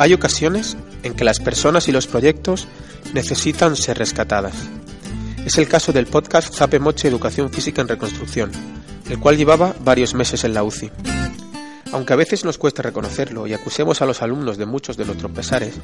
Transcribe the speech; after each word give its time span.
Hay 0.00 0.14
ocasiones 0.14 0.78
en 1.02 1.12
que 1.12 1.24
las 1.24 1.40
personas 1.40 1.86
y 1.86 1.92
los 1.92 2.06
proyectos 2.06 2.66
necesitan 3.12 3.76
ser 3.76 3.98
rescatadas. 3.98 4.54
Es 5.44 5.58
el 5.58 5.68
caso 5.68 5.92
del 5.92 6.06
podcast 6.06 6.54
Zape 6.54 6.78
Moche 6.78 7.06
Educación 7.06 7.50
Física 7.50 7.82
en 7.82 7.88
Reconstrucción, 7.88 8.50
el 9.10 9.18
cual 9.20 9.36
llevaba 9.36 9.74
varios 9.84 10.14
meses 10.14 10.42
en 10.44 10.54
la 10.54 10.62
UCI. 10.62 10.90
Aunque 11.92 12.14
a 12.14 12.16
veces 12.16 12.46
nos 12.46 12.56
cueste 12.56 12.80
reconocerlo 12.80 13.46
y 13.46 13.52
acusemos 13.52 14.00
a 14.00 14.06
los 14.06 14.22
alumnos 14.22 14.56
de 14.56 14.64
muchos 14.64 14.96
de 14.96 15.04
nuestros 15.04 15.32
pesares, 15.32 15.74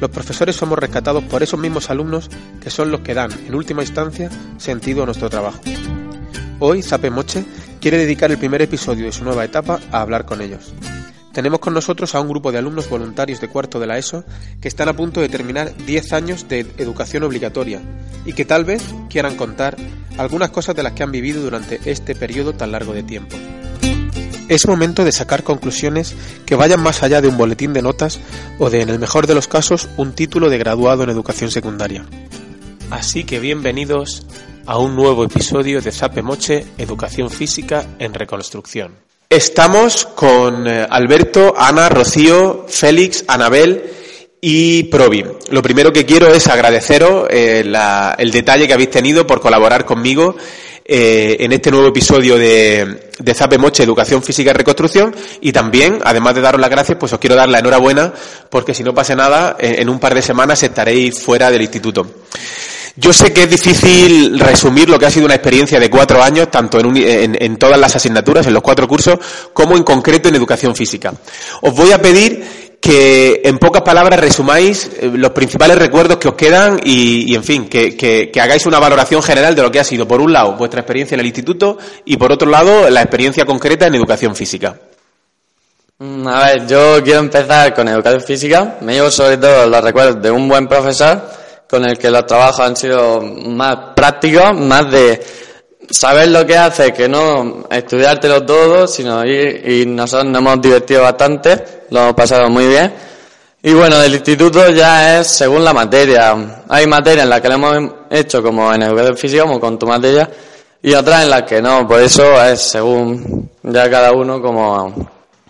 los 0.00 0.08
profesores 0.08 0.56
somos 0.56 0.78
rescatados 0.78 1.24
por 1.24 1.42
esos 1.42 1.60
mismos 1.60 1.90
alumnos 1.90 2.30
que 2.62 2.70
son 2.70 2.90
los 2.90 3.02
que 3.02 3.12
dan, 3.12 3.30
en 3.46 3.54
última 3.54 3.82
instancia, 3.82 4.30
sentido 4.56 5.02
a 5.02 5.06
nuestro 5.06 5.28
trabajo. 5.28 5.60
Hoy, 6.60 6.82
Zape 6.82 7.10
Moche 7.10 7.44
quiere 7.78 7.98
dedicar 7.98 8.30
el 8.30 8.38
primer 8.38 8.62
episodio 8.62 9.04
de 9.04 9.12
su 9.12 9.22
nueva 9.22 9.44
etapa 9.44 9.80
a 9.92 10.00
hablar 10.00 10.24
con 10.24 10.40
ellos. 10.40 10.72
Tenemos 11.36 11.60
con 11.60 11.74
nosotros 11.74 12.14
a 12.14 12.20
un 12.22 12.30
grupo 12.30 12.50
de 12.50 12.56
alumnos 12.56 12.88
voluntarios 12.88 13.42
de 13.42 13.48
cuarto 13.48 13.78
de 13.78 13.86
la 13.86 13.98
ESO 13.98 14.24
que 14.58 14.68
están 14.68 14.88
a 14.88 14.96
punto 14.96 15.20
de 15.20 15.28
terminar 15.28 15.76
10 15.84 16.14
años 16.14 16.48
de 16.48 16.60
educación 16.78 17.24
obligatoria 17.24 17.82
y 18.24 18.32
que 18.32 18.46
tal 18.46 18.64
vez 18.64 18.82
quieran 19.10 19.36
contar 19.36 19.76
algunas 20.16 20.48
cosas 20.48 20.74
de 20.74 20.82
las 20.82 20.94
que 20.94 21.02
han 21.02 21.12
vivido 21.12 21.42
durante 21.42 21.78
este 21.84 22.14
periodo 22.14 22.54
tan 22.54 22.72
largo 22.72 22.94
de 22.94 23.02
tiempo. 23.02 23.36
Es 24.48 24.66
momento 24.66 25.04
de 25.04 25.12
sacar 25.12 25.42
conclusiones 25.42 26.14
que 26.46 26.54
vayan 26.54 26.80
más 26.80 27.02
allá 27.02 27.20
de 27.20 27.28
un 27.28 27.36
boletín 27.36 27.74
de 27.74 27.82
notas 27.82 28.18
o 28.58 28.70
de, 28.70 28.80
en 28.80 28.88
el 28.88 28.98
mejor 28.98 29.26
de 29.26 29.34
los 29.34 29.46
casos, 29.46 29.90
un 29.98 30.14
título 30.14 30.48
de 30.48 30.56
graduado 30.56 31.02
en 31.02 31.10
educación 31.10 31.50
secundaria. 31.50 32.06
Así 32.90 33.24
que 33.24 33.40
bienvenidos 33.40 34.26
a 34.64 34.78
un 34.78 34.96
nuevo 34.96 35.22
episodio 35.22 35.82
de 35.82 35.92
Zape 35.92 36.22
Moche 36.22 36.64
Educación 36.78 37.28
Física 37.28 37.84
en 37.98 38.14
Reconstrucción. 38.14 39.05
Estamos 39.28 40.06
con 40.06 40.68
eh, 40.68 40.86
Alberto, 40.88 41.52
Ana, 41.56 41.88
Rocío, 41.88 42.64
Félix, 42.68 43.24
Anabel 43.26 43.82
y 44.40 44.84
Provi. 44.84 45.24
Lo 45.50 45.62
primero 45.62 45.92
que 45.92 46.06
quiero 46.06 46.28
es 46.28 46.46
agradeceros 46.46 47.26
eh, 47.28 47.64
el 48.18 48.30
detalle 48.30 48.68
que 48.68 48.72
habéis 48.72 48.90
tenido 48.90 49.26
por 49.26 49.40
colaborar 49.40 49.84
conmigo 49.84 50.36
eh, 50.84 51.38
en 51.40 51.52
este 51.52 51.72
nuevo 51.72 51.88
episodio 51.88 52.38
de, 52.38 53.10
de 53.18 53.34
Zape 53.34 53.58
Moche 53.58 53.82
Educación 53.82 54.22
Física 54.22 54.50
y 54.50 54.54
Reconstrucción 54.54 55.12
y 55.40 55.50
también, 55.50 55.98
además 56.04 56.36
de 56.36 56.42
daros 56.42 56.60
las 56.60 56.70
gracias, 56.70 56.96
pues 56.96 57.12
os 57.12 57.18
quiero 57.18 57.34
dar 57.34 57.48
la 57.48 57.58
enhorabuena 57.58 58.12
porque 58.48 58.74
si 58.74 58.84
no 58.84 58.94
pasa 58.94 59.16
nada, 59.16 59.56
en 59.58 59.88
un 59.88 59.98
par 59.98 60.14
de 60.14 60.22
semanas 60.22 60.62
estaréis 60.62 61.20
fuera 61.20 61.50
del 61.50 61.62
instituto. 61.62 62.06
Yo 62.98 63.12
sé 63.12 63.32
que 63.32 63.42
es 63.42 63.50
difícil 63.50 64.38
resumir 64.40 64.88
lo 64.88 64.98
que 64.98 65.04
ha 65.04 65.10
sido 65.10 65.26
una 65.26 65.34
experiencia 65.34 65.78
de 65.78 65.90
cuatro 65.90 66.22
años, 66.22 66.50
tanto 66.50 66.80
en, 66.80 67.36
en, 67.38 67.56
todas 67.58 67.78
las 67.78 67.94
asignaturas, 67.94 68.46
en 68.46 68.54
los 68.54 68.62
cuatro 68.62 68.88
cursos, 68.88 69.18
como 69.52 69.76
en 69.76 69.82
concreto 69.82 70.30
en 70.30 70.36
educación 70.36 70.74
física. 70.74 71.12
Os 71.60 71.74
voy 71.74 71.92
a 71.92 72.00
pedir 72.00 72.66
que 72.80 73.42
en 73.44 73.58
pocas 73.58 73.82
palabras 73.82 74.18
resumáis 74.18 74.90
eh, 74.98 75.10
los 75.12 75.32
principales 75.32 75.76
recuerdos 75.76 76.16
que 76.16 76.28
os 76.28 76.34
quedan 76.34 76.80
y, 76.82 77.34
en 77.34 77.44
fin, 77.44 77.68
que, 77.68 77.96
que, 77.96 78.40
hagáis 78.40 78.64
una 78.64 78.78
valoración 78.78 79.22
general 79.22 79.54
de 79.54 79.62
lo 79.62 79.70
que 79.70 79.80
ha 79.80 79.84
sido, 79.84 80.08
por 80.08 80.22
un 80.22 80.32
lado, 80.32 80.54
vuestra 80.54 80.80
experiencia 80.80 81.16
en 81.16 81.20
el 81.20 81.26
instituto 81.26 81.76
y 82.06 82.16
por 82.16 82.32
otro 82.32 82.48
lado, 82.48 82.88
la 82.88 83.02
experiencia 83.02 83.44
concreta 83.44 83.86
en 83.86 83.94
educación 83.94 84.34
física. 84.34 84.74
Mm, 85.98 86.26
a 86.28 86.46
ver, 86.46 86.66
yo 86.66 87.02
quiero 87.02 87.20
empezar 87.20 87.74
con 87.74 87.88
educación 87.88 88.22
física. 88.22 88.78
Me 88.80 88.94
llevo 88.94 89.10
sobre 89.10 89.36
todo 89.36 89.66
los 89.66 89.84
recuerdos 89.84 90.22
de 90.22 90.30
un 90.30 90.48
buen 90.48 90.66
profesor 90.66 91.45
con 91.68 91.84
el 91.84 91.98
que 91.98 92.10
los 92.10 92.26
trabajos 92.26 92.60
han 92.60 92.76
sido 92.76 93.20
más 93.20 93.94
prácticos, 93.94 94.54
más 94.54 94.90
de 94.90 95.20
saber 95.90 96.28
lo 96.28 96.46
que 96.46 96.56
hace, 96.56 96.92
que 96.92 97.08
no 97.08 97.64
estudiártelo 97.70 98.44
todo, 98.44 98.86
sino 98.86 99.24
ir, 99.24 99.62
y 99.68 99.86
nosotros 99.86 100.30
nos 100.30 100.40
hemos 100.40 100.60
divertido 100.60 101.02
bastante, 101.02 101.84
lo 101.90 102.00
hemos 102.00 102.14
pasado 102.14 102.48
muy 102.48 102.66
bien. 102.66 102.92
Y 103.62 103.74
bueno, 103.74 103.98
del 103.98 104.14
instituto 104.14 104.68
ya 104.70 105.18
es 105.18 105.26
según 105.26 105.64
la 105.64 105.72
materia. 105.72 106.64
Hay 106.68 106.86
materias 106.86 107.24
en 107.24 107.30
las 107.30 107.40
que 107.40 107.48
lo 107.48 107.54
hemos 107.54 107.92
hecho 108.10 108.42
como 108.42 108.72
en 108.72 108.82
educación 108.82 109.16
física, 109.16 109.42
como 109.42 109.58
con 109.58 109.78
tu 109.78 109.86
materia, 109.86 110.28
y 110.82 110.94
otras 110.94 111.24
en 111.24 111.30
las 111.30 111.42
que 111.42 111.60
no, 111.60 111.86
por 111.86 112.00
eso 112.00 112.40
es 112.44 112.60
según 112.60 113.50
ya 113.62 113.90
cada 113.90 114.12
uno 114.12 114.40
como 114.40 114.94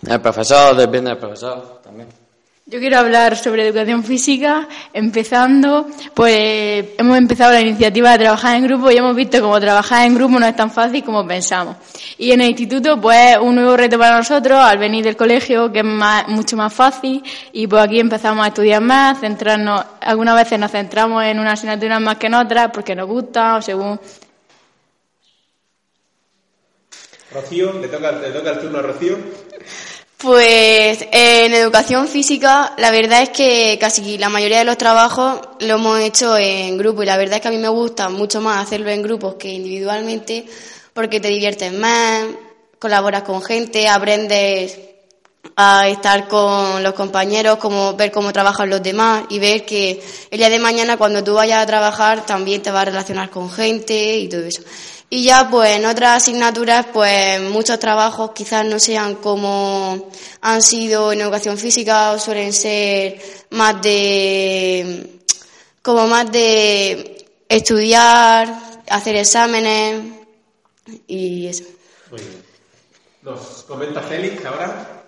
el 0.07 0.21
profesor, 0.21 0.75
depende 0.75 1.11
del 1.11 1.19
profesor. 1.19 1.76
Yo 2.69 2.79
quiero 2.79 2.97
hablar 2.97 3.37
sobre 3.37 3.65
educación 3.65 4.03
física, 4.03 4.67
empezando, 4.91 5.87
pues 6.13 6.85
hemos 6.97 7.17
empezado 7.17 7.53
la 7.53 7.61
iniciativa 7.61 8.11
de 8.11 8.17
trabajar 8.17 8.57
en 8.57 8.63
grupo 8.63 8.91
y 8.91 8.97
hemos 8.97 9.15
visto 9.15 9.39
cómo 9.39 9.57
trabajar 9.57 10.05
en 10.05 10.15
grupo 10.15 10.37
no 10.37 10.45
es 10.45 10.53
tan 10.53 10.69
fácil 10.69 11.01
como 11.01 11.25
pensamos. 11.25 11.77
Y 12.17 12.33
en 12.33 12.41
el 12.41 12.49
instituto, 12.49 12.99
pues 12.99 13.37
un 13.37 13.55
nuevo 13.55 13.77
reto 13.77 13.97
para 13.97 14.17
nosotros 14.17 14.59
al 14.59 14.79
venir 14.79 15.05
del 15.05 15.15
colegio, 15.15 15.71
que 15.71 15.79
es 15.79 15.85
mucho 16.27 16.57
más 16.57 16.73
fácil, 16.73 17.23
y 17.53 17.67
pues 17.67 17.81
aquí 17.81 18.01
empezamos 18.01 18.43
a 18.43 18.49
estudiar 18.49 18.81
más, 18.81 19.21
centrarnos, 19.21 19.85
algunas 20.01 20.35
veces 20.35 20.59
nos 20.59 20.69
centramos 20.69 21.23
en 21.23 21.39
una 21.39 21.53
asignatura 21.53 22.01
más 22.01 22.17
que 22.17 22.27
en 22.27 22.33
otras, 22.33 22.71
porque 22.73 22.93
nos 22.95 23.07
gusta 23.07 23.55
o 23.55 23.61
según... 23.61 23.97
Rocío, 27.31 27.79
le 27.79 27.87
toca, 27.87 28.11
le 28.11 28.29
toca 28.31 28.49
el 28.49 28.59
turno 28.59 28.79
a 28.79 28.81
Rocío. 28.81 29.17
Pues 30.17 31.05
en 31.11 31.53
educación 31.53 32.07
física 32.07 32.73
la 32.79 32.89
verdad 32.89 33.21
es 33.21 33.29
que 33.29 33.77
casi 33.79 34.17
la 34.17 34.29
mayoría 34.29 34.57
de 34.57 34.65
los 34.65 34.77
trabajos 34.79 35.41
lo 35.59 35.75
hemos 35.75 35.99
hecho 35.99 36.35
en 36.35 36.75
grupo 36.75 37.03
y 37.03 37.05
la 37.05 37.17
verdad 37.17 37.35
es 37.35 37.41
que 37.41 37.49
a 37.49 37.51
mí 37.51 37.57
me 37.57 37.67
gusta 37.67 38.09
mucho 38.09 38.41
más 38.41 38.65
hacerlo 38.65 38.89
en 38.89 39.03
grupos 39.03 39.35
que 39.35 39.49
individualmente 39.49 40.47
porque 40.93 41.19
te 41.19 41.27
diviertes 41.27 41.71
más, 41.71 42.25
colaboras 42.79 43.21
con 43.21 43.43
gente, 43.43 43.87
aprendes 43.87 44.79
a 45.55 45.87
estar 45.87 46.27
con 46.27 46.81
los 46.81 46.95
compañeros, 46.95 47.57
como 47.57 47.93
ver 47.93 48.11
cómo 48.11 48.33
trabajan 48.33 48.71
los 48.71 48.81
demás 48.81 49.25
y 49.29 49.37
ver 49.37 49.67
que 49.67 50.01
el 50.31 50.39
día 50.39 50.49
de 50.49 50.57
mañana 50.57 50.97
cuando 50.97 51.23
tú 51.23 51.35
vayas 51.35 51.61
a 51.61 51.65
trabajar 51.67 52.25
también 52.25 52.63
te 52.63 52.71
vas 52.71 52.81
a 52.81 52.85
relacionar 52.85 53.29
con 53.29 53.51
gente 53.51 54.17
y 54.17 54.27
todo 54.27 54.45
eso. 54.45 54.63
Y 55.09 55.23
ya 55.23 55.49
pues 55.49 55.77
en 55.77 55.85
otras 55.85 56.23
asignaturas 56.23 56.87
pues 56.93 57.39
muchos 57.41 57.79
trabajos 57.79 58.31
quizás 58.31 58.65
no 58.65 58.77
sean 58.77 59.15
como 59.15 60.09
han 60.41 60.61
sido 60.61 61.13
en 61.13 61.21
educación 61.21 61.57
física 61.57 62.11
o 62.11 62.19
suelen 62.19 62.51
ser 62.51 63.21
más 63.51 63.81
de 63.81 65.21
como 65.81 66.07
más 66.07 66.29
de 66.29 67.25
estudiar, 67.47 68.81
hacer 68.89 69.15
exámenes 69.15 70.01
y 71.07 71.47
eso. 71.47 71.63
Muy 72.11 72.19
bien. 72.19 72.43
¿Nos 73.21 73.63
comenta 73.63 74.01
Félix 74.01 74.43
ahora? 74.45 75.03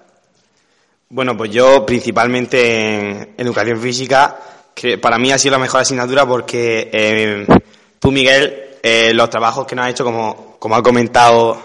Bueno, 1.09 1.35
pues 1.35 1.51
yo 1.51 1.85
principalmente 1.85 3.03
en 3.03 3.35
educación 3.37 3.81
física, 3.81 4.39
que 4.73 4.97
para 4.97 5.17
mí 5.17 5.31
ha 5.31 5.37
sido 5.37 5.53
la 5.53 5.59
mejor 5.59 5.81
asignatura 5.81 6.25
porque 6.25 6.89
eh, 6.93 7.47
tú, 7.99 8.11
Miguel, 8.11 8.68
eh, 8.81 9.13
los 9.13 9.29
trabajos 9.29 9.65
que 9.65 9.75
nos 9.75 9.85
ha 9.85 9.89
hecho, 9.89 10.03
como, 10.03 10.57
como 10.59 10.75
ha 10.75 10.83
comentado, 10.83 11.61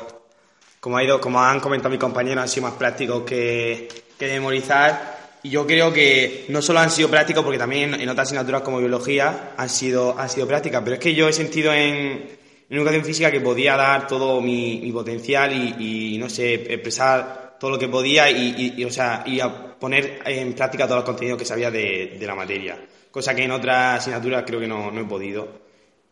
como, 0.80 0.96
ha 0.96 1.04
ido, 1.04 1.20
como 1.20 1.40
han 1.40 1.60
comentado 1.60 1.90
mis 1.90 2.00
compañeros, 2.00 2.42
han 2.42 2.48
sido 2.48 2.66
más 2.66 2.74
prácticos 2.74 3.22
que, 3.22 3.88
que 4.18 4.26
memorizar. 4.26 5.14
Y 5.42 5.50
yo 5.50 5.66
creo 5.66 5.92
que 5.92 6.46
no 6.48 6.62
solo 6.62 6.80
han 6.80 6.90
sido 6.90 7.10
prácticos, 7.10 7.44
porque 7.44 7.58
también 7.58 7.94
en 8.00 8.08
otras 8.08 8.28
asignaturas 8.28 8.62
como 8.62 8.78
biología 8.78 9.52
han 9.56 9.68
sido, 9.68 10.18
han 10.18 10.30
sido 10.30 10.46
prácticas, 10.46 10.82
pero 10.82 10.94
es 10.94 11.00
que 11.00 11.14
yo 11.14 11.28
he 11.28 11.32
sentido 11.34 11.72
en, 11.72 12.38
en 12.70 12.78
educación 12.78 13.04
física 13.04 13.30
que 13.30 13.40
podía 13.40 13.76
dar 13.76 14.06
todo 14.06 14.40
mi, 14.40 14.80
mi 14.80 14.90
potencial 14.90 15.52
y, 15.52 16.14
y, 16.14 16.18
no 16.18 16.30
sé, 16.30 16.54
expresar 16.54 17.56
todo 17.60 17.72
lo 17.72 17.78
que 17.78 17.88
podía 17.88 18.30
y, 18.30 18.74
y, 18.76 18.84
o 18.84 18.90
sea, 18.90 19.22
y 19.26 19.40
a 19.40 19.78
poner 19.78 20.20
en 20.24 20.54
práctica 20.54 20.84
todos 20.86 20.98
los 20.98 21.04
contenidos 21.04 21.38
que 21.38 21.44
sabía 21.44 21.70
de, 21.70 22.16
de 22.18 22.26
la 22.26 22.34
materia. 22.34 22.78
Cosa 23.10 23.34
que 23.34 23.44
en 23.44 23.52
otras 23.52 24.00
asignaturas 24.00 24.44
creo 24.46 24.60
que 24.60 24.66
no, 24.66 24.90
no 24.90 25.00
he 25.00 25.04
podido. 25.04 25.63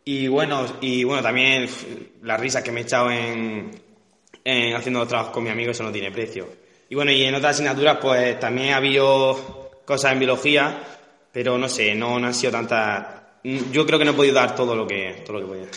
Y 0.04 0.26
bueno, 0.26 0.66
y 0.80 1.04
bueno, 1.04 1.22
también 1.22 1.68
las 2.22 2.40
risas 2.40 2.62
que 2.62 2.72
me 2.72 2.80
he 2.80 2.82
echado 2.82 3.10
en, 3.10 3.70
en 4.44 4.74
haciendo 4.74 5.00
los 5.00 5.08
trabajos 5.08 5.32
con 5.32 5.44
mi 5.44 5.50
amigo, 5.50 5.70
eso 5.70 5.84
no 5.84 5.92
tiene 5.92 6.10
precio. 6.10 6.48
Y 6.88 6.94
bueno, 6.94 7.12
y 7.12 7.22
en 7.22 7.34
otras 7.34 7.54
asignaturas, 7.54 7.98
pues 8.00 8.38
también 8.40 8.74
ha 8.74 8.76
habido 8.76 9.70
cosas 9.84 10.12
en 10.12 10.18
biología, 10.18 10.82
pero 11.32 11.56
no 11.56 11.68
sé, 11.68 11.94
no, 11.94 12.16
han 12.16 12.34
sido 12.34 12.52
tantas. 12.52 13.06
Yo 13.44 13.86
creo 13.86 13.98
que 13.98 14.04
no 14.04 14.10
he 14.10 14.14
podido 14.14 14.34
dar 14.34 14.54
todo 14.54 14.74
lo 14.74 14.86
que, 14.86 15.22
todo 15.24 15.38
lo 15.38 15.46
que 15.46 15.46
podía. 15.46 15.68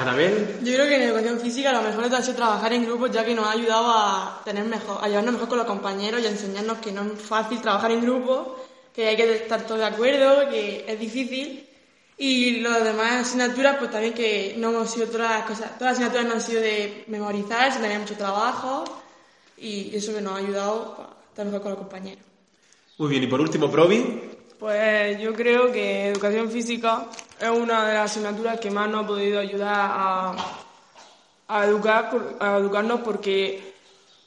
Anabel. 0.00 0.58
Yo 0.62 0.74
creo 0.74 0.86
que 0.86 0.96
en 0.96 1.02
educación 1.02 1.40
física 1.40 1.72
lo 1.72 1.82
mejor 1.82 2.04
ha 2.14 2.22
sido 2.22 2.36
trabajar 2.36 2.72
en 2.72 2.84
grupos, 2.84 3.10
ya 3.10 3.24
que 3.24 3.34
nos 3.34 3.46
ha 3.46 3.52
ayudado 3.52 3.90
a 3.90 4.42
tener 4.44 4.64
mejor, 4.64 5.02
a 5.02 5.08
llevarnos 5.08 5.34
mejor 5.34 5.48
con 5.48 5.58
los 5.58 5.66
compañeros 5.66 6.22
y 6.22 6.26
a 6.26 6.30
enseñarnos 6.30 6.78
que 6.78 6.92
no 6.92 7.02
es 7.02 7.20
fácil 7.20 7.60
trabajar 7.60 7.90
en 7.90 8.02
grupo, 8.02 8.56
que 8.94 9.08
hay 9.08 9.16
que 9.16 9.34
estar 9.34 9.66
todos 9.66 9.80
de 9.80 9.86
acuerdo, 9.86 10.48
que 10.50 10.84
es 10.86 10.98
difícil 10.98 11.67
y 12.18 12.60
las 12.60 12.82
demás 12.82 13.28
asignaturas, 13.28 13.76
pues 13.78 13.92
también 13.92 14.12
que 14.12 14.54
no 14.58 14.70
hemos 14.70 14.90
sido 14.90 15.06
todas 15.06 15.30
las 15.30 15.46
cosas, 15.46 15.78
todas 15.78 15.92
las 15.92 15.92
asignaturas 15.92 16.26
no 16.26 16.34
han 16.34 16.40
sido 16.40 16.60
de 16.60 17.04
memorizar, 17.06 17.72
se 17.72 17.78
tenía 17.78 18.00
mucho 18.00 18.16
trabajo 18.16 18.84
y 19.56 19.94
eso 19.94 20.12
que 20.12 20.20
nos 20.20 20.32
ha 20.34 20.36
ayudado 20.38 20.96
a 20.98 21.28
estar 21.28 21.46
mejor 21.46 21.62
con 21.62 21.70
los 21.70 21.80
compañeros. 21.80 22.24
Muy 22.98 23.10
bien, 23.10 23.22
y 23.22 23.26
por 23.28 23.40
último, 23.40 23.70
Provi. 23.70 24.22
Pues 24.58 25.20
yo 25.20 25.32
creo 25.32 25.70
que 25.70 26.08
educación 26.08 26.50
física 26.50 27.06
es 27.40 27.48
una 27.48 27.86
de 27.86 27.94
las 27.94 28.10
asignaturas 28.10 28.58
que 28.58 28.72
más 28.72 28.90
nos 28.90 29.04
ha 29.04 29.06
podido 29.06 29.38
ayudar 29.38 29.72
a, 29.72 30.34
a, 31.46 31.64
educar, 31.64 32.36
a 32.40 32.56
educarnos 32.56 33.00
porque 33.02 33.74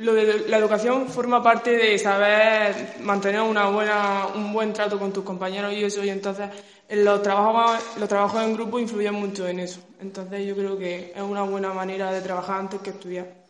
lo 0.02 0.14
de 0.14 0.50
la 0.50 0.58
educación 0.58 1.08
forma 1.08 1.42
parte 1.42 1.72
de 1.72 1.98
saber 1.98 2.96
mantener 3.02 3.42
una 3.42 3.70
buena, 3.70 4.28
un 4.36 4.52
buen 4.52 4.74
trato 4.74 5.00
con 5.00 5.14
tus 5.14 5.24
compañeros 5.24 5.74
y 5.74 5.84
eso, 5.84 6.04
y 6.04 6.10
entonces 6.10 6.50
los 6.90 7.22
trabajos, 7.22 7.80
los 7.98 8.10
trabajos 8.10 8.44
en 8.44 8.54
grupo 8.54 8.80
influyen 8.80 9.14
mucho 9.14 9.48
en 9.48 9.60
eso. 9.60 9.80
Entonces 10.00 10.46
yo 10.46 10.56
creo 10.56 10.78
que 10.78 11.14
es 11.16 11.22
una 11.22 11.44
buena 11.44 11.74
manera 11.74 12.12
de 12.12 12.22
trabajar 12.22 12.60
antes 12.60 12.82
que 12.82 12.90
estudiar. 12.90 13.41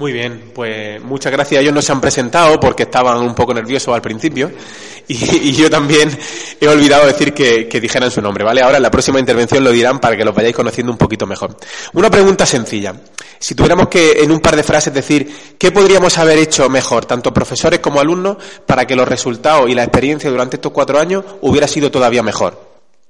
Muy 0.00 0.12
bien, 0.14 0.50
pues 0.54 0.98
muchas 1.02 1.30
gracias. 1.30 1.60
Ellos 1.60 1.74
no 1.74 1.82
se 1.82 1.92
han 1.92 2.00
presentado 2.00 2.58
porque 2.58 2.84
estaban 2.84 3.18
un 3.18 3.34
poco 3.34 3.52
nerviosos 3.52 3.94
al 3.94 4.00
principio 4.00 4.50
y, 5.06 5.52
yo 5.52 5.68
también 5.68 6.08
he 6.58 6.66
olvidado 6.68 7.06
decir 7.06 7.34
que, 7.34 7.68
dijeran 7.78 8.10
su 8.10 8.22
nombre, 8.22 8.42
¿vale? 8.42 8.62
Ahora 8.62 8.78
en 8.78 8.82
la 8.82 8.90
próxima 8.90 9.20
intervención 9.20 9.62
lo 9.62 9.70
dirán 9.70 10.00
para 10.00 10.16
que 10.16 10.24
los 10.24 10.34
vayáis 10.34 10.56
conociendo 10.56 10.90
un 10.90 10.96
poquito 10.96 11.26
mejor. 11.26 11.54
Una 11.92 12.08
pregunta 12.10 12.46
sencilla. 12.46 12.94
Si 13.38 13.54
tuviéramos 13.54 13.88
que 13.88 14.12
en 14.22 14.30
un 14.30 14.40
par 14.40 14.56
de 14.56 14.62
frases 14.62 14.94
decir 14.94 15.54
qué 15.58 15.70
podríamos 15.70 16.16
haber 16.16 16.38
hecho 16.38 16.70
mejor, 16.70 17.04
tanto 17.04 17.34
profesores 17.34 17.80
como 17.80 18.00
alumnos, 18.00 18.38
para 18.64 18.86
que 18.86 18.96
los 18.96 19.06
resultados 19.06 19.68
y 19.68 19.74
la 19.74 19.82
experiencia 19.84 20.30
durante 20.30 20.56
estos 20.56 20.72
cuatro 20.72 20.98
años 20.98 21.26
hubiera 21.42 21.68
sido 21.68 21.90
todavía 21.90 22.22
mejor. 22.22 22.58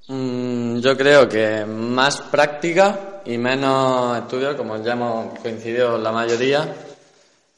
Mm, 0.08 0.80
yo 0.80 0.96
creo 0.96 1.28
que 1.28 1.64
más 1.64 2.20
práctica 2.20 3.09
y 3.30 3.38
menos 3.38 4.18
estudios, 4.18 4.56
como 4.56 4.82
ya 4.82 4.92
hemos 4.92 5.38
coincidido 5.38 5.96
la 5.98 6.10
mayoría. 6.10 6.74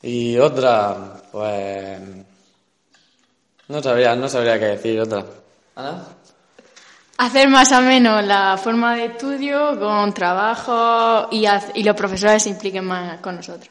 Y 0.02 0.36
otra, 0.38 1.14
pues. 1.30 1.98
No 3.68 3.82
sabría, 3.82 4.14
no 4.14 4.28
sabría 4.28 4.58
qué 4.58 4.66
decir 4.66 5.00
otra. 5.00 5.24
¿Ana? 5.76 6.04
Hacer 7.16 7.48
más 7.48 7.72
o 7.72 7.80
menos 7.80 8.24
la 8.24 8.58
forma 8.58 8.96
de 8.96 9.06
estudio 9.06 9.78
con 9.78 10.12
trabajo 10.12 11.28
y, 11.30 11.46
y 11.74 11.82
los 11.84 11.96
profesores 11.96 12.42
se 12.42 12.50
impliquen 12.50 12.84
más 12.84 13.20
con 13.20 13.36
nosotros. 13.36 13.70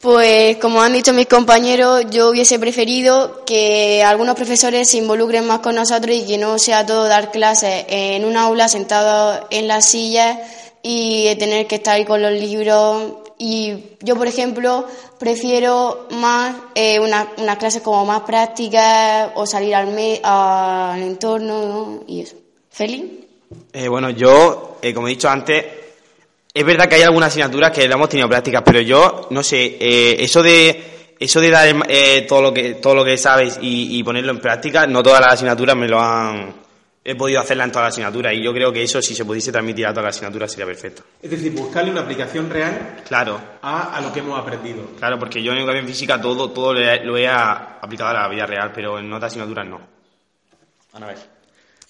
Pues 0.00 0.56
como 0.56 0.80
han 0.80 0.94
dicho 0.94 1.12
mis 1.12 1.26
compañeros, 1.26 2.06
yo 2.10 2.30
hubiese 2.30 2.58
preferido 2.58 3.44
que 3.44 4.02
algunos 4.02 4.34
profesores 4.34 4.88
se 4.88 4.96
involucren 4.96 5.46
más 5.46 5.58
con 5.58 5.74
nosotros 5.74 6.16
y 6.16 6.26
que 6.26 6.38
no 6.38 6.58
sea 6.58 6.86
todo 6.86 7.06
dar 7.06 7.30
clases 7.30 7.84
en 7.86 8.24
un 8.24 8.34
aula 8.38 8.68
sentado 8.68 9.46
en 9.50 9.68
las 9.68 9.90
sillas 9.90 10.38
y 10.82 11.34
tener 11.36 11.66
que 11.66 11.74
estar 11.74 12.02
con 12.06 12.22
los 12.22 12.32
libros. 12.32 13.12
Y 13.36 13.74
yo, 14.00 14.16
por 14.16 14.26
ejemplo, 14.26 14.86
prefiero 15.18 16.06
más 16.12 16.56
eh, 16.74 16.98
unas 16.98 17.58
clases 17.58 17.82
como 17.82 18.06
más 18.06 18.22
prácticas 18.22 19.32
o 19.34 19.44
salir 19.44 19.74
al, 19.74 19.94
al 20.22 21.02
entorno 21.02 22.04
y 22.06 22.22
eso. 22.22 22.36
¿Feliz? 22.70 23.04
Eh, 23.74 23.86
bueno, 23.88 24.08
yo, 24.08 24.78
eh, 24.80 24.94
como 24.94 25.08
he 25.08 25.10
dicho 25.10 25.28
antes, 25.28 25.79
es 26.52 26.64
verdad 26.64 26.88
que 26.88 26.96
hay 26.96 27.02
algunas 27.02 27.28
asignaturas 27.28 27.70
que 27.70 27.84
hemos 27.84 28.08
tenido 28.08 28.28
prácticas, 28.28 28.62
pero 28.64 28.80
yo, 28.80 29.28
no 29.30 29.42
sé, 29.42 29.76
eh, 29.80 30.16
eso 30.20 30.42
de 30.42 31.14
eso 31.18 31.38
de 31.40 31.50
dar 31.50 31.68
eh, 31.88 32.24
todo 32.26 32.42
lo 32.42 32.54
que 32.54 32.74
todo 32.74 32.94
lo 32.94 33.04
que 33.04 33.16
sabes 33.16 33.58
y, 33.60 34.02
ponerlo 34.02 34.32
en 34.32 34.40
práctica, 34.40 34.86
no 34.86 35.02
todas 35.02 35.20
las 35.20 35.34
asignaturas 35.34 35.76
me 35.76 35.86
lo 35.86 36.00
han 36.00 36.54
he 37.02 37.14
podido 37.14 37.40
hacerla 37.40 37.64
en 37.64 37.72
todas 37.72 37.86
las 37.86 37.94
asignaturas 37.94 38.34
y 38.34 38.42
yo 38.42 38.52
creo 38.52 38.72
que 38.72 38.82
eso 38.82 39.00
si 39.00 39.14
se 39.14 39.24
pudiese 39.24 39.52
transmitir 39.52 39.86
a 39.86 39.90
todas 39.90 40.04
las 40.06 40.16
asignaturas 40.16 40.50
sería 40.50 40.66
perfecto. 40.66 41.02
Es 41.22 41.30
decir, 41.30 41.52
buscarle 41.52 41.90
una 41.90 42.02
aplicación 42.02 42.50
real 42.50 43.02
claro. 43.06 43.40
a, 43.62 44.00
lo 44.02 44.12
que 44.12 44.20
hemos 44.20 44.38
aprendido. 44.38 44.84
Claro, 44.98 45.18
porque 45.18 45.42
yo 45.42 45.52
en 45.52 45.58
educación 45.58 45.86
física 45.86 46.20
todo 46.20 46.50
todo 46.50 46.74
lo 46.74 47.16
he, 47.16 47.28
aplicado 47.28 48.10
a 48.10 48.14
la 48.14 48.28
vida 48.28 48.46
real, 48.46 48.72
pero 48.74 48.98
en 48.98 49.12
otras 49.12 49.30
asignaturas 49.32 49.66
no. 49.66 49.80
A 50.94 51.06
ver. 51.06 51.39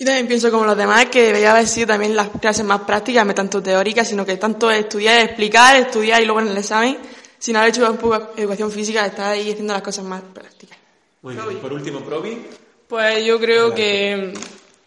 Yo 0.01 0.07
también 0.07 0.29
pienso 0.29 0.51
como 0.51 0.65
los 0.65 0.79
demás 0.79 1.11
que 1.11 1.25
debería 1.25 1.51
haber 1.51 1.69
sido 1.69 1.89
también 1.89 2.17
las 2.17 2.31
clases 2.31 2.65
más 2.65 2.81
prácticas, 2.81 3.27
no 3.27 3.35
tanto 3.35 3.63
teóricas, 3.63 4.09
sino 4.09 4.25
que 4.25 4.39
tanto 4.39 4.71
estudiar, 4.71 5.21
explicar, 5.21 5.77
estudiar 5.77 6.23
y 6.23 6.25
luego 6.25 6.41
en 6.41 6.49
el 6.49 6.57
examen, 6.57 6.97
sin 7.39 7.55
haber 7.55 7.69
hecho 7.69 7.91
un 7.91 7.99
poco 7.99 8.31
educación 8.35 8.73
física, 8.73 9.05
estar 9.05 9.33
ahí 9.33 9.51
haciendo 9.51 9.75
las 9.75 9.83
cosas 9.83 10.07
más 10.07 10.23
prácticas. 10.23 10.79
Muy 11.21 11.35
bien. 11.35 11.59
por 11.59 11.75
último, 11.75 12.01
Provi. 12.01 12.47
Pues 12.89 13.27
yo 13.27 13.39
creo 13.39 13.75
que 13.75 14.33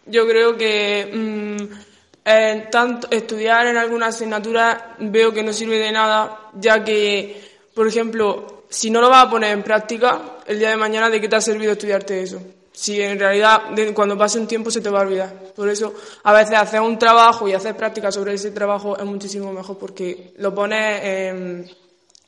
yo 0.06 0.26
creo 0.26 0.56
que 0.56 1.08
mm, 1.14 2.70
tanto 2.72 3.06
estudiar 3.08 3.68
en 3.68 3.76
alguna 3.76 4.06
asignatura 4.08 4.96
veo 4.98 5.32
que 5.32 5.44
no 5.44 5.52
sirve 5.52 5.78
de 5.78 5.92
nada, 5.92 6.50
ya 6.54 6.82
que, 6.82 7.40
por 7.72 7.86
ejemplo, 7.86 8.64
si 8.68 8.90
no 8.90 9.00
lo 9.00 9.10
vas 9.10 9.26
a 9.26 9.30
poner 9.30 9.52
en 9.52 9.62
práctica, 9.62 10.38
el 10.44 10.58
día 10.58 10.70
de 10.70 10.76
mañana, 10.76 11.08
¿de 11.08 11.20
qué 11.20 11.28
te 11.28 11.36
ha 11.36 11.40
servido 11.40 11.70
estudiarte 11.70 12.20
eso? 12.20 12.42
Si 12.74 13.00
en 13.00 13.20
realidad 13.20 13.62
cuando 13.94 14.18
pase 14.18 14.38
un 14.38 14.48
tiempo 14.48 14.68
se 14.68 14.80
te 14.80 14.90
va 14.90 14.98
a 14.98 15.02
olvidar. 15.02 15.32
Por 15.54 15.68
eso 15.68 15.94
a 16.24 16.32
veces 16.32 16.58
hacer 16.58 16.80
un 16.80 16.98
trabajo 16.98 17.46
y 17.46 17.52
hacer 17.52 17.76
práctica 17.76 18.10
sobre 18.10 18.34
ese 18.34 18.50
trabajo 18.50 18.98
es 18.98 19.04
muchísimo 19.04 19.52
mejor 19.52 19.78
porque 19.78 20.34
lo 20.38 20.52
pones, 20.52 21.04
en 21.04 21.70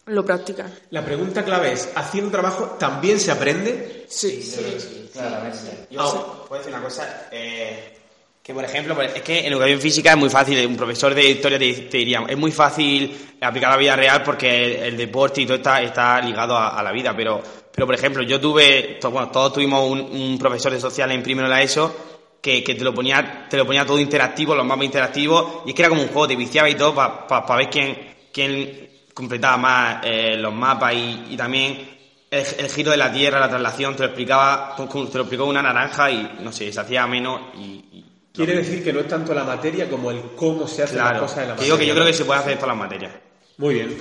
lo 0.06 0.24
practicas. 0.24 0.70
La 0.90 1.04
pregunta 1.04 1.44
clave 1.44 1.72
es, 1.72 1.90
¿haciendo 1.96 2.30
trabajo 2.30 2.76
también 2.78 3.18
se 3.18 3.32
aprende? 3.32 4.06
Sí, 4.08 4.40
sí, 4.40 5.10
claramente. 5.12 5.88
Yo 5.90 6.44
puedo 6.48 6.62
decir 6.62 6.72
una 6.72 6.84
cosa, 6.84 7.26
eh, 7.32 7.98
que 8.40 8.54
por 8.54 8.64
ejemplo, 8.64 8.94
pues, 8.94 9.16
es 9.16 9.22
que 9.22 9.40
en 9.40 9.52
educación 9.52 9.80
física 9.80 10.12
es 10.12 10.16
muy 10.16 10.30
fácil, 10.30 10.64
un 10.64 10.76
profesor 10.76 11.12
de 11.12 11.28
historia 11.28 11.58
te, 11.58 11.98
diría, 11.98 12.24
es 12.28 12.38
muy 12.38 12.52
fácil 12.52 13.34
aplicar 13.40 13.72
la 13.72 13.76
vida 13.76 13.96
real 13.96 14.22
porque 14.22 14.86
el, 14.86 14.96
deporte 14.96 15.40
y 15.40 15.46
todo 15.46 15.56
está, 15.56 15.82
está 15.82 16.20
ligado 16.20 16.56
a 16.56 16.80
la 16.84 16.92
vida, 16.92 17.12
pero 17.16 17.42
pero, 17.76 17.84
por 17.84 17.94
ejemplo, 17.94 18.22
yo 18.22 18.40
tuve, 18.40 18.98
bueno, 19.02 19.28
todos 19.28 19.52
tuvimos 19.52 19.90
un, 19.90 20.38
profesor 20.40 20.72
de 20.72 20.80
sociales 20.80 21.14
en 21.14 21.22
primero 21.22 21.46
de 21.46 21.54
la 21.54 21.62
ESO 21.62 21.94
que, 22.40 22.62
te, 22.62 22.82
lo 22.82 22.94
ponía, 22.94 23.46
te 23.50 23.58
lo 23.58 23.66
ponía 23.66 23.84
todo 23.84 23.98
interactivo, 23.98 24.54
los 24.54 24.64
mapas 24.64 24.86
interactivos, 24.86 25.62
y 25.66 25.70
es 25.70 25.74
que 25.74 25.82
era 25.82 25.90
como 25.90 26.00
un 26.00 26.08
juego, 26.08 26.26
te 26.26 26.36
viciaba 26.36 26.70
y 26.70 26.74
todo 26.74 26.94
para 26.94 27.56
ver 27.56 27.68
quién, 27.68 27.98
quién 28.32 28.88
completaba 29.12 29.58
más 29.58 29.98
eh, 30.04 30.36
los 30.38 30.54
mapas 30.54 30.94
y, 30.94 31.36
también 31.36 31.86
el, 32.30 32.70
giro 32.70 32.92
de 32.92 32.96
la 32.96 33.12
Tierra, 33.12 33.38
la 33.38 33.50
traslación, 33.50 33.94
te 33.94 34.04
lo 34.04 34.06
explicaba, 34.06 34.74
te 34.74 35.18
lo 35.18 35.24
explicó 35.24 35.44
una 35.44 35.60
naranja 35.60 36.10
y, 36.10 36.38
no 36.40 36.52
sé, 36.52 36.72
se 36.72 36.80
hacía 36.80 37.06
menos 37.06 37.54
y... 37.56 38.04
Quiere 38.32 38.56
decir 38.56 38.84
que 38.84 38.92
no 38.92 39.00
es 39.00 39.08
tanto 39.08 39.32
la 39.34 39.44
materia 39.44 39.88
como 39.88 40.10
el 40.10 40.20
cómo 40.34 40.66
se 40.66 40.82
hace 40.82 40.96
la 40.96 41.18
cosa 41.18 41.40
de 41.40 41.46
la 41.46 41.54
materia. 41.54 41.64
Digo 41.64 41.78
que 41.78 41.86
yo 41.86 41.94
creo 41.94 42.06
que 42.06 42.12
se 42.12 42.24
puede 42.24 42.40
hacer 42.40 42.54
todas 42.56 42.68
las 42.68 42.76
materias. 42.76 43.12
Muy 43.56 43.74
bien. 43.74 43.96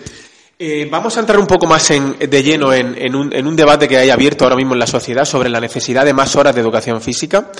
Eh, 0.57 0.87
vamos 0.89 1.17
a 1.17 1.19
entrar 1.19 1.37
un 1.37 1.47
poco 1.47 1.67
más 1.67 1.85
de 1.89 2.43
lleno 2.43 2.71
en, 2.71 3.13
un, 3.13 3.55
debate 3.57 3.89
que 3.89 3.97
hay 3.97 4.09
abierto 4.09 4.45
ahora 4.45 4.55
mismo 4.55 4.71
en 4.73 4.79
la 4.79 4.87
sociedad 4.87 5.25
sobre 5.25 5.49
la 5.49 5.59
necesidad 5.59 6.05
de 6.05 6.13
más 6.13 6.33
horas 6.37 6.55
de 6.55 6.61
educación 6.61 7.01
física. 7.01 7.51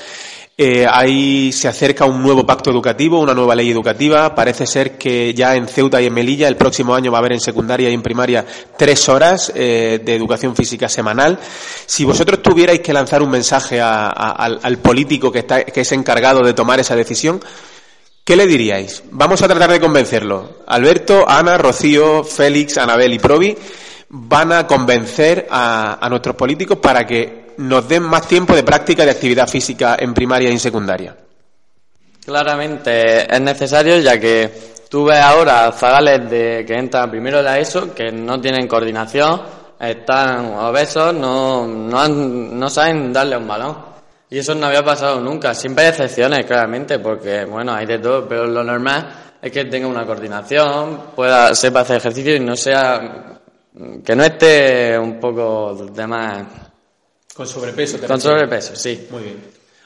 Eh, 0.57 0.85
ahí 0.89 1.51
se 1.51 1.67
acerca 1.67 2.05
un 2.05 2.23
nuevo 2.23 2.45
pacto 2.45 2.71
educativo, 2.71 3.19
una 3.19 3.33
nueva 3.33 3.53
ley 3.53 3.69
educativa. 3.69 4.33
Parece 4.33 4.65
ser 4.65 4.97
que 4.97 5.33
ya 5.33 5.57
en 5.57 5.67
Ceuta 5.67 6.01
y 6.01 6.05
en 6.05 6.13
Melilla 6.13 6.47
el 6.47 6.55
próximo 6.55 6.95
año 6.95 7.11
va 7.11 7.17
a 7.17 7.19
haber 7.19 7.33
en 7.33 7.41
secundaria 7.41 7.89
y 7.89 7.93
en 7.93 8.01
primaria 8.01 8.45
tres 8.77 9.09
horas 9.09 9.51
eh, 9.53 9.99
de 10.01 10.15
educación 10.15 10.55
física 10.55 10.87
semanal. 10.87 11.37
Si 11.85 12.05
vosotros 12.05 12.41
tuvierais 12.41 12.79
que 12.79 12.93
lanzar 12.93 13.21
un 13.21 13.29
mensaje 13.31 13.81
al, 13.81 14.77
político 14.81 15.33
que, 15.33 15.39
está, 15.39 15.65
que 15.65 15.81
es 15.81 15.91
encargado 15.91 16.39
de 16.43 16.53
tomar 16.53 16.79
esa 16.79 16.95
decisión, 16.95 17.41
¿Qué 18.25 18.35
le 18.35 18.47
diríais? 18.47 19.03
Vamos 19.11 19.43
a 19.43 19.47
tratar 19.47 19.71
de 19.71 19.79
convencerlo. 19.79 20.63
Alberto, 20.65 21.29
Ana, 21.29 21.59
Rocío, 21.59 22.23
Félix, 22.23 22.75
Anabel 22.79 23.13
y 23.13 23.19
Provi 23.19 23.55
van 24.09 24.51
a 24.51 24.65
convencer 24.65 25.45
a, 25.47 26.07
nuestros 26.09 26.35
políticos 26.35 26.79
para 26.79 27.05
que 27.05 27.53
nos 27.57 27.87
den 27.87 28.01
más 28.01 28.27
tiempo 28.27 28.55
de 28.55 28.63
práctica 28.63 29.05
de 29.05 29.11
actividad 29.11 29.47
física 29.47 29.95
en 29.99 30.15
primaria 30.15 30.49
y 30.49 30.53
en 30.53 30.59
secundaria. 30.59 31.15
Claramente 32.25 33.31
es 33.31 33.41
necesario, 33.41 33.99
ya 33.99 34.19
que 34.19 34.49
tú 34.89 35.05
ves 35.05 35.19
ahora 35.19 35.71
zagales 35.71 36.27
de, 36.27 36.65
que 36.65 36.73
entran 36.73 37.11
primero 37.11 37.37
de 37.37 37.43
la 37.43 37.59
ESO, 37.59 37.93
que 37.93 38.11
no 38.11 38.41
tienen 38.41 38.67
coordinación, 38.67 39.39
están 39.79 40.51
obesos, 40.55 41.13
no, 41.13 41.67
no, 41.67 42.07
no 42.07 42.69
saben 42.71 43.13
darle 43.13 43.37
un 43.37 43.47
balón. 43.47 43.94
Y 44.35 44.39
eso 44.39 44.53
no 44.53 44.65
había 44.65 44.83
pasado 44.83 45.21
nunca. 45.21 45.53
Siempre 45.53 45.85
hay 45.85 45.91
excepciones, 45.91 46.45
claramente, 46.45 46.99
porque, 46.99 47.45
bueno, 47.45 47.73
hay 47.73 47.85
de 47.85 47.99
todo, 47.99 48.27
pero 48.27 48.45
lo 48.45 48.65
normal 48.65 49.37
es 49.41 49.49
que 49.49 49.63
tenga 49.63 49.87
una 49.87 50.05
coordinación, 50.05 51.11
pueda, 51.15 51.55
sepa 51.55 51.79
hacer 51.79 51.95
ejercicio 51.95 52.35
y 52.35 52.41
no 52.41 52.57
sea, 52.57 53.39
que 54.03 54.13
no 54.13 54.25
esté 54.25 54.99
un 54.99 55.21
poco 55.21 55.87
de 55.89 56.05
más... 56.05 56.47
Con 57.33 57.47
sobrepeso. 57.47 57.97
Con 58.05 58.19
sobrepeso, 58.19 58.75
sí. 58.75 59.07
Muy 59.09 59.23
bien. 59.23 59.41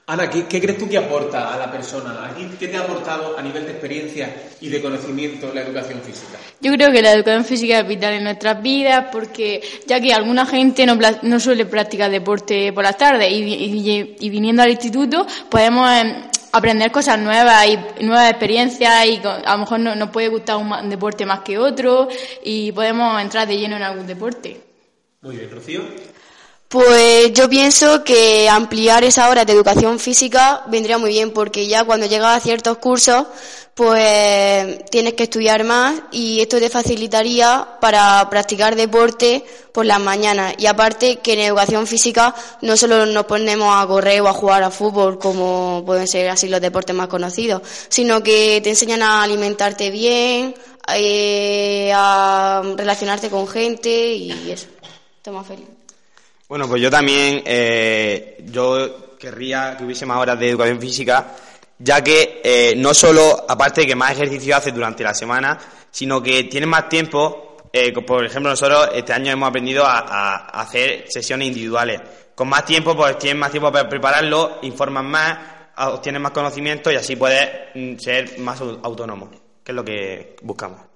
Ana, 0.09 0.27
¿qué, 0.27 0.47
crees 0.47 0.75
tú 0.75 0.89
que 0.89 0.97
aporta 0.97 1.53
a 1.53 1.57
la 1.59 1.71
persona? 1.71 2.33
¿Qué 2.59 2.67
te 2.67 2.77
ha 2.77 2.79
aportado 2.79 3.37
a 3.37 3.43
nivel 3.43 3.65
de 3.65 3.73
experiencia 3.73 4.35
y 4.59 4.67
de 4.67 4.81
conocimiento 4.81 5.53
la 5.53 5.61
educación 5.61 6.01
física? 6.01 6.39
Yo 6.59 6.73
creo 6.73 6.91
que 6.91 7.03
la 7.03 7.11
educación 7.11 7.45
física 7.45 7.77
es 7.77 7.87
vital 7.87 8.13
en 8.13 8.23
nuestras 8.23 8.59
vidas 8.59 9.05
porque 9.11 9.61
ya 9.85 10.01
que 10.01 10.11
alguna 10.11 10.47
gente 10.47 10.87
no, 10.87 10.97
no 11.21 11.39
suele 11.39 11.67
practicar 11.67 12.09
deporte 12.09 12.73
por 12.73 12.85
las 12.85 12.97
tardes 12.97 13.31
y, 13.31 14.29
viniendo 14.31 14.63
al 14.63 14.71
instituto 14.71 15.27
podemos 15.47 15.87
em, 15.91 16.23
aprender 16.53 16.91
cosas 16.91 17.19
nuevas 17.19 17.67
y 17.67 18.03
nuevas 18.03 18.31
experiencias 18.31 19.05
y 19.05 19.21
a 19.23 19.51
lo 19.51 19.57
mejor 19.59 19.79
nos 19.79 20.09
puede 20.09 20.29
gustar 20.29 20.57
un 20.57 20.89
deporte 20.89 21.23
más 21.27 21.41
que 21.41 21.59
otro 21.59 22.07
y 22.43 22.71
podemos 22.71 23.21
entrar 23.21 23.47
de 23.47 23.59
lleno 23.59 23.75
en 23.75 23.83
algún 23.83 24.07
deporte. 24.07 24.59
Muy 25.21 25.35
bien, 25.35 25.51
Rocío. 25.51 25.81
Pues 26.69 27.33
yo 27.33 27.49
pienso 27.49 28.03
que 28.03 28.47
ampliar 28.47 29.03
esa 29.03 29.27
hora 29.29 29.43
de 29.43 29.53
educación 29.53 29.97
física 29.97 30.63
vendría 30.67 30.99
muy 30.99 31.09
bien 31.09 31.31
porque 31.31 31.65
ya 31.67 31.83
cuando 31.83 32.05
llegas 32.05 32.37
a 32.37 32.39
ciertos 32.39 32.77
cursos 32.77 33.25
pues 33.73 34.85
tienes 34.91 35.15
que 35.15 35.23
estudiar 35.23 35.63
más 35.63 35.99
y 36.11 36.41
esto 36.41 36.59
te 36.59 36.69
facilitaría 36.69 37.67
para 37.81 38.29
practicar 38.29 38.75
deporte 38.75 39.43
por 39.73 39.87
las 39.87 39.99
mañanas. 39.99 40.53
Y 40.59 40.67
aparte 40.67 41.15
que 41.15 41.33
en 41.33 41.39
educación 41.39 41.87
física 41.87 42.35
no 42.61 42.77
solo 42.77 43.03
nos 43.07 43.25
ponemos 43.25 43.75
a 43.75 43.87
correr 43.87 44.21
o 44.21 44.27
a 44.27 44.33
jugar 44.33 44.61
a 44.61 44.69
fútbol 44.69 45.17
como 45.17 45.81
pueden 45.83 46.07
ser 46.07 46.29
así 46.29 46.47
los 46.49 46.61
deportes 46.61 46.95
más 46.95 47.07
conocidos, 47.07 47.63
sino 47.87 48.21
que 48.21 48.61
te 48.61 48.69
enseñan 48.69 49.01
a 49.01 49.23
alimentarte 49.23 49.89
bien, 49.89 50.53
eh, 50.93 51.91
a 51.95 52.61
relacionarte 52.77 53.31
con 53.31 53.47
gente 53.47 53.89
y 53.89 54.51
eso. 54.51 54.67
Más 55.31 55.47
feliz. 55.47 55.78
Bueno, 56.49 56.67
pues 56.67 56.81
yo 56.81 56.89
también, 56.89 57.43
eh, 57.45 58.43
yo 58.45 59.15
querría 59.19 59.77
que 59.77 59.83
hubiese 59.83 60.07
más 60.07 60.17
horas 60.17 60.39
de 60.39 60.49
educación 60.49 60.81
física, 60.81 61.35
ya 61.77 62.03
que 62.03 62.41
eh, 62.43 62.73
no 62.75 62.91
solo, 62.95 63.45
aparte 63.47 63.81
de 63.81 63.87
que 63.87 63.95
más 63.95 64.13
ejercicio 64.13 64.55
haces 64.55 64.73
durante 64.73 65.03
la 65.03 65.13
semana, 65.13 65.59
sino 65.91 66.23
que 66.23 66.45
tienes 66.45 66.67
más 66.67 66.89
tiempo. 66.89 67.55
Eh, 67.71 67.93
por 67.93 68.25
ejemplo, 68.25 68.49
nosotros 68.49 68.89
este 68.95 69.13
año 69.13 69.31
hemos 69.31 69.47
aprendido 69.47 69.85
a, 69.85 70.47
hacer 70.47 71.05
sesiones 71.07 71.49
individuales. 71.49 72.01
Con 72.33 72.49
más 72.49 72.65
tiempo, 72.65 72.97
pues 72.97 73.19
tienes 73.19 73.39
más 73.39 73.51
tiempo 73.51 73.71
para 73.71 73.87
prepararlo, 73.87 74.57
informas 74.63 75.03
más, 75.03 75.37
obtienes 75.77 76.19
más 76.19 76.31
conocimiento 76.31 76.91
y 76.91 76.95
así 76.95 77.15
puedes 77.15 77.47
mm, 77.75 77.95
ser 77.99 78.39
más 78.39 78.59
autónomo, 78.59 79.29
que 79.63 79.71
es 79.71 79.75
lo 79.75 79.85
que 79.85 80.35
buscamos. 80.41 80.88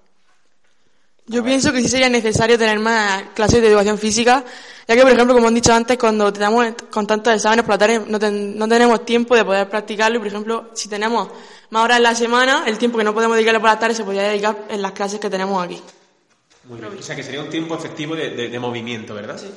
Yo 1.26 1.42
pienso 1.42 1.72
que 1.72 1.80
sí 1.80 1.88
sería 1.88 2.10
necesario 2.10 2.58
tener 2.58 2.78
más 2.78 3.22
clases 3.34 3.62
de 3.62 3.68
educación 3.68 3.96
física, 3.96 4.44
ya 4.86 4.94
que, 4.94 5.00
por 5.00 5.10
ejemplo, 5.10 5.34
como 5.34 5.48
han 5.48 5.54
dicho 5.54 5.72
antes, 5.72 5.96
cuando 5.96 6.30
tenemos 6.30 6.66
con 6.90 7.06
tantos 7.06 7.32
exámenes 7.34 7.64
por 7.64 7.74
la 7.74 7.78
tarde 7.78 8.02
no, 8.06 8.18
no 8.18 8.68
tenemos 8.68 9.06
tiempo 9.06 9.34
de 9.34 9.42
poder 9.42 9.66
practicarlo 9.70 10.16
y, 10.16 10.18
por 10.18 10.28
ejemplo, 10.28 10.70
si 10.74 10.88
tenemos 10.88 11.30
más 11.70 11.84
horas 11.84 11.96
en 11.96 12.02
la 12.02 12.14
semana, 12.14 12.64
el 12.66 12.76
tiempo 12.76 12.98
que 12.98 13.04
no 13.04 13.14
podemos 13.14 13.36
dedicarle 13.36 13.58
por 13.58 13.70
la 13.70 13.78
tarde 13.78 13.94
se 13.94 14.04
podría 14.04 14.24
dedicar 14.24 14.66
en 14.68 14.82
las 14.82 14.92
clases 14.92 15.18
que 15.18 15.30
tenemos 15.30 15.64
aquí. 15.64 15.80
Muy 16.64 16.78
bien. 16.78 16.92
O 16.98 17.02
sea, 17.02 17.16
que 17.16 17.22
sería 17.22 17.40
un 17.40 17.48
tiempo 17.48 17.74
efectivo 17.74 18.14
de, 18.14 18.30
de, 18.30 18.58
movimiento, 18.58 19.14
¿verdad? 19.14 19.38
Sí. 19.38 19.50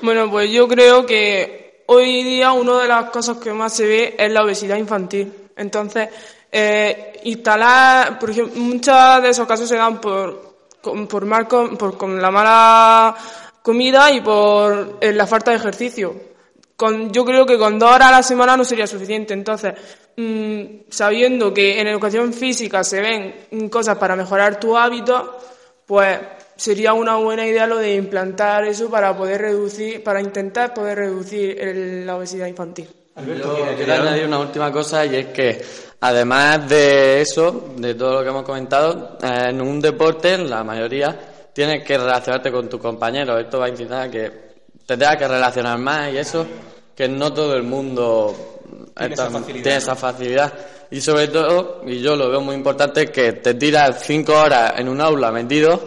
Bueno, 0.00 0.30
pues 0.30 0.50
yo 0.50 0.66
creo 0.66 1.04
que 1.04 1.84
hoy 1.86 2.22
día 2.22 2.52
una 2.52 2.80
de 2.80 2.88
las 2.88 3.10
cosas 3.10 3.36
que 3.36 3.52
más 3.52 3.74
se 3.74 3.86
ve 3.86 4.16
es 4.18 4.32
la 4.32 4.42
obesidad 4.44 4.76
infantil. 4.76 5.32
Entonces, 5.56 6.08
eh, 6.54 7.18
instalar, 7.24 8.18
por 8.18 8.28
ejemplo, 8.28 8.60
muchos 8.60 9.22
de 9.22 9.30
esos 9.30 9.48
casos 9.48 9.66
se 9.66 9.76
dan 9.76 10.00
por, 10.02 10.54
por, 11.08 11.24
mal, 11.24 11.48
por 11.48 11.96
con 11.96 12.20
la 12.20 12.30
mala 12.30 13.16
comida 13.62 14.10
y 14.12 14.20
por 14.20 14.98
eh, 15.00 15.12
la 15.12 15.26
falta 15.26 15.50
de 15.50 15.56
ejercicio. 15.56 16.14
Con, 16.76 17.10
yo 17.10 17.24
creo 17.24 17.46
que 17.46 17.56
con 17.56 17.78
dos 17.78 17.90
horas 17.90 18.08
a 18.08 18.12
la 18.12 18.22
semana 18.22 18.54
no 18.54 18.64
sería 18.64 18.86
suficiente. 18.86 19.32
Entonces, 19.32 19.72
mm, 20.16 20.90
sabiendo 20.90 21.54
que 21.54 21.80
en 21.80 21.86
educación 21.86 22.34
física 22.34 22.84
se 22.84 23.00
ven 23.00 23.68
cosas 23.70 23.96
para 23.96 24.14
mejorar 24.14 24.60
tu 24.60 24.76
hábito, 24.76 25.38
pues 25.86 26.18
sería 26.56 26.92
una 26.92 27.16
buena 27.16 27.46
idea 27.46 27.66
lo 27.66 27.78
de 27.78 27.94
implantar 27.94 28.64
eso 28.64 28.90
para 28.90 29.16
poder 29.16 29.40
reducir, 29.40 30.02
para 30.04 30.20
intentar 30.20 30.74
poder 30.74 30.98
reducir 30.98 31.58
la 32.04 32.16
obesidad 32.16 32.46
infantil. 32.46 33.01
Alberto, 33.14 33.58
quiero 33.76 33.92
añadir 33.92 34.26
una 34.26 34.38
última 34.38 34.72
cosa 34.72 35.04
y 35.04 35.16
es 35.16 35.26
que 35.26 35.62
además 36.00 36.66
de 36.66 37.20
eso, 37.20 37.74
de 37.76 37.94
todo 37.94 38.14
lo 38.14 38.22
que 38.22 38.28
hemos 38.30 38.42
comentado, 38.42 39.18
en 39.22 39.60
un 39.60 39.80
deporte 39.80 40.38
la 40.38 40.64
mayoría 40.64 41.18
tienes 41.52 41.84
que 41.84 41.98
relacionarte 41.98 42.50
con 42.50 42.70
tus 42.70 42.80
compañeros. 42.80 43.38
Esto 43.38 43.58
va 43.58 43.66
a 43.66 43.68
incitar 43.68 44.08
a 44.08 44.10
que 44.10 44.30
te 44.86 44.96
tengas 44.96 45.16
que 45.18 45.28
relacionar 45.28 45.78
más 45.78 46.10
y 46.10 46.16
eso 46.16 46.46
que 46.96 47.06
no 47.06 47.32
todo 47.34 47.54
el 47.54 47.64
mundo 47.64 48.34
tiene, 48.96 49.76
esa, 49.76 49.94
facilidad. 49.94 50.52
Y 50.90 51.00
sobre 51.02 51.28
todo, 51.28 51.82
y 51.86 52.00
yo 52.00 52.16
lo 52.16 52.30
veo 52.30 52.40
muy 52.40 52.54
importante, 52.54 53.06
que 53.06 53.34
te 53.34 53.54
tiras 53.54 54.02
cinco 54.02 54.34
horas 54.38 54.74
en 54.78 54.88
un 54.88 55.00
aula 55.02 55.30
metido 55.30 55.78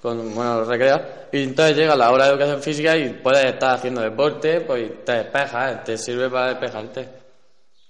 con 0.00 0.34
bueno, 0.34 0.64
recreos 0.64 1.00
y 1.32 1.42
entonces 1.44 1.76
llega 1.76 1.96
la 1.96 2.10
hora 2.10 2.26
de 2.26 2.32
educación 2.32 2.62
física 2.62 2.94
y 2.96 3.08
puedes 3.08 3.44
estar 3.46 3.76
haciendo 3.76 4.02
deporte, 4.02 4.60
pues 4.60 5.02
te 5.04 5.12
despejas, 5.12 5.82
te 5.82 5.96
sirve 5.96 6.28
para 6.28 6.48
despejarte. 6.48 7.08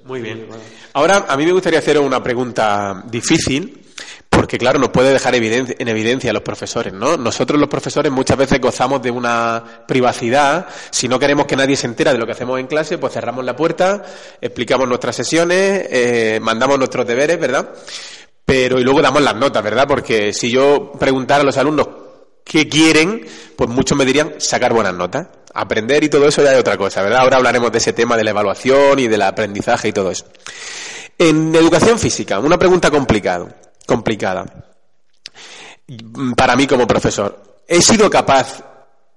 Muy 0.05 0.21
bien. 0.21 0.47
Ahora, 0.93 1.27
a 1.29 1.37
mí 1.37 1.45
me 1.45 1.53
gustaría 1.53 1.81
hacer 1.81 1.99
una 1.99 2.23
pregunta 2.23 3.03
difícil, 3.07 3.85
porque 4.31 4.59
claro, 4.59 4.79
nos 4.79 4.91
puede 4.91 5.13
dejar 5.13 5.35
en 5.35 5.89
evidencia 5.89 6.31
a 6.31 6.33
los 6.33 6.43
profesores, 6.43 6.93
¿no? 6.93 7.17
Nosotros 7.17 7.59
los 7.59 7.69
profesores 7.69 8.11
muchas 8.13 8.37
veces 8.37 8.61
gozamos 8.61 9.03
de 9.03 9.11
una 9.11 9.85
privacidad. 9.89 10.67
Si 10.91 11.09
no 11.09 11.19
queremos 11.19 11.47
que 11.47 11.57
nadie 11.57 11.77
se 11.77 11.89
entera 11.89 12.13
de 12.13 12.19
lo 12.19 12.27
que 12.27 12.33
hacemos 12.33 12.61
en 12.61 12.69
clase, 12.69 12.99
pues 12.99 13.13
cerramos 13.13 13.45
la 13.45 13.57
puerta, 13.57 14.03
explicamos 14.41 14.89
nuestras 14.89 15.17
sesiones, 15.17 15.87
eh, 15.91 16.39
mandamos 16.41 16.79
nuestros 16.79 17.07
deberes, 17.07 17.39
¿verdad? 17.41 17.71
Pero 18.45 18.79
y 18.79 18.85
luego 18.85 19.03
damos 19.03 19.23
las 19.23 19.37
notas, 19.37 19.63
¿verdad? 19.63 19.87
Porque 19.87 20.33
si 20.33 20.51
yo 20.51 20.93
preguntara 20.99 21.43
a 21.43 21.47
los 21.47 21.57
alumnos 21.57 22.02
que 22.45 22.69
quieren, 22.69 23.27
pues 23.57 23.71
muchos 23.71 23.97
me 23.97 24.05
dirían 24.05 24.35
sacar 24.39 24.73
buenas 24.73 24.95
notas. 24.95 25.29
Aprender 25.55 26.03
y 26.03 26.09
todo 26.09 26.27
eso 26.27 26.43
ya 26.43 26.53
es 26.53 26.61
otra 26.61 26.77
cosa, 26.77 27.03
¿verdad? 27.03 27.21
Ahora 27.21 27.37
hablaremos 27.37 27.71
de 27.71 27.79
ese 27.79 27.93
tema 27.93 28.17
de 28.17 28.25
la 28.25 28.31
evaluación 28.31 28.99
y 28.99 29.09
del 29.09 29.23
aprendizaje 29.23 29.89
y 29.89 29.93
todo 29.93 30.11
eso. 30.11 30.27
En 31.19 31.55
educación 31.55 31.99
física, 31.99 32.39
una 32.39 32.59
pregunta 32.59 32.91
complicada, 32.91 33.55
complicada. 33.87 34.75
Para 36.37 36.57
mí 36.57 36.67
como 36.67 36.87
profesor, 36.87 37.61
¿he 37.69 37.83
sido 37.83 38.09
capaz 38.09 38.65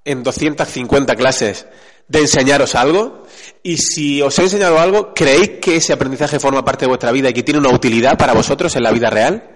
en 0.04 0.24
250 0.24 1.16
clases 1.16 1.66
de 2.08 2.20
enseñaros 2.20 2.76
algo? 2.76 3.26
Y 3.64 3.78
si 3.78 4.22
os 4.22 4.38
he 4.40 4.44
enseñado 4.44 4.80
algo, 4.80 5.14
¿creéis 5.14 5.52
que 5.62 5.78
ese 5.78 5.94
aprendizaje 5.94 6.40
forma 6.40 6.66
parte 6.66 6.86
de 6.86 6.90
vuestra 6.90 7.12
vida 7.12 7.30
y 7.30 7.34
que 7.34 7.44
tiene 7.44 7.60
una 7.60 7.74
utilidad 7.74 8.18
para 8.18 8.34
vosotros 8.34 8.76
en 8.76 8.84
la 8.84 8.92
vida 8.92 9.10
real? 9.10 9.56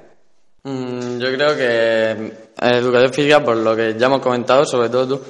Mm, 0.63 1.19
yo 1.19 1.33
creo 1.33 1.55
que 1.55 2.48
educación 2.61 3.13
física, 3.13 3.43
por 3.43 3.57
lo 3.57 3.75
que 3.75 3.95
ya 3.97 4.07
hemos 4.07 4.21
comentado, 4.21 4.65
sobre 4.65 4.89
todo 4.89 5.07
tú, 5.07 5.21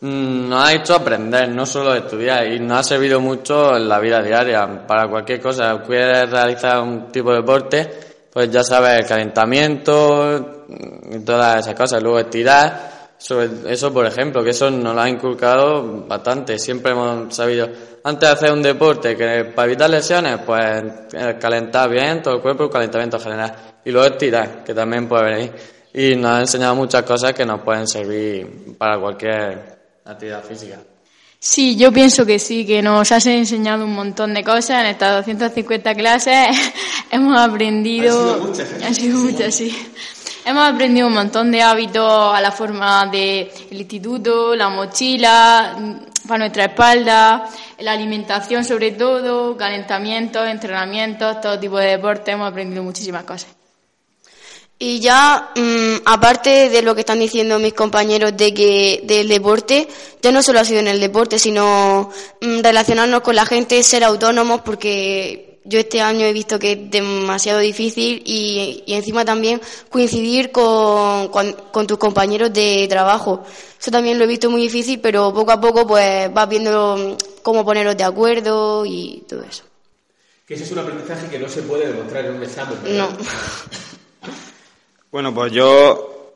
mm, 0.00 0.48
nos 0.48 0.64
ha 0.64 0.72
hecho 0.72 0.94
aprender, 0.94 1.48
no 1.48 1.66
solo 1.66 1.94
estudiar, 1.94 2.46
y 2.46 2.60
nos 2.60 2.78
ha 2.78 2.82
servido 2.82 3.20
mucho 3.20 3.76
en 3.76 3.88
la 3.88 3.98
vida 3.98 4.22
diaria, 4.22 4.86
para 4.86 5.08
cualquier 5.08 5.40
cosa. 5.40 5.82
Quieres 5.86 6.30
realizar 6.30 6.80
un 6.80 7.10
tipo 7.10 7.30
de 7.30 7.36
deporte, 7.36 7.90
pues 8.32 8.50
ya 8.50 8.62
sabes 8.62 9.00
el 9.00 9.06
calentamiento 9.06 10.64
y 11.10 11.18
todas 11.20 11.60
esas 11.60 11.74
cosas, 11.74 12.02
luego 12.02 12.18
estirar. 12.18 12.96
Sobre 13.18 13.48
eso, 13.72 13.90
por 13.94 14.04
ejemplo, 14.04 14.44
que 14.44 14.50
eso 14.50 14.70
nos 14.70 14.94
lo 14.94 15.00
ha 15.00 15.08
inculcado 15.08 16.04
bastante. 16.06 16.58
Siempre 16.58 16.92
hemos 16.92 17.34
sabido, 17.34 17.66
antes 18.04 18.28
de 18.28 18.34
hacer 18.34 18.52
un 18.52 18.60
deporte, 18.60 19.16
que 19.16 19.46
para 19.54 19.66
evitar 19.66 19.88
lesiones, 19.88 20.38
pues 20.44 20.84
calentar 21.40 21.88
bien 21.88 22.20
todo 22.22 22.34
el 22.34 22.42
cuerpo, 22.42 22.68
calentamiento 22.68 23.18
general 23.18 23.54
y 23.82 23.90
luego 23.90 24.06
estirar, 24.06 24.62
que 24.62 24.74
también 24.74 25.08
puede 25.08 25.24
venir. 25.24 25.52
Y 25.96 26.14
nos 26.14 26.30
ha 26.30 26.40
enseñado 26.40 26.74
muchas 26.74 27.04
cosas 27.04 27.32
que 27.32 27.46
nos 27.46 27.62
pueden 27.62 27.88
servir 27.88 28.76
para 28.76 29.00
cualquier 29.00 29.78
actividad 30.04 30.44
física. 30.44 30.78
Sí, 31.38 31.74
yo 31.74 31.90
pienso 31.90 32.26
que 32.26 32.38
sí, 32.38 32.66
que 32.66 32.82
nos 32.82 33.10
has 33.12 33.24
enseñado 33.24 33.86
un 33.86 33.94
montón 33.94 34.34
de 34.34 34.44
cosas 34.44 34.80
en 34.80 34.86
estas 34.90 35.24
250 35.24 35.94
clases. 35.94 36.48
Hemos 37.10 37.40
aprendido. 37.40 38.34
Han 38.34 38.34
sido 38.34 38.46
muchas. 38.46 38.72
¿eh? 38.72 38.84
Han 38.84 38.94
sido 38.94 39.18
muchas, 39.20 39.54
sí. 39.54 39.74
Hemos 40.44 40.68
aprendido 40.68 41.06
un 41.06 41.14
montón 41.14 41.50
de 41.50 41.62
hábitos 41.62 42.34
a 42.34 42.42
la 42.42 42.52
forma 42.52 43.06
del 43.06 43.50
instituto, 43.70 44.54
la 44.54 44.68
mochila, 44.68 45.76
para 46.28 46.40
nuestra 46.40 46.66
espalda, 46.66 47.48
la 47.78 47.92
alimentación 47.92 48.66
sobre 48.66 48.92
todo, 48.92 49.56
calentamientos, 49.56 50.46
entrenamientos, 50.46 51.40
todo 51.40 51.58
tipo 51.58 51.78
de 51.78 51.92
deporte. 51.92 52.32
Hemos 52.32 52.50
aprendido 52.50 52.82
muchísimas 52.82 53.24
cosas. 53.24 53.56
Y 54.78 55.00
ya, 55.00 55.52
mm, 55.56 56.02
aparte 56.04 56.68
de 56.68 56.82
lo 56.82 56.94
que 56.94 57.00
están 57.00 57.18
diciendo 57.18 57.58
mis 57.58 57.72
compañeros 57.72 58.36
de 58.36 58.52
que 58.52 59.00
del 59.04 59.28
deporte, 59.28 59.88
ya 60.20 60.30
no 60.32 60.42
solo 60.42 60.60
ha 60.60 60.64
sido 60.64 60.80
en 60.80 60.88
el 60.88 61.00
deporte, 61.00 61.38
sino 61.38 62.10
mm, 62.42 62.60
relacionarnos 62.60 63.22
con 63.22 63.36
la 63.36 63.46
gente, 63.46 63.82
ser 63.82 64.04
autónomos, 64.04 64.60
porque 64.60 65.60
yo 65.64 65.78
este 65.78 66.02
año 66.02 66.26
he 66.26 66.32
visto 66.34 66.58
que 66.58 66.72
es 66.72 66.90
demasiado 66.90 67.58
difícil 67.60 68.22
y, 68.26 68.84
encima 68.86 69.24
también 69.24 69.62
coincidir 69.88 70.52
con, 70.52 71.28
con, 71.28 71.86
tus 71.86 71.96
compañeros 71.96 72.52
de 72.52 72.86
trabajo. 72.88 73.44
Eso 73.80 73.90
también 73.90 74.18
lo 74.18 74.24
he 74.24 74.28
visto 74.28 74.50
muy 74.50 74.60
difícil, 74.60 75.00
pero 75.00 75.32
poco 75.32 75.52
a 75.52 75.60
poco 75.60 75.86
pues 75.86 76.32
vas 76.34 76.48
viendo 76.50 76.96
mm, 76.96 77.40
cómo 77.42 77.64
poneros 77.64 77.96
de 77.96 78.04
acuerdo 78.04 78.84
y 78.84 79.24
todo 79.26 79.42
eso. 79.42 79.64
Que 80.46 80.54
ese 80.54 80.64
es 80.64 80.70
un 80.70 80.80
aprendizaje 80.80 81.28
que 81.28 81.38
no 81.38 81.48
se 81.48 81.62
puede 81.62 81.88
demostrar 81.88 82.26
en 82.26 82.34
un 82.36 82.42
examen. 82.42 82.78
No. 82.84 83.08
Bueno, 85.10 85.32
pues 85.32 85.52
yo, 85.52 86.34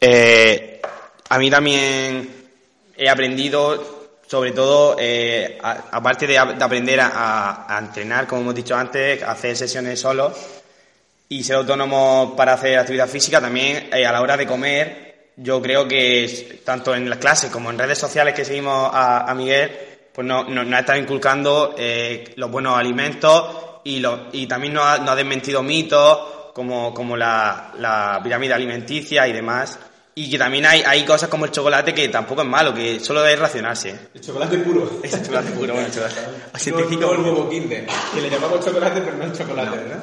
eh, 0.00 0.80
a 1.28 1.38
mí 1.38 1.50
también 1.50 2.48
he 2.96 3.08
aprendido, 3.08 4.20
sobre 4.26 4.52
todo, 4.52 4.96
eh, 4.98 5.58
aparte 5.62 6.26
de, 6.26 6.38
aprender 6.38 7.00
a, 7.02 7.78
entrenar, 7.80 8.26
como 8.26 8.42
hemos 8.42 8.54
dicho 8.54 8.76
antes, 8.76 9.22
hacer 9.22 9.56
sesiones 9.56 10.00
solo 10.00 10.32
y 11.28 11.42
ser 11.42 11.56
autónomo 11.56 12.34
para 12.36 12.52
hacer 12.54 12.78
actividad 12.78 13.08
física, 13.08 13.40
también 13.40 13.90
eh, 13.92 14.06
a 14.06 14.12
la 14.12 14.20
hora 14.22 14.36
de 14.36 14.46
comer, 14.46 15.30
yo 15.36 15.60
creo 15.60 15.88
que 15.88 16.60
tanto 16.64 16.94
en 16.94 17.10
las 17.10 17.18
clases 17.18 17.50
como 17.50 17.70
en 17.70 17.78
redes 17.78 17.98
sociales 17.98 18.34
que 18.34 18.44
seguimos 18.44 18.90
a, 18.92 19.32
Miguel, 19.34 19.70
pues 20.12 20.26
nos 20.26 20.48
no, 20.48 20.62
no 20.62 20.78
está 20.78 20.96
inculcando 20.96 21.74
eh, 21.76 22.32
los 22.36 22.50
buenos 22.50 22.78
alimentos 22.78 23.80
y, 23.84 23.98
lo, 23.98 24.28
y 24.32 24.46
también 24.46 24.74
nos 24.74 24.84
ha, 24.84 25.14
desmentido 25.16 25.62
mitos 25.62 26.41
como, 26.52 26.92
como 26.94 27.16
la, 27.16 27.72
la 27.78 28.20
pirámide 28.22 28.54
alimenticia 28.54 29.26
y 29.26 29.32
demás. 29.32 29.78
Y 30.14 30.30
que 30.30 30.38
también 30.38 30.66
hay, 30.66 30.82
hay 30.82 31.04
cosas 31.06 31.30
como 31.30 31.46
el 31.46 31.50
chocolate 31.50 31.94
que 31.94 32.08
tampoco 32.08 32.42
es 32.42 32.48
malo, 32.48 32.74
que 32.74 33.00
solo 33.00 33.22
debe 33.22 33.36
racionarse. 33.36 34.08
El 34.14 34.20
chocolate 34.20 34.58
puro. 34.58 35.00
Es 35.02 35.12
el 35.14 35.22
chocolate 35.22 35.50
puro, 35.52 35.74
bueno, 35.74 35.88
chocolate. 35.88 36.96
No, 36.96 37.12
el 37.12 37.22
nuevo 37.22 37.48
Kinder, 37.48 37.86
que 38.14 38.20
le 38.20 38.30
llamamos 38.30 38.64
chocolate, 38.64 39.00
pero 39.00 39.16
no 39.16 39.24
es 39.24 39.38
chocolate, 39.38 39.76
¿verdad? 39.78 40.02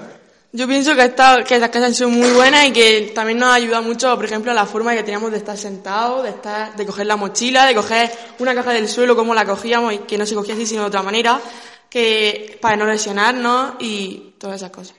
Yo 0.51 0.67
pienso 0.67 0.95
que, 0.95 1.03
esta, 1.03 1.43
que 1.43 1.53
estas 1.53 1.69
clases 1.69 1.89
han 1.89 1.93
sido 1.93 2.09
muy 2.09 2.31
buenas 2.31 2.65
y 2.65 2.71
que 2.71 3.11
también 3.13 3.37
nos 3.37 3.49
ha 3.49 3.53
ayudado 3.53 3.83
mucho, 3.83 4.15
por 4.15 4.25
ejemplo, 4.25 4.49
a 4.49 4.55
la 4.55 4.65
forma 4.65 4.95
que 4.95 5.03
teníamos 5.03 5.29
de 5.29 5.37
estar 5.37 5.55
sentados, 5.55 6.23
de 6.23 6.29
estar, 6.29 6.75
de 6.75 6.85
coger 6.87 7.05
la 7.05 7.17
mochila, 7.17 7.67
de 7.67 7.75
coger 7.75 8.11
una 8.39 8.55
caja 8.55 8.73
del 8.73 8.89
suelo 8.89 9.15
como 9.15 9.35
la 9.35 9.45
cogíamos 9.45 9.93
y 9.93 9.97
que 9.99 10.17
no 10.17 10.25
se 10.25 10.33
cogía 10.33 10.55
así 10.55 10.65
sino 10.65 10.81
de 10.81 10.87
otra 10.87 11.03
manera, 11.03 11.39
que 11.87 12.57
para 12.59 12.75
no 12.77 12.87
lesionarnos 12.87 13.73
y 13.77 14.33
todas 14.39 14.55
esas 14.55 14.71
cosas. 14.71 14.95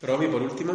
Promi, 0.00 0.26
por 0.28 0.42
último. 0.42 0.72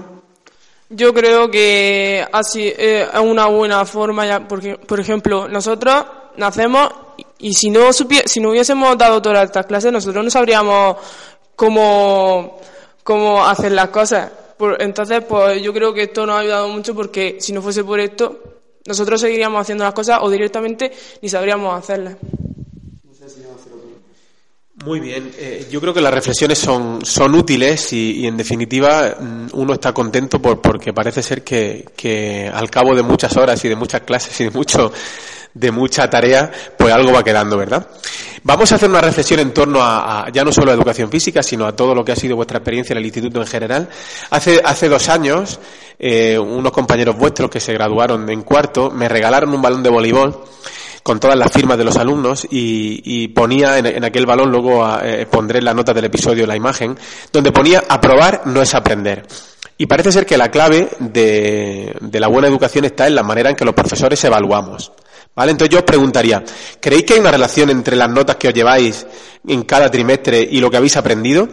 Yo 0.90 1.14
creo 1.14 1.50
que 1.50 2.26
así 2.32 2.68
eh, 2.68 3.08
es 3.12 3.20
una 3.20 3.48
buena 3.48 3.84
forma, 3.86 4.26
ya, 4.28 4.48
porque, 4.48 4.78
por 4.78 5.00
ejemplo, 5.00 5.48
nosotros 5.48 6.06
nacemos 6.38 6.90
y, 7.40 7.54
si 7.54 7.70
no 7.70 7.92
si 7.92 8.40
no 8.40 8.52
hubiésemos 8.52 8.96
dado 8.98 9.22
todas 9.22 9.46
estas 9.46 9.66
clases, 9.66 9.92
nosotros 9.92 10.24
no 10.24 10.30
sabríamos 10.30 10.98
cómo, 11.56 12.60
cómo 13.04 13.44
hacer 13.46 13.72
las 13.72 13.90
cosas. 13.90 14.32
entonces, 14.78 15.24
pues 15.28 15.60
yo 15.62 15.74
creo 15.74 15.92
que 15.92 16.04
esto 16.04 16.26
nos 16.28 16.36
ha 16.36 16.40
ayudado 16.40 16.68
mucho 16.70 16.94
porque 16.94 17.38
si 17.40 17.52
no 17.52 17.64
fuese 17.64 17.84
por 17.84 18.00
esto, 18.00 18.40
nosotros 18.86 19.20
seguiríamos 19.20 19.60
haciendo 19.60 19.84
las 19.84 19.94
cosas 19.94 20.20
o 20.22 20.30
directamente 20.30 20.92
ni 21.22 21.30
sabríamos 21.30 21.74
hacerlas. 21.74 22.18
Muy 24.86 25.00
bien, 25.00 25.32
eh, 25.40 25.66
yo 25.72 25.82
creo 25.82 25.96
que 25.96 26.00
las 26.00 26.14
reflexiones 26.14 26.60
son, 26.60 27.04
son 27.04 27.34
útiles 27.34 27.92
y, 27.92 28.28
en 28.28 28.38
definitiva 28.38 29.16
mm, 29.20 29.48
uno 29.54 29.74
está 29.74 29.92
contento 29.92 30.40
por, 30.40 30.62
porque 30.62 30.94
parece 30.94 31.24
ser 31.24 31.44
que, 31.44 31.86
que, 31.96 32.52
al 32.54 32.70
cabo 32.70 32.94
de 32.94 33.02
muchas 33.02 33.36
horas 33.36 33.66
y 33.66 33.68
de 33.68 33.76
muchas 33.76 34.02
clases 34.02 34.40
y 34.42 34.44
de 34.44 34.52
mucho 34.52 34.94
de 35.56 35.72
mucha 35.72 36.08
tarea, 36.08 36.52
pues 36.78 36.94
algo 36.94 37.14
va 37.14 37.24
quedando, 37.24 37.58
¿verdad? 37.58 37.88
Vamos 38.44 38.72
a 38.72 38.76
hacer 38.76 38.88
una 38.88 39.02
reflexión 39.02 39.40
en 39.40 39.56
torno 39.56 39.80
a, 39.82 40.28
ya 40.32 40.44
no 40.44 40.52
solo 40.52 40.70
a 40.70 40.76
educación 40.76 41.10
física, 41.10 41.42
sino 41.42 41.66
a 41.66 41.76
todo 41.76 41.96
lo 41.96 42.06
que 42.06 42.12
ha 42.12 42.16
sido 42.16 42.36
vuestra 42.36 42.60
experiencia 42.60 42.94
en 42.94 43.00
el 43.00 43.06
instituto 43.06 43.42
en 43.42 43.48
general. 43.48 43.90
Hace, 44.30 44.62
hace 44.64 44.88
dos 44.88 45.10
años, 45.10 45.60
eh, 45.98 46.38
unos 46.38 46.72
compañeros 46.72 47.18
vuestros 47.18 47.50
que 47.50 47.60
se 47.60 47.74
graduaron 47.74 48.30
en 48.30 48.44
cuarto 48.44 48.92
me 48.92 49.10
regalaron 49.10 49.52
un 49.52 49.62
balón 49.64 49.82
de 49.82 49.90
voleibol 49.90 50.44
con 51.06 51.20
todas 51.20 51.38
las 51.38 51.52
firmas 51.52 51.78
de 51.78 51.84
los 51.84 51.98
alumnos 51.98 52.48
y, 52.50 53.28
ponía 53.28 53.78
en, 53.78 54.04
aquel 54.04 54.26
balón, 54.26 54.50
luego 54.50 54.84
eh, 55.04 55.28
pondré 55.30 55.62
la 55.62 55.72
nota 55.72 55.94
del 55.94 56.06
episodio 56.06 56.48
la 56.48 56.56
imagen, 56.56 56.98
donde 57.32 57.52
ponía 57.52 57.84
aprobar 57.88 58.42
no 58.46 58.60
es 58.60 58.74
aprender. 58.74 59.24
Y 59.78 59.86
parece 59.86 60.12
ser 60.12 60.26
que 60.26 60.36
la 60.36 60.50
clave 60.50 60.90
de, 60.98 61.96
de 62.02 62.20
la 62.20 62.28
buena 62.28 62.48
educación 62.48 62.86
está 62.86 63.06
en 63.06 63.14
la 63.14 63.22
manera 63.22 63.52
en 63.52 63.56
que 63.56 63.64
los 63.64 63.76
profesores 63.76 64.24
evaluamos. 64.24 64.94
¿Vale? 65.36 65.52
Entonces 65.52 65.74
yo 65.74 65.78
os 65.78 65.86
preguntaría, 65.86 66.44
¿creéis 66.80 67.04
que 67.04 67.14
hay 67.14 67.20
una 67.20 67.32
relación 67.32 67.70
entre 67.70 67.96
las 67.96 68.10
notas 68.10 68.38
que 68.38 68.48
os 68.48 68.54
lleváis 68.56 69.06
en 69.48 69.62
cada 69.62 69.92
trimestre 69.92 70.42
y 70.42 70.60
lo 70.60 70.72
que 70.72 70.78
habéis 70.78 70.98
aprendido? 70.98 71.48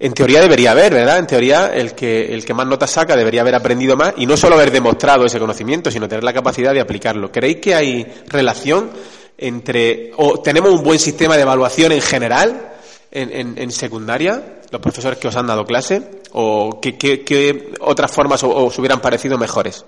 En 0.00 0.14
teoría 0.14 0.40
debería 0.40 0.70
haber, 0.70 0.94
¿verdad? 0.94 1.18
En 1.18 1.26
teoría 1.26 1.74
el 1.74 1.94
que, 1.94 2.32
el 2.32 2.44
que 2.44 2.54
más 2.54 2.66
notas 2.66 2.90
saca 2.90 3.16
debería 3.16 3.40
haber 3.40 3.56
aprendido 3.56 3.96
más 3.96 4.14
y 4.16 4.26
no 4.26 4.36
solo 4.36 4.54
haber 4.54 4.70
demostrado 4.70 5.24
ese 5.24 5.40
conocimiento, 5.40 5.90
sino 5.90 6.08
tener 6.08 6.22
la 6.22 6.32
capacidad 6.32 6.72
de 6.72 6.80
aplicarlo. 6.80 7.32
¿Creéis 7.32 7.56
que 7.56 7.74
hay 7.74 8.06
relación 8.28 8.90
entre, 9.36 10.12
o 10.16 10.40
tenemos 10.40 10.70
un 10.70 10.84
buen 10.84 11.00
sistema 11.00 11.36
de 11.36 11.42
evaluación 11.42 11.90
en 11.90 12.00
general 12.00 12.74
en, 13.10 13.58
en, 13.58 13.70
secundaria, 13.72 14.60
los 14.70 14.80
profesores 14.80 15.18
que 15.18 15.28
os 15.28 15.36
han 15.36 15.46
dado 15.46 15.64
clase, 15.64 16.02
o 16.32 16.78
qué, 16.80 17.72
otras 17.80 18.10
formas 18.10 18.42
os, 18.44 18.78
hubieran 18.78 19.00
parecido 19.00 19.36
mejores? 19.36 19.84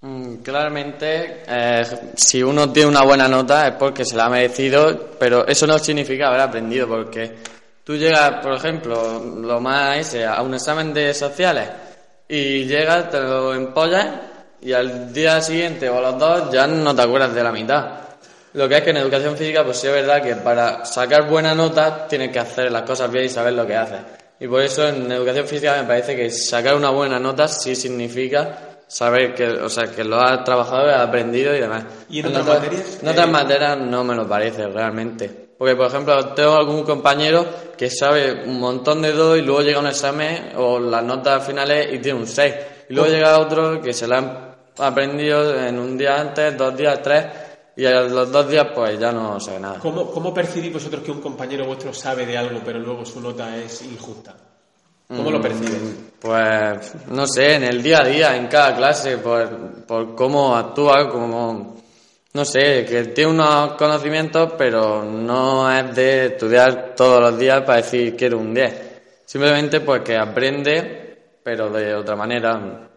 Mm, 0.00 0.36
claramente, 0.36 1.42
eh, 1.46 1.84
si 2.14 2.42
uno 2.42 2.70
tiene 2.70 2.88
una 2.88 3.02
buena 3.02 3.28
nota 3.28 3.68
es 3.68 3.74
porque 3.74 4.04
se 4.04 4.16
la 4.16 4.26
ha 4.26 4.30
merecido, 4.30 5.10
pero 5.18 5.46
eso 5.46 5.66
no 5.66 5.78
significa 5.78 6.28
haber 6.28 6.40
aprendido, 6.40 6.86
porque 6.86 7.34
Tú 7.86 7.94
llegas, 7.94 8.42
por 8.42 8.52
ejemplo, 8.52 9.20
lo 9.20 9.60
más 9.60 9.98
ese, 9.98 10.26
a 10.26 10.42
un 10.42 10.52
examen 10.52 10.92
de 10.92 11.14
sociales 11.14 11.68
y 12.26 12.64
llegas, 12.64 13.10
te 13.10 13.20
lo 13.20 13.54
empollas 13.54 14.08
y 14.60 14.72
al 14.72 15.12
día 15.12 15.40
siguiente 15.40 15.88
o 15.88 15.98
a 15.98 16.00
los 16.00 16.18
dos 16.18 16.50
ya 16.50 16.66
no 16.66 16.96
te 16.96 17.02
acuerdas 17.02 17.32
de 17.32 17.44
la 17.44 17.52
mitad. 17.52 17.90
Lo 18.54 18.68
que 18.68 18.78
es 18.78 18.82
que 18.82 18.90
en 18.90 18.96
educación 18.96 19.36
física, 19.36 19.62
pues 19.62 19.76
sí 19.76 19.86
es 19.86 19.92
verdad 19.92 20.20
que 20.20 20.34
para 20.34 20.84
sacar 20.84 21.28
buena 21.30 21.54
nota 21.54 22.08
tienes 22.08 22.32
que 22.32 22.40
hacer 22.40 22.72
las 22.72 22.82
cosas 22.82 23.08
bien 23.08 23.26
y 23.26 23.28
saber 23.28 23.52
lo 23.52 23.64
que 23.64 23.76
haces. 23.76 24.00
Y 24.40 24.48
por 24.48 24.62
eso 24.62 24.88
en 24.88 25.12
educación 25.12 25.46
física 25.46 25.80
me 25.80 25.86
parece 25.86 26.16
que 26.16 26.28
sacar 26.28 26.74
una 26.74 26.90
buena 26.90 27.20
nota 27.20 27.46
sí 27.46 27.76
significa 27.76 28.80
saber 28.88 29.32
que, 29.32 29.46
o 29.46 29.68
sea, 29.68 29.86
que 29.86 30.02
lo 30.02 30.18
has 30.18 30.42
trabajado, 30.42 30.90
has 30.90 31.06
aprendido 31.06 31.54
y 31.54 31.60
demás. 31.60 31.84
¿Y 32.10 32.18
en, 32.18 32.26
otras 32.26 32.46
materias? 32.46 32.98
En 33.00 33.08
otras 33.08 33.28
materias 33.28 33.78
no 33.78 34.02
me 34.02 34.16
lo 34.16 34.28
parece 34.28 34.66
realmente. 34.66 35.45
Porque, 35.58 35.74
por 35.74 35.86
ejemplo, 35.86 36.34
tengo 36.34 36.54
algún 36.54 36.82
compañero 36.82 37.46
que 37.76 37.90
sabe 37.90 38.44
un 38.44 38.60
montón 38.60 39.00
de 39.00 39.12
dos 39.12 39.38
y 39.38 39.42
luego 39.42 39.62
llega 39.62 39.80
un 39.80 39.86
examen 39.86 40.52
o 40.56 40.78
las 40.78 41.02
notas 41.02 41.46
finales 41.46 41.88
y 41.92 41.98
tiene 41.98 42.18
un 42.18 42.26
6. 42.26 42.54
Y 42.90 42.94
luego 42.94 43.10
llega 43.10 43.38
otro 43.38 43.80
que 43.80 43.92
se 43.92 44.06
lo 44.06 44.16
han 44.16 44.54
aprendido 44.78 45.58
en 45.58 45.78
un 45.78 45.96
día 45.96 46.20
antes, 46.20 46.56
dos 46.56 46.76
días, 46.76 47.00
tres, 47.02 47.26
y 47.74 47.86
a 47.86 48.02
los 48.02 48.30
dos 48.30 48.48
días 48.48 48.66
pues 48.74 48.98
ya 48.98 49.12
no 49.12 49.40
sabe 49.40 49.60
nada. 49.60 49.78
¿Cómo, 49.78 50.10
cómo 50.10 50.32
percibís 50.34 50.72
vosotros 50.72 51.02
que 51.02 51.10
un 51.10 51.20
compañero 51.20 51.64
vuestro 51.64 51.92
sabe 51.94 52.26
de 52.26 52.36
algo 52.36 52.60
pero 52.64 52.78
luego 52.78 53.04
su 53.04 53.20
nota 53.20 53.56
es 53.56 53.82
injusta? 53.82 54.34
¿Cómo 55.08 55.30
lo 55.30 55.38
mm, 55.38 55.42
percibes? 55.42 55.80
Pues 56.20 56.92
no 57.08 57.26
sé, 57.26 57.54
en 57.54 57.64
el 57.64 57.82
día 57.82 58.00
a 58.00 58.04
día, 58.04 58.36
en 58.36 58.48
cada 58.48 58.74
clase, 58.74 59.18
por, 59.18 59.84
por 59.86 60.14
cómo 60.14 60.56
actúa, 60.56 61.08
cómo 61.08 61.76
no 62.36 62.44
sé, 62.44 62.84
que 62.84 63.04
tiene 63.06 63.30
unos 63.30 63.72
conocimientos, 63.72 64.52
pero 64.58 65.02
no 65.02 65.72
es 65.72 65.94
de 65.96 66.26
estudiar 66.26 66.94
todos 66.94 67.18
los 67.18 67.38
días 67.38 67.62
para 67.62 67.78
decir 67.78 68.14
quiero 68.14 68.36
un 68.38 68.52
10. 68.52 68.74
Simplemente 69.24 69.80
pues 69.80 70.02
que 70.02 70.18
aprende, 70.18 71.16
pero 71.42 71.70
de 71.70 71.94
otra 71.94 72.14
manera. 72.14 72.90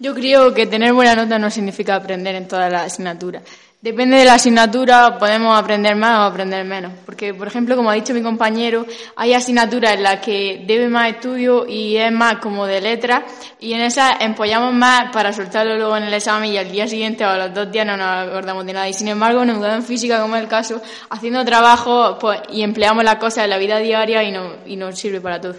Yo 0.00 0.12
creo 0.12 0.52
que 0.52 0.66
tener 0.66 0.92
buena 0.92 1.14
nota 1.14 1.38
no 1.38 1.48
significa 1.48 1.94
aprender 1.94 2.34
en 2.34 2.48
todas 2.48 2.72
las 2.72 2.92
asignaturas. 2.92 3.44
Depende 3.82 4.16
de 4.16 4.24
la 4.24 4.34
asignatura, 4.34 5.18
podemos 5.18 5.58
aprender 5.58 5.96
más 5.96 6.20
o 6.20 6.22
aprender 6.22 6.64
menos. 6.64 6.92
Porque, 7.04 7.34
por 7.34 7.48
ejemplo, 7.48 7.74
como 7.74 7.90
ha 7.90 7.94
dicho 7.94 8.14
mi 8.14 8.22
compañero, 8.22 8.86
hay 9.16 9.34
asignaturas 9.34 9.94
en 9.94 10.04
las 10.04 10.20
que 10.20 10.62
debe 10.64 10.86
más 10.86 11.10
estudio 11.10 11.66
y 11.66 11.96
es 11.96 12.12
más 12.12 12.36
como 12.36 12.64
de 12.64 12.80
letras, 12.80 13.24
y 13.58 13.72
en 13.72 13.80
esas 13.80 14.20
empollamos 14.20 14.72
más 14.72 15.10
para 15.12 15.32
soltarlo 15.32 15.74
luego 15.76 15.96
en 15.96 16.04
el 16.04 16.14
examen 16.14 16.52
y 16.52 16.58
al 16.58 16.70
día 16.70 16.86
siguiente 16.86 17.24
o 17.24 17.28
a 17.28 17.36
los 17.36 17.54
dos 17.54 17.72
días 17.72 17.84
no 17.84 17.96
nos 17.96 18.28
acordamos 18.28 18.64
de 18.66 18.72
nada. 18.72 18.88
Y 18.88 18.94
sin 18.94 19.08
embargo, 19.08 19.42
en 19.42 19.50
educación 19.50 19.82
física, 19.82 20.22
como 20.22 20.36
es 20.36 20.42
el 20.42 20.48
caso, 20.48 20.80
haciendo 21.10 21.44
trabajo 21.44 22.18
pues, 22.20 22.40
y 22.52 22.62
empleamos 22.62 23.02
las 23.02 23.16
cosas 23.16 23.42
en 23.42 23.50
la 23.50 23.58
vida 23.58 23.78
diaria 23.78 24.22
y, 24.22 24.30
no, 24.30 24.58
y 24.64 24.76
nos 24.76 24.96
sirve 24.96 25.20
para 25.20 25.40
todo. 25.40 25.56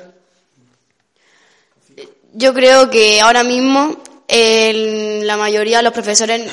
Yo 2.32 2.54
creo 2.54 2.90
que 2.90 3.20
ahora 3.20 3.44
mismo 3.44 3.98
la 4.30 5.36
mayoría 5.36 5.78
de 5.78 5.84
los 5.84 5.92
profesores 5.92 6.50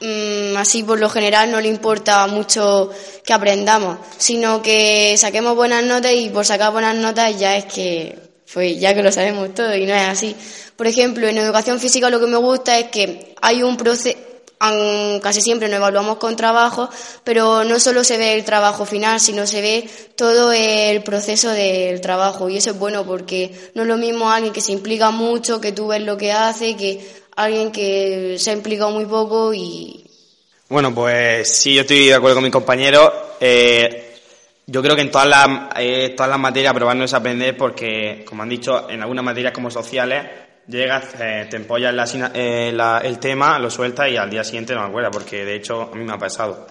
Mm, 0.00 0.56
así 0.58 0.82
por 0.82 1.00
lo 1.00 1.08
general 1.08 1.50
no 1.50 1.60
le 1.60 1.68
importa 1.68 2.26
mucho 2.26 2.90
que 3.24 3.32
aprendamos, 3.32 3.98
sino 4.18 4.60
que 4.60 5.16
saquemos 5.16 5.56
buenas 5.56 5.84
notas 5.84 6.12
y 6.12 6.28
por 6.28 6.44
sacar 6.44 6.70
buenas 6.70 6.94
notas 6.96 7.38
ya 7.38 7.56
es 7.56 7.64
que, 7.64 8.18
pues 8.52 8.78
ya 8.78 8.94
que 8.94 9.02
lo 9.02 9.10
sabemos 9.10 9.54
todo 9.54 9.74
y 9.74 9.86
no 9.86 9.94
es 9.94 10.08
así. 10.08 10.36
Por 10.76 10.86
ejemplo, 10.86 11.26
en 11.26 11.38
educación 11.38 11.80
física 11.80 12.10
lo 12.10 12.20
que 12.20 12.26
me 12.26 12.36
gusta 12.36 12.78
es 12.78 12.88
que 12.88 13.34
hay 13.40 13.62
un 13.62 13.78
proceso, 13.78 14.18
casi 15.22 15.40
siempre 15.40 15.68
nos 15.68 15.78
evaluamos 15.78 16.18
con 16.18 16.36
trabajo, 16.36 16.90
pero 17.24 17.64
no 17.64 17.80
solo 17.80 18.04
se 18.04 18.18
ve 18.18 18.34
el 18.34 18.44
trabajo 18.44 18.84
final, 18.84 19.18
sino 19.18 19.46
se 19.46 19.62
ve 19.62 19.88
todo 20.14 20.52
el 20.52 21.02
proceso 21.04 21.50
del 21.50 22.02
trabajo. 22.02 22.50
Y 22.50 22.58
eso 22.58 22.70
es 22.70 22.78
bueno 22.78 23.06
porque 23.06 23.70
no 23.74 23.82
es 23.82 23.88
lo 23.88 23.96
mismo 23.96 24.30
alguien 24.30 24.52
que 24.52 24.60
se 24.60 24.72
implica 24.72 25.10
mucho, 25.10 25.60
que 25.60 25.72
tú 25.72 25.88
ves 25.88 26.02
lo 26.02 26.18
que 26.18 26.32
hace, 26.32 26.76
que 26.76 27.25
alguien 27.36 27.70
que 27.70 28.36
se 28.38 28.50
ha 28.50 28.54
implicado 28.54 28.90
muy 28.90 29.04
poco 29.04 29.54
y... 29.54 30.02
Bueno, 30.68 30.92
pues 30.92 31.48
sí, 31.48 31.74
yo 31.74 31.82
estoy 31.82 32.06
de 32.06 32.14
acuerdo 32.14 32.36
con 32.36 32.44
mis 32.44 32.52
compañeros. 32.52 33.12
Eh, 33.38 34.16
yo 34.66 34.82
creo 34.82 34.96
que 34.96 35.02
en 35.02 35.12
todas 35.12 35.28
las, 35.28 35.48
eh, 35.76 36.14
todas 36.16 36.28
las 36.28 36.40
materias 36.40 36.74
probar 36.74 36.96
no 36.96 37.04
es 37.04 37.14
aprender 37.14 37.56
porque, 37.56 38.24
como 38.26 38.42
han 38.42 38.48
dicho, 38.48 38.90
en 38.90 39.00
algunas 39.00 39.24
materias 39.24 39.52
como 39.52 39.70
sociales, 39.70 40.24
llegas, 40.66 41.14
eh, 41.20 41.46
te 41.48 41.56
empollas 41.56 41.94
el 42.34 43.18
tema, 43.20 43.60
lo 43.60 43.70
sueltas 43.70 44.10
y 44.10 44.16
al 44.16 44.28
día 44.28 44.42
siguiente 44.42 44.74
no 44.74 44.80
me 44.80 44.88
acuerdas, 44.88 45.12
porque 45.12 45.44
de 45.44 45.54
hecho 45.54 45.82
a 45.82 45.94
mí 45.94 46.02
me 46.02 46.14
ha 46.14 46.18
pasado. 46.18 46.66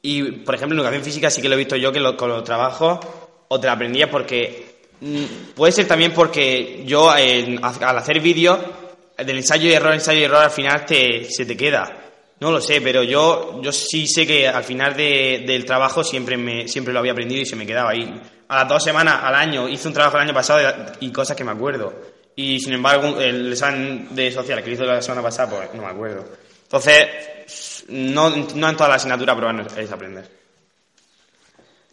Y, 0.00 0.22
por 0.22 0.54
ejemplo, 0.54 0.74
en 0.74 0.80
educación 0.80 1.04
física 1.04 1.28
sí 1.28 1.42
que 1.42 1.50
lo 1.50 1.54
he 1.56 1.58
visto 1.58 1.76
yo 1.76 1.92
que 1.92 2.00
con 2.16 2.30
los 2.30 2.44
trabajos 2.44 3.00
o 3.48 3.60
te 3.60 3.66
la 3.66 3.74
aprendías 3.74 4.08
porque... 4.08 4.78
Mm, 5.00 5.52
puede 5.54 5.70
ser 5.70 5.86
también 5.86 6.12
porque 6.12 6.82
yo 6.84 7.08
al 7.10 7.98
hacer 7.98 8.20
vídeos 8.20 8.58
del 9.18 9.36
ensayo 9.36 9.68
y 9.68 9.72
error, 9.72 9.94
ensayo 9.94 10.20
y 10.20 10.24
error, 10.24 10.42
al 10.44 10.50
final 10.50 10.84
te, 10.86 11.24
se 11.30 11.44
te 11.46 11.56
queda. 11.56 12.04
No 12.40 12.52
lo 12.52 12.60
sé, 12.60 12.80
pero 12.80 13.02
yo, 13.02 13.60
yo 13.62 13.72
sí 13.72 14.06
sé 14.06 14.26
que 14.26 14.46
al 14.46 14.62
final 14.62 14.94
de- 14.96 15.42
del 15.46 15.64
trabajo 15.64 16.04
siempre, 16.04 16.36
me, 16.36 16.68
siempre 16.68 16.92
lo 16.92 17.00
había 17.00 17.12
aprendido 17.12 17.42
y 17.42 17.46
se 17.46 17.56
me 17.56 17.66
quedaba 17.66 17.90
ahí. 17.90 18.20
A 18.48 18.60
las 18.60 18.68
dos 18.68 18.84
semanas, 18.84 19.20
al 19.22 19.34
año, 19.34 19.68
hice 19.68 19.88
un 19.88 19.94
trabajo 19.94 20.16
el 20.18 20.22
año 20.22 20.34
pasado 20.34 20.60
y 21.00 21.10
cosas 21.10 21.36
que 21.36 21.42
me 21.44 21.50
acuerdo. 21.50 21.92
Y 22.36 22.60
sin 22.60 22.74
embargo, 22.74 23.20
el 23.20 23.50
examen 23.52 24.08
de 24.12 24.30
social 24.30 24.62
que 24.62 24.70
hice 24.70 24.84
la 24.84 25.02
semana 25.02 25.22
pasada, 25.22 25.50
pues 25.50 25.74
no 25.74 25.82
me 25.82 25.88
acuerdo. 25.88 26.24
Entonces, 26.62 27.84
no, 27.88 28.30
no 28.30 28.68
en 28.68 28.76
todas 28.76 28.88
las 28.88 28.96
asignaturas 29.02 29.34
aprobar 29.34 29.66
es 29.76 29.90
aprender. 29.90 30.37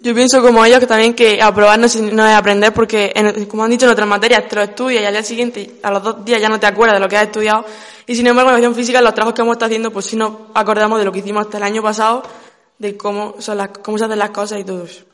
Yo 0.05 0.13
pienso 0.13 0.39
como 0.39 0.63
ellos 0.63 0.77
que 0.79 0.85
también 0.85 1.15
que 1.15 1.41
aprobar 1.41 1.79
no, 1.79 1.87
es- 1.87 1.99
aprender 2.35 2.71
porque, 2.71 3.11
como 3.49 3.63
han 3.63 3.71
dicho 3.71 3.87
en 3.87 3.91
otras 3.91 4.07
materias, 4.07 4.47
te 4.47 4.55
lo 4.55 4.61
estudias 4.61 5.01
y 5.01 5.05
al 5.07 5.13
día 5.13 5.23
siguiente, 5.23 5.71
a 5.81 5.89
los 5.89 6.03
dos 6.03 6.23
días 6.23 6.39
ya 6.39 6.47
no 6.47 6.59
te 6.59 6.67
acuerdas 6.67 6.97
de 6.97 6.99
lo 6.99 7.09
que 7.09 7.17
has 7.17 7.23
estudiado. 7.23 7.65
Y 8.05 8.15
sin 8.15 8.27
embargo, 8.27 8.51
en 8.51 8.57
educación 8.57 8.75
física, 8.75 9.01
los 9.01 9.15
trabajos 9.15 9.33
que 9.33 9.41
hemos 9.41 9.53
estado 9.53 9.65
haciendo, 9.65 9.89
pues 9.89 10.05
sí 10.05 10.15
nos 10.15 10.31
acordamos 10.53 10.99
de 10.99 11.05
lo 11.05 11.11
que 11.11 11.19
hicimos 11.19 11.45
hasta 11.45 11.57
el 11.57 11.63
año 11.63 11.81
pasado, 11.81 12.21
de 12.77 12.95
cómo, 12.95 13.33
son 13.39 13.57
las, 13.57 13.69
cómo 13.69 13.97
se 13.97 14.05
hacen 14.05 14.19
las 14.19 14.29
cosas 14.29 14.59
y 14.59 14.63
todo 14.63 14.83
eso. 14.85 15.05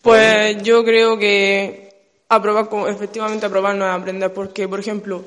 Pues 0.00 0.62
yo 0.62 0.84
creo 0.84 1.18
que 1.18 2.22
aprobar, 2.28 2.68
efectivamente 2.88 3.46
aprobar 3.46 3.74
no 3.74 3.84
es 3.84 3.96
aprender, 4.00 4.32
porque, 4.32 4.68
por 4.68 4.78
ejemplo, 4.78 5.24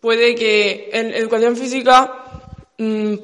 puede 0.00 0.34
que 0.34 0.88
en 0.94 1.12
educación 1.12 1.58
física 1.58 2.21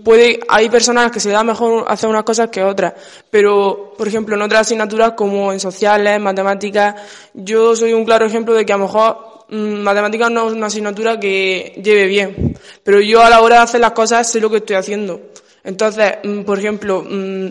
puede 0.04 0.40
hay 0.48 0.68
personas 0.68 1.10
que 1.10 1.20
se 1.20 1.30
da 1.30 1.42
mejor 1.42 1.84
hacer 1.88 2.08
unas 2.08 2.24
cosas 2.24 2.48
que 2.48 2.62
otras, 2.62 2.94
pero, 3.30 3.94
por 3.96 4.06
ejemplo, 4.06 4.36
en 4.36 4.42
otras 4.42 4.62
asignaturas 4.62 5.12
como 5.12 5.52
en 5.52 5.60
sociales, 5.60 6.20
matemáticas, 6.20 6.94
yo 7.34 7.74
soy 7.74 7.92
un 7.92 8.04
claro 8.04 8.26
ejemplo 8.26 8.54
de 8.54 8.64
que 8.64 8.72
a 8.72 8.76
lo 8.76 8.84
mejor 8.84 9.44
mm, 9.48 9.80
matemáticas 9.80 10.30
no 10.30 10.48
es 10.48 10.54
una 10.54 10.66
asignatura 10.66 11.18
que 11.18 11.80
lleve 11.82 12.06
bien, 12.06 12.56
pero 12.84 13.00
yo 13.00 13.22
a 13.22 13.30
la 13.30 13.40
hora 13.40 13.56
de 13.56 13.62
hacer 13.62 13.80
las 13.80 13.92
cosas 13.92 14.30
sé 14.30 14.40
lo 14.40 14.50
que 14.50 14.58
estoy 14.58 14.76
haciendo. 14.76 15.20
Entonces, 15.64 16.18
mm, 16.22 16.42
por 16.42 16.58
ejemplo, 16.58 17.04
mm, 17.08 17.48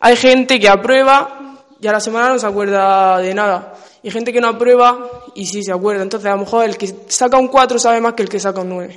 hay 0.00 0.16
gente 0.16 0.60
que 0.60 0.68
aprueba 0.68 1.64
y 1.80 1.86
a 1.88 1.92
la 1.92 2.00
semana 2.00 2.28
no 2.28 2.38
se 2.38 2.46
acuerda 2.46 3.18
de 3.18 3.34
nada. 3.34 3.74
Y 4.04 4.10
gente 4.10 4.32
que 4.32 4.40
no 4.40 4.48
aprueba 4.48 5.10
y 5.34 5.46
sí 5.46 5.62
se 5.62 5.72
acuerda. 5.72 6.02
Entonces, 6.02 6.28
a 6.28 6.34
lo 6.34 6.38
mejor 6.38 6.64
el 6.64 6.76
que 6.76 6.92
saca 7.08 7.38
un 7.38 7.48
4 7.48 7.78
sabe 7.78 8.00
más 8.00 8.14
que 8.14 8.22
el 8.22 8.28
que 8.28 8.38
saca 8.38 8.60
un 8.60 8.68
9. 8.68 8.96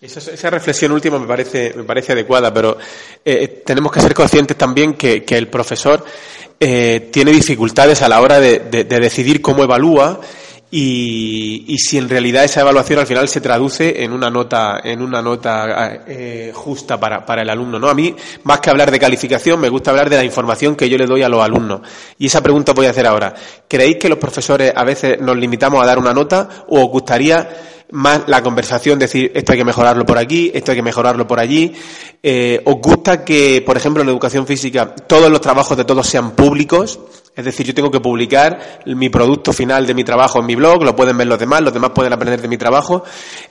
Esa, 0.00 0.48
reflexión 0.50 0.92
última 0.92 1.18
me 1.18 1.26
parece, 1.26 1.72
me 1.74 1.82
parece 1.82 2.12
adecuada, 2.12 2.54
pero 2.54 2.78
eh, 3.24 3.62
tenemos 3.66 3.90
que 3.90 4.00
ser 4.00 4.14
conscientes 4.14 4.56
también 4.56 4.94
que, 4.94 5.24
que 5.24 5.36
el 5.36 5.48
profesor 5.48 6.04
eh, 6.60 7.08
tiene 7.12 7.32
dificultades 7.32 8.00
a 8.02 8.08
la 8.08 8.20
hora 8.20 8.38
de, 8.38 8.60
de- 8.60 8.84
de 8.84 8.98
decidir 9.00 9.42
cómo 9.42 9.64
evalúa 9.64 10.20
y, 10.70 11.64
y 11.66 11.78
si 11.78 11.98
en 11.98 12.08
realidad 12.08 12.44
esa 12.44 12.60
evaluación 12.60 13.00
al 13.00 13.08
final 13.08 13.26
se 13.28 13.40
traduce 13.40 14.04
en 14.04 14.12
una 14.12 14.30
nota, 14.30 14.80
en 14.84 15.02
una 15.02 15.20
nota 15.20 16.04
eh, 16.06 16.52
justa 16.54 17.00
para, 17.00 17.26
para 17.26 17.42
el 17.42 17.50
alumno. 17.50 17.80
¿no? 17.80 17.88
A 17.88 17.94
mí, 17.94 18.14
más 18.44 18.60
que 18.60 18.70
hablar 18.70 18.92
de 18.92 19.00
calificación, 19.00 19.58
me 19.58 19.68
gusta 19.68 19.90
hablar 19.90 20.08
de 20.10 20.16
la 20.18 20.24
información 20.24 20.76
que 20.76 20.88
yo 20.88 20.96
le 20.96 21.06
doy 21.06 21.22
a 21.24 21.28
los 21.28 21.42
alumnos. 21.42 21.80
Y 22.18 22.26
esa 22.26 22.40
pregunta 22.40 22.72
voy 22.72 22.86
a 22.86 22.90
hacer 22.90 23.06
ahora. 23.06 23.34
¿Creéis 23.66 23.96
que 23.96 24.08
los 24.08 24.18
profesores 24.18 24.72
a 24.76 24.84
veces 24.84 25.20
nos 25.20 25.36
limitamos 25.36 25.82
a 25.82 25.86
dar 25.86 25.98
una 25.98 26.12
nota 26.12 26.48
o 26.68 26.84
os 26.84 26.88
gustaría 26.90 27.48
más 27.90 28.22
la 28.26 28.42
conversación, 28.42 28.98
decir 28.98 29.32
esto 29.34 29.52
hay 29.52 29.58
que 29.58 29.64
mejorarlo 29.64 30.04
por 30.04 30.18
aquí, 30.18 30.50
esto 30.54 30.72
hay 30.72 30.76
que 30.76 30.82
mejorarlo 30.82 31.26
por 31.26 31.40
allí. 31.40 31.72
Eh, 32.22 32.60
¿Os 32.64 32.76
gusta 32.82 33.24
que, 33.24 33.62
por 33.64 33.76
ejemplo, 33.76 34.02
en 34.02 34.08
educación 34.08 34.46
física 34.46 34.94
todos 34.94 35.30
los 35.30 35.40
trabajos 35.40 35.76
de 35.76 35.84
todos 35.84 36.06
sean 36.06 36.32
públicos? 36.32 36.98
Es 37.34 37.44
decir, 37.44 37.64
yo 37.64 37.72
tengo 37.72 37.90
que 37.90 38.00
publicar 38.00 38.80
mi 38.86 39.10
producto 39.10 39.52
final 39.52 39.86
de 39.86 39.94
mi 39.94 40.02
trabajo 40.02 40.40
en 40.40 40.46
mi 40.46 40.56
blog, 40.56 40.82
lo 40.82 40.96
pueden 40.96 41.16
ver 41.16 41.28
los 41.28 41.38
demás, 41.38 41.62
los 41.62 41.72
demás 41.72 41.92
pueden 41.94 42.12
aprender 42.12 42.42
de 42.42 42.48
mi 42.48 42.58
trabajo. 42.58 43.04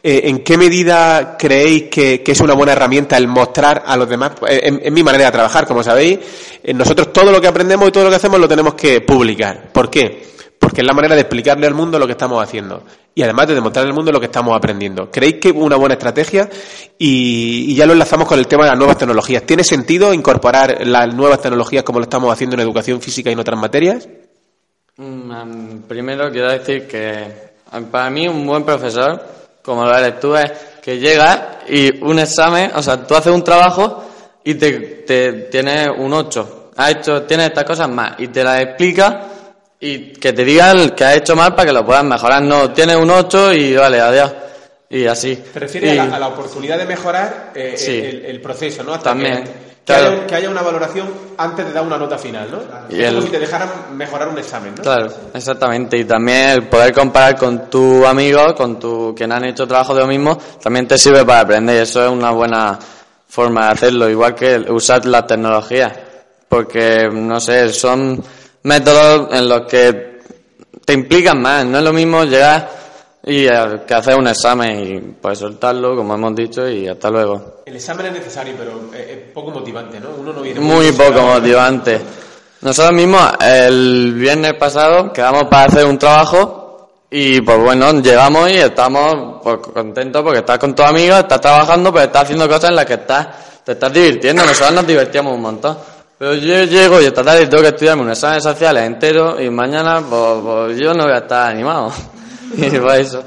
Eh, 0.03 0.23
¿En 0.25 0.39
qué 0.43 0.57
medida 0.57 1.37
creéis 1.37 1.83
que, 1.83 2.21
que 2.21 2.33
es 2.33 2.41
una 2.41 2.53
buena 2.53 2.73
herramienta 2.73 3.15
el 3.15 3.29
mostrar 3.29 3.83
a 3.85 3.95
los 3.95 4.09
demás? 4.09 4.33
Eh, 4.47 4.59
En, 4.63 4.81
en 4.83 4.93
mi 4.93 5.03
manera 5.03 5.25
de 5.25 5.31
trabajar, 5.31 5.65
como 5.65 5.83
sabéis, 5.83 6.19
eh, 6.63 6.73
nosotros 6.73 7.13
todo 7.13 7.31
lo 7.31 7.39
que 7.39 7.47
aprendemos 7.47 7.87
y 7.87 7.91
todo 7.91 8.03
lo 8.03 8.09
que 8.09 8.17
hacemos 8.17 8.39
lo 8.41 8.47
tenemos 8.47 8.73
que 8.73 8.99
publicar. 8.99 9.69
¿Por 9.71 9.89
qué? 9.89 10.36
Porque 10.67 10.81
es 10.81 10.85
la 10.87 10.91
manera 10.91 11.15
de 11.15 11.21
explicarle 11.21 11.65
al 11.65 11.73
mundo 11.73 11.97
lo 11.97 12.05
que 12.05 12.11
estamos 12.11 12.43
haciendo 12.43 12.83
y 13.15 13.23
además 13.23 13.47
de 13.47 13.55
demostrarle 13.55 13.89
al 13.89 13.95
mundo 13.95 14.11
lo 14.11 14.19
que 14.19 14.25
estamos 14.25 14.53
aprendiendo. 14.53 15.09
¿Creéis 15.09 15.35
que 15.35 15.47
es 15.47 15.53
una 15.55 15.77
buena 15.77 15.93
estrategia? 15.93 16.49
Y, 16.97 17.73
ya 17.73 17.85
lo 17.85 17.93
enlazamos 17.93 18.27
con 18.27 18.37
el 18.37 18.47
tema 18.47 18.65
de 18.65 18.71
las 18.71 18.77
nuevas 18.77 18.97
tecnologías. 18.97 19.43
¿Tiene 19.43 19.63
sentido 19.63 20.13
incorporar 20.13 20.85
las 20.85 21.15
nuevas 21.15 21.41
tecnologías 21.41 21.85
como 21.85 21.99
lo 21.99 22.03
estamos 22.03 22.33
haciendo 22.33 22.57
en 22.57 22.59
educación 22.59 22.99
física 22.99 23.29
y 23.29 23.33
en 23.33 23.39
otras 23.39 23.57
materias? 23.57 24.09
Mm, 24.97 25.83
Primero 25.87 26.29
quiero 26.33 26.51
decir 26.51 26.85
que 26.85 27.53
para 27.89 28.09
mí 28.09 28.27
un 28.27 28.45
buen 28.45 28.65
profesor, 28.65 29.23
como 29.63 29.85
lo 29.85 29.97
eres 29.97 30.19
tú, 30.19 30.35
es 30.35 30.51
que 30.81 30.99
llega 30.99 31.59
y 31.69 32.03
un 32.03 32.19
examen, 32.19 32.71
o 32.75 32.83
sea, 32.83 33.07
tú 33.07 33.15
haces 33.15 33.31
un 33.31 33.41
trabajo 33.41 34.03
y 34.43 34.55
te, 34.55 34.71
te 35.07 35.31
tienes 35.43 35.87
un 35.97 36.11
8. 36.11 36.71
Has 36.75 36.91
hecho, 36.91 37.23
tienes 37.23 37.47
estas 37.47 37.63
cosas 37.63 37.89
más 37.89 38.15
y 38.17 38.27
te 38.27 38.43
las 38.43 38.59
explica 38.61 39.26
y 39.79 40.13
que 40.13 40.33
te 40.33 40.43
diga 40.43 40.71
el 40.71 40.93
que 40.95 41.03
has 41.05 41.17
hecho 41.17 41.35
mal 41.35 41.53
para 41.53 41.67
que 41.67 41.73
lo 41.73 41.85
puedas 41.85 42.03
mejorar. 42.03 42.41
No, 42.41 42.71
tienes 42.71 42.95
un 42.95 43.09
8 43.09 43.53
y 43.53 43.75
vale, 43.75 43.99
adiós. 43.99 44.31
Y 44.89 45.05
así. 45.05 45.35
¿Te 45.53 45.59
refieres 45.59 45.93
Y- 45.95 45.97
a, 45.99 46.05
la, 46.05 46.15
a 46.15 46.19
la 46.19 46.27
oportunidad 46.29 46.77
de 46.77 46.85
mejorar 46.85 47.51
eh, 47.53 47.73
Sí. 47.77 47.91
el, 47.99 48.25
el 48.25 48.41
proceso, 48.41 48.83
¿no? 48.83 48.93
Hasta 48.93 49.09
También, 49.09 49.43
que, 49.43 49.49
que 49.51 49.53
claro. 49.85 50.07
haya, 50.11 50.25
que 50.27 50.35
haya 50.35 50.49
una 50.49 50.61
valoración 50.61 51.09
antes 51.37 51.65
de 51.65 51.73
dar 51.73 51.83
una 51.83 51.97
nota 51.97 52.17
final, 52.17 52.49
¿no? 52.49 52.59
Y 52.89 53.01
es 53.01 53.07
como 53.09 53.17
el- 53.19 53.23
si 53.25 53.29
te 53.31 53.39
dejaran 53.39 53.69
mejorar 53.97 54.29
un 54.29 54.37
examen, 54.39 54.73
¿no? 54.75 54.81
Claro, 54.83 55.09
exactamente. 55.33 55.97
Y 55.97 56.05
también 56.05 56.49
el 56.51 56.63
poder 56.69 56.93
comparar 56.93 57.35
con 57.37 57.69
tu 57.69 58.05
amigo, 58.05 58.55
con 58.55 58.79
tu 58.79 59.13
quien 59.15 59.31
han 59.33 59.43
hecho 59.45 59.67
trabajo 59.67 59.93
de 59.93 60.01
lo 60.01 60.07
mismo, 60.07 60.37
también 60.63 60.87
te 60.87 60.97
sirve 60.97 61.25
para 61.25 61.41
aprender. 61.41 61.83
Eso 61.83 62.05
es 62.05 62.09
una 62.09 62.31
buena 62.31 62.79
forma 63.27 63.65
de 63.65 63.71
hacerlo, 63.73 64.09
igual 64.09 64.33
que 64.33 64.55
el 64.55 64.71
usar 64.71 65.05
las 65.05 65.27
tecnologías. 65.27 65.91
Porque, 66.47 67.09
no 67.11 67.39
sé, 67.41 67.69
son 67.73 68.23
métodos 68.67 69.29
en 69.31 69.47
los 69.47 69.61
que 69.61 70.19
te 70.85 70.93
implican 70.93 71.41
más. 71.41 71.65
No 71.65 71.77
es 71.79 71.83
lo 71.83 71.93
mismo 71.93 72.25
llegar 72.25 72.69
y 73.23 73.45
eh, 73.45 73.81
que 73.87 73.93
hacer 73.93 74.15
un 74.17 74.27
examen 74.27 74.79
y 74.79 74.99
pues 75.21 75.39
soltarlo, 75.39 75.95
como 75.95 76.13
hemos 76.15 76.35
dicho, 76.35 76.67
y 76.67 76.87
hasta 76.87 77.09
luego. 77.09 77.63
El 77.65 77.75
examen 77.75 78.07
es 78.07 78.13
necesario, 78.13 78.53
pero 78.57 78.93
es 78.93 79.17
poco 79.33 79.51
motivante, 79.51 79.99
¿no? 79.99 80.09
Uno 80.19 80.33
no 80.33 80.41
viene 80.41 80.59
Muy 80.59 80.91
poco 80.91 81.21
motivante. 81.21 81.99
Nosotros 82.61 82.93
mismos 82.93 83.21
el 83.41 84.13
viernes 84.13 84.53
pasado 84.55 85.13
quedamos 85.13 85.43
para 85.43 85.65
hacer 85.65 85.85
un 85.85 85.97
trabajo 85.97 86.89
y 87.09 87.39
pues 87.41 87.59
bueno, 87.59 88.01
llegamos 88.01 88.49
y 88.49 88.57
estamos 88.57 89.39
pues, 89.43 89.59
contentos 89.73 90.23
porque 90.23 90.39
estás 90.39 90.57
con 90.57 90.75
tus 90.75 90.85
amigos, 90.85 91.19
estás 91.19 91.39
trabajando, 91.39 91.93
pero 91.93 92.05
estás 92.05 92.23
haciendo 92.23 92.47
cosas 92.49 92.71
en 92.71 92.75
las 92.75 92.85
que 92.85 92.95
estás, 92.95 93.27
te 93.63 93.73
estás 93.73 93.93
divirtiendo. 93.93 94.43
Nosotros 94.43 94.73
nos 94.73 94.87
divertíamos 94.87 95.35
un 95.35 95.41
montón. 95.41 95.77
Pero 96.17 96.33
yo 96.33 96.63
llego 96.63 96.99
y 96.99 97.05
esta 97.05 97.23
tarde 97.23 97.45
tengo 97.45 97.61
que 97.61 97.69
estudiarme 97.69 98.01
un 98.01 98.09
examen 98.09 98.41
sociales 98.41 98.83
entero 98.83 99.39
y 99.39 99.49
mañana 99.51 100.01
pues, 100.01 100.41
pues 100.41 100.79
yo 100.79 100.93
no 100.93 101.03
voy 101.03 101.13
a 101.13 101.19
estar 101.19 101.51
animado. 101.51 101.93
y 102.57 102.69
pues 102.79 103.07
eso. 103.07 103.23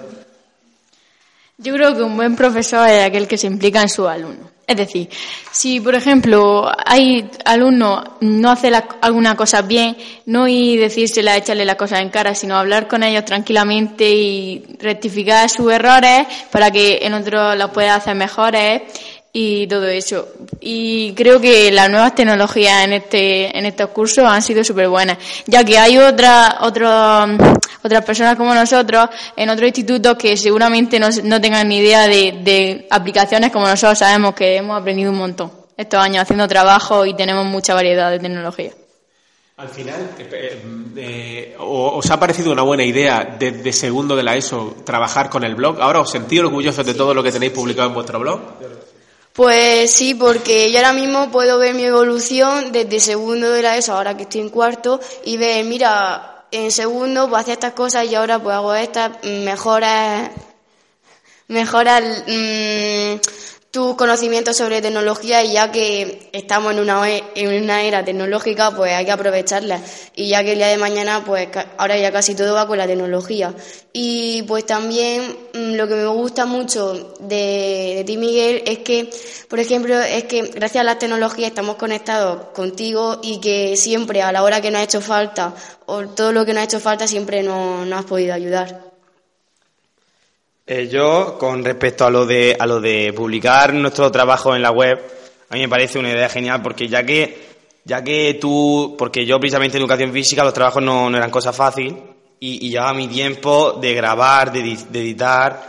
Yo 1.58 1.74
creo 1.74 1.94
que 1.94 2.02
un 2.02 2.16
buen 2.16 2.34
profesor 2.34 2.88
es 2.88 3.04
aquel 3.04 3.28
que 3.28 3.36
se 3.36 3.46
implica 3.46 3.82
en 3.82 3.88
sus 3.88 4.08
alumnos. 4.08 4.50
Es 4.66 4.76
decir, 4.76 5.08
si 5.50 5.80
por 5.80 5.96
ejemplo 5.96 6.70
hay 6.86 7.28
alumnos 7.44 8.04
no 8.20 8.50
hace 8.52 8.70
alguna 9.00 9.34
cosa 9.34 9.62
bien, 9.62 9.96
no 10.26 10.46
y 10.46 10.76
decírsela, 10.76 11.36
echarle 11.36 11.64
las 11.64 11.74
cosas 11.74 12.00
en 12.00 12.08
cara, 12.08 12.36
sino 12.36 12.56
hablar 12.56 12.86
con 12.86 13.02
ellos 13.02 13.24
tranquilamente 13.24 14.08
y 14.08 14.76
rectificar 14.78 15.50
sus 15.50 15.72
errores 15.72 16.26
para 16.52 16.70
que 16.70 17.00
en 17.02 17.14
otros 17.14 17.56
los 17.58 17.70
pueda 17.72 17.96
hacer 17.96 18.14
mejores 18.14 18.82
y 19.32 19.66
todo 19.68 19.86
eso. 19.86 20.28
Y 20.60 21.12
creo 21.14 21.40
que 21.40 21.70
las 21.70 21.88
nuevas 21.88 22.14
tecnologías 22.14 22.84
en 22.84 22.92
este 22.94 23.56
en 23.56 23.64
estos 23.66 23.90
cursos 23.90 24.24
han 24.24 24.42
sido 24.42 24.64
súper 24.64 24.88
buenas, 24.88 25.18
ya 25.46 25.62
que 25.64 25.78
hay 25.78 25.98
otras 25.98 26.54
otros 26.60 27.30
otras 27.82 28.04
personas 28.04 28.36
como 28.36 28.54
nosotros 28.54 29.08
en 29.36 29.48
otros 29.50 29.68
institutos 29.68 30.16
que 30.16 30.36
seguramente 30.36 30.98
no, 30.98 31.08
no 31.24 31.40
tengan 31.40 31.68
ni 31.68 31.78
idea 31.78 32.08
de, 32.08 32.40
de 32.42 32.86
aplicaciones 32.90 33.50
como 33.52 33.66
nosotros 33.68 33.98
sabemos 33.98 34.34
que 34.34 34.56
hemos 34.56 34.80
aprendido 34.80 35.10
un 35.12 35.18
montón 35.18 35.52
estos 35.76 35.98
años 36.00 36.22
haciendo 36.22 36.46
trabajo 36.46 37.06
y 37.06 37.14
tenemos 37.14 37.46
mucha 37.46 37.72
variedad 37.74 38.10
de 38.10 38.18
tecnología. 38.18 38.72
Al 39.56 39.68
final, 39.68 40.10
eh, 40.18 40.62
eh, 40.96 41.56
¿o- 41.58 41.96
¿os 41.96 42.10
ha 42.10 42.18
parecido 42.20 42.50
una 42.52 42.62
buena 42.62 42.82
idea 42.84 43.36
desde 43.38 43.72
segundo 43.72 44.16
de 44.16 44.22
la 44.22 44.34
ESO 44.36 44.74
trabajar 44.84 45.30
con 45.30 45.44
el 45.44 45.54
blog? 45.54 45.80
¿Ahora 45.80 46.00
os 46.00 46.10
sentís 46.10 46.40
orgullosos 46.40 46.84
de 46.84 46.94
todo 46.94 47.14
lo 47.14 47.22
que 47.22 47.30
tenéis 47.32 47.52
publicado 47.52 47.88
en 47.88 47.94
vuestro 47.94 48.18
blog? 48.20 48.40
Pues 49.40 49.90
sí, 49.92 50.14
porque 50.14 50.70
yo 50.70 50.80
ahora 50.80 50.92
mismo 50.92 51.30
puedo 51.30 51.58
ver 51.58 51.74
mi 51.74 51.84
evolución 51.84 52.72
desde 52.72 53.00
segundo 53.00 53.50
de 53.50 53.62
la 53.62 53.78
ESO, 53.78 53.94
ahora 53.94 54.14
que 54.14 54.24
estoy 54.24 54.42
en 54.42 54.50
cuarto, 54.50 55.00
y 55.24 55.38
ver, 55.38 55.64
mira, 55.64 56.44
en 56.50 56.70
segundo 56.70 57.26
pues 57.26 57.40
hacía 57.40 57.54
estas 57.54 57.72
cosas 57.72 58.04
y 58.04 58.14
ahora 58.14 58.38
pues 58.38 58.54
hago 58.54 58.74
estas, 58.74 59.12
mejoras, 59.24 60.30
mejoras 61.48 62.24
mm, 62.26 63.14
tus 63.70 63.94
conocimientos 63.94 64.56
sobre 64.56 64.82
tecnología 64.82 65.44
y 65.44 65.52
ya 65.52 65.70
que 65.70 66.28
estamos 66.32 66.72
en 66.72 66.80
una, 66.80 67.08
en 67.08 67.62
una 67.62 67.84
era 67.84 68.04
tecnológica, 68.04 68.72
pues 68.72 68.92
hay 68.92 69.04
que 69.04 69.12
aprovecharla. 69.12 69.80
Y 70.16 70.28
ya 70.28 70.42
que 70.42 70.52
el 70.52 70.58
día 70.58 70.66
de 70.66 70.76
mañana, 70.76 71.24
pues 71.24 71.48
ahora 71.76 71.96
ya 71.96 72.10
casi 72.10 72.34
todo 72.34 72.54
va 72.54 72.66
con 72.66 72.78
la 72.78 72.88
tecnología. 72.88 73.54
Y 73.92 74.42
pues 74.42 74.66
también 74.66 75.36
mm, 75.54 75.74
lo 75.74 75.86
que 75.86 75.94
me 75.94 76.06
gusta 76.06 76.46
mucho 76.46 77.14
de, 77.20 77.94
de 77.98 78.04
ti, 78.04 78.16
Miguel, 78.16 78.64
es 78.66 78.78
que, 78.78 79.08
por 79.48 79.60
ejemplo, 79.60 80.00
es 80.00 80.24
que 80.24 80.42
gracias 80.42 80.80
a 80.80 80.84
las 80.84 80.98
tecnologías 80.98 81.50
estamos 81.50 81.76
conectados 81.76 82.46
contigo 82.52 83.20
y 83.22 83.38
que 83.38 83.76
siempre 83.76 84.22
a 84.22 84.32
la 84.32 84.42
hora 84.42 84.60
que 84.60 84.72
nos 84.72 84.80
ha 84.80 84.84
hecho 84.84 85.00
falta 85.00 85.54
o 85.86 86.08
todo 86.08 86.32
lo 86.32 86.44
que 86.44 86.54
nos 86.54 86.62
ha 86.62 86.64
hecho 86.64 86.80
falta 86.80 87.06
siempre 87.06 87.44
nos, 87.44 87.86
nos 87.86 88.00
has 88.00 88.04
podido 88.04 88.34
ayudar. 88.34 88.89
Eh, 90.72 90.86
yo, 90.86 91.36
con 91.36 91.64
respecto 91.64 92.06
a 92.06 92.10
lo 92.10 92.24
de 92.24 92.56
a 92.56 92.64
lo 92.64 92.80
de 92.80 93.12
publicar 93.12 93.74
nuestro 93.74 94.08
trabajo 94.12 94.54
en 94.54 94.62
la 94.62 94.70
web, 94.70 95.00
a 95.48 95.54
mí 95.54 95.62
me 95.62 95.68
parece 95.68 95.98
una 95.98 96.10
idea 96.12 96.28
genial 96.28 96.62
porque 96.62 96.86
ya 96.86 97.04
que 97.04 97.38
ya 97.84 98.04
que 98.04 98.38
tú, 98.40 98.94
porque 98.96 99.26
yo 99.26 99.40
precisamente 99.40 99.78
en 99.78 99.82
educación 99.82 100.12
física 100.12 100.44
los 100.44 100.54
trabajos 100.54 100.80
no, 100.80 101.08
eran 101.08 101.28
cosa 101.28 101.52
fácil 101.52 101.96
y, 102.38 102.64
y, 102.64 102.70
llevaba 102.70 102.94
mi 102.94 103.08
tiempo 103.08 103.80
de 103.80 103.94
grabar, 103.94 104.52
de, 104.52 104.60
editar 104.60 105.60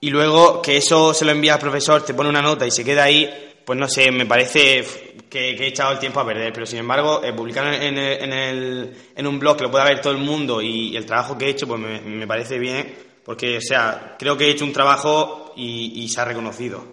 y 0.00 0.10
luego 0.10 0.60
que 0.60 0.78
eso 0.78 1.14
se 1.14 1.24
lo 1.24 1.30
envía 1.30 1.54
al 1.54 1.60
profesor, 1.60 2.02
te 2.04 2.14
pone 2.14 2.28
una 2.28 2.42
nota 2.42 2.66
y 2.66 2.72
se 2.72 2.84
queda 2.84 3.04
ahí, 3.04 3.30
pues 3.64 3.78
no 3.78 3.86
sé, 3.86 4.10
me 4.10 4.26
parece 4.26 4.84
que, 5.30 5.50
he 5.50 5.66
echado 5.68 5.92
el 5.92 6.00
tiempo 6.00 6.18
a 6.18 6.26
perder, 6.26 6.52
pero 6.52 6.66
sin 6.66 6.80
embargo, 6.80 7.22
eh, 7.22 7.32
publicar 7.32 7.72
en, 7.72 7.96
en, 7.96 8.32
el, 8.32 8.96
en, 9.14 9.26
un 9.28 9.38
blog 9.38 9.58
que 9.58 9.62
lo 9.62 9.70
pueda 9.70 9.84
ver 9.84 10.00
todo 10.00 10.12
el 10.12 10.18
mundo 10.18 10.60
y, 10.60 10.96
el 10.96 11.06
trabajo 11.06 11.38
que 11.38 11.44
he 11.44 11.50
hecho, 11.50 11.68
pues 11.68 11.78
me, 11.78 12.00
me 12.00 12.26
parece 12.26 12.58
bien 12.58 13.09
porque, 13.24 13.58
o 13.58 13.60
sea, 13.60 14.16
creo 14.18 14.36
que 14.36 14.46
he 14.46 14.50
hecho 14.50 14.64
un 14.64 14.72
trabajo 14.72 15.52
y, 15.56 16.08
se 16.08 16.20
ha 16.20 16.24
reconocido. 16.24 16.84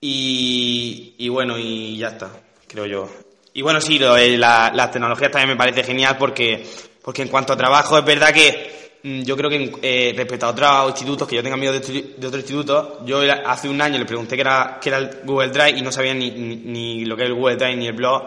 Y, 0.00 1.28
bueno, 1.28 1.58
y 1.58 1.96
ya 1.96 2.08
está, 2.08 2.30
creo 2.66 2.86
yo. 2.86 3.08
Y 3.52 3.62
bueno, 3.62 3.80
sí, 3.80 3.98
lo 3.98 4.16
la, 4.16 4.70
las 4.74 4.90
tecnologías 4.90 5.30
también 5.30 5.50
me 5.50 5.56
parece 5.56 5.82
genial 5.82 6.16
porque, 6.18 6.64
porque 7.02 7.22
en 7.22 7.28
cuanto 7.28 7.52
a 7.52 7.56
trabajo 7.56 7.98
es 7.98 8.04
verdad 8.04 8.32
que 8.32 9.00
mm, 9.02 9.22
yo 9.22 9.36
creo 9.36 9.50
que 9.50 9.72
eh, 9.82 10.14
respecto 10.16 10.46
a 10.46 10.50
otros 10.50 10.88
institutos, 10.90 11.26
que 11.26 11.36
yo 11.36 11.42
tengo 11.42 11.54
amigos 11.54 11.80
de, 11.86 12.14
de 12.16 12.26
otros 12.26 12.42
institutos, 12.42 13.04
yo 13.04 13.20
hace 13.44 13.68
un 13.68 13.80
año 13.82 13.98
le 13.98 14.04
pregunté 14.04 14.36
qué 14.36 14.42
era, 14.42 14.78
qué 14.80 14.88
era 14.90 14.98
el 14.98 15.20
Google 15.24 15.48
Drive 15.48 15.78
y 15.78 15.82
no 15.82 15.90
sabía 15.90 16.14
ni, 16.14 16.30
ni, 16.30 17.04
lo 17.04 17.16
que 17.16 17.24
es 17.24 17.28
el 17.28 17.34
Google 17.34 17.56
Drive 17.56 17.76
ni 17.76 17.88
el 17.88 17.94
blog. 17.94 18.22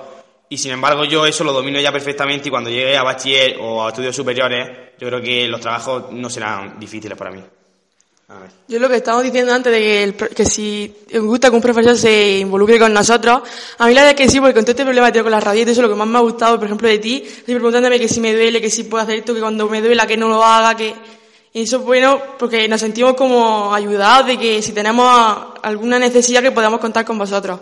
Y 0.53 0.57
sin 0.59 0.69
embargo 0.69 1.03
yo 1.03 1.25
eso 1.25 1.43
lo 1.43 1.51
domino 1.51 1.79
ya 1.79 1.91
perfectamente 1.91 2.47
y 2.47 2.51
cuando 2.51 2.69
llegue 2.69 2.95
a 2.95 3.01
bachiller 3.01 3.57
o 3.59 3.83
a 3.83 3.89
estudios 3.89 4.15
superiores 4.15 4.69
yo 4.99 5.07
creo 5.07 5.19
que 5.19 5.47
los 5.47 5.59
trabajos 5.59 6.11
no 6.11 6.29
serán 6.29 6.79
difíciles 6.79 7.17
para 7.17 7.31
mí. 7.31 7.41
Yo 8.67 8.77
lo 8.77 8.87
que 8.87 8.97
estamos 8.97 9.23
diciendo 9.23 9.51
antes 9.51 9.73
de 9.73 9.79
que, 9.79 10.03
el, 10.03 10.13
que 10.13 10.45
si 10.45 10.95
me 11.11 11.19
gusta 11.21 11.49
que 11.49 11.55
un 11.55 11.61
profesor 11.61 11.97
se 11.97 12.37
involucre 12.37 12.77
con 12.77 12.93
nosotros, 12.93 13.41
a 13.79 13.87
mí 13.87 13.95
la 13.95 14.03
verdad 14.03 14.19
es 14.19 14.27
que 14.27 14.31
sí, 14.31 14.39
porque 14.39 14.53
con 14.53 14.63
todo 14.63 14.73
este 14.73 14.83
problema 14.83 15.07
que 15.07 15.13
tengo 15.13 15.23
con 15.23 15.31
la 15.31 15.39
rabietas, 15.39 15.71
eso 15.71 15.81
es 15.81 15.87
lo 15.87 15.89
que 15.91 15.97
más 15.97 16.07
me 16.07 16.19
ha 16.19 16.21
gustado, 16.21 16.57
por 16.57 16.65
ejemplo, 16.65 16.87
de 16.87 16.99
ti, 16.99 17.23
siempre 17.25 17.55
preguntándome 17.55 17.99
que 17.99 18.07
si 18.07 18.19
me 18.19 18.31
duele, 18.35 18.61
que 18.61 18.69
si 18.69 18.83
puedo 18.83 19.03
hacer 19.03 19.17
esto, 19.17 19.33
que 19.33 19.41
cuando 19.41 19.67
me 19.67 19.81
duela, 19.81 20.05
que 20.05 20.17
no 20.17 20.29
lo 20.29 20.43
haga, 20.43 20.77
que... 20.77 20.93
Y 21.53 21.63
eso 21.63 21.77
es 21.77 21.83
bueno 21.83 22.21
porque 22.37 22.67
nos 22.67 22.79
sentimos 22.79 23.15
como 23.15 23.73
ayudados 23.73 24.27
de 24.27 24.37
que 24.37 24.61
si 24.61 24.71
tenemos 24.71 25.35
alguna 25.63 25.97
necesidad 25.97 26.43
que 26.43 26.51
podamos 26.51 26.79
contar 26.79 27.05
con 27.05 27.17
vosotros. 27.17 27.59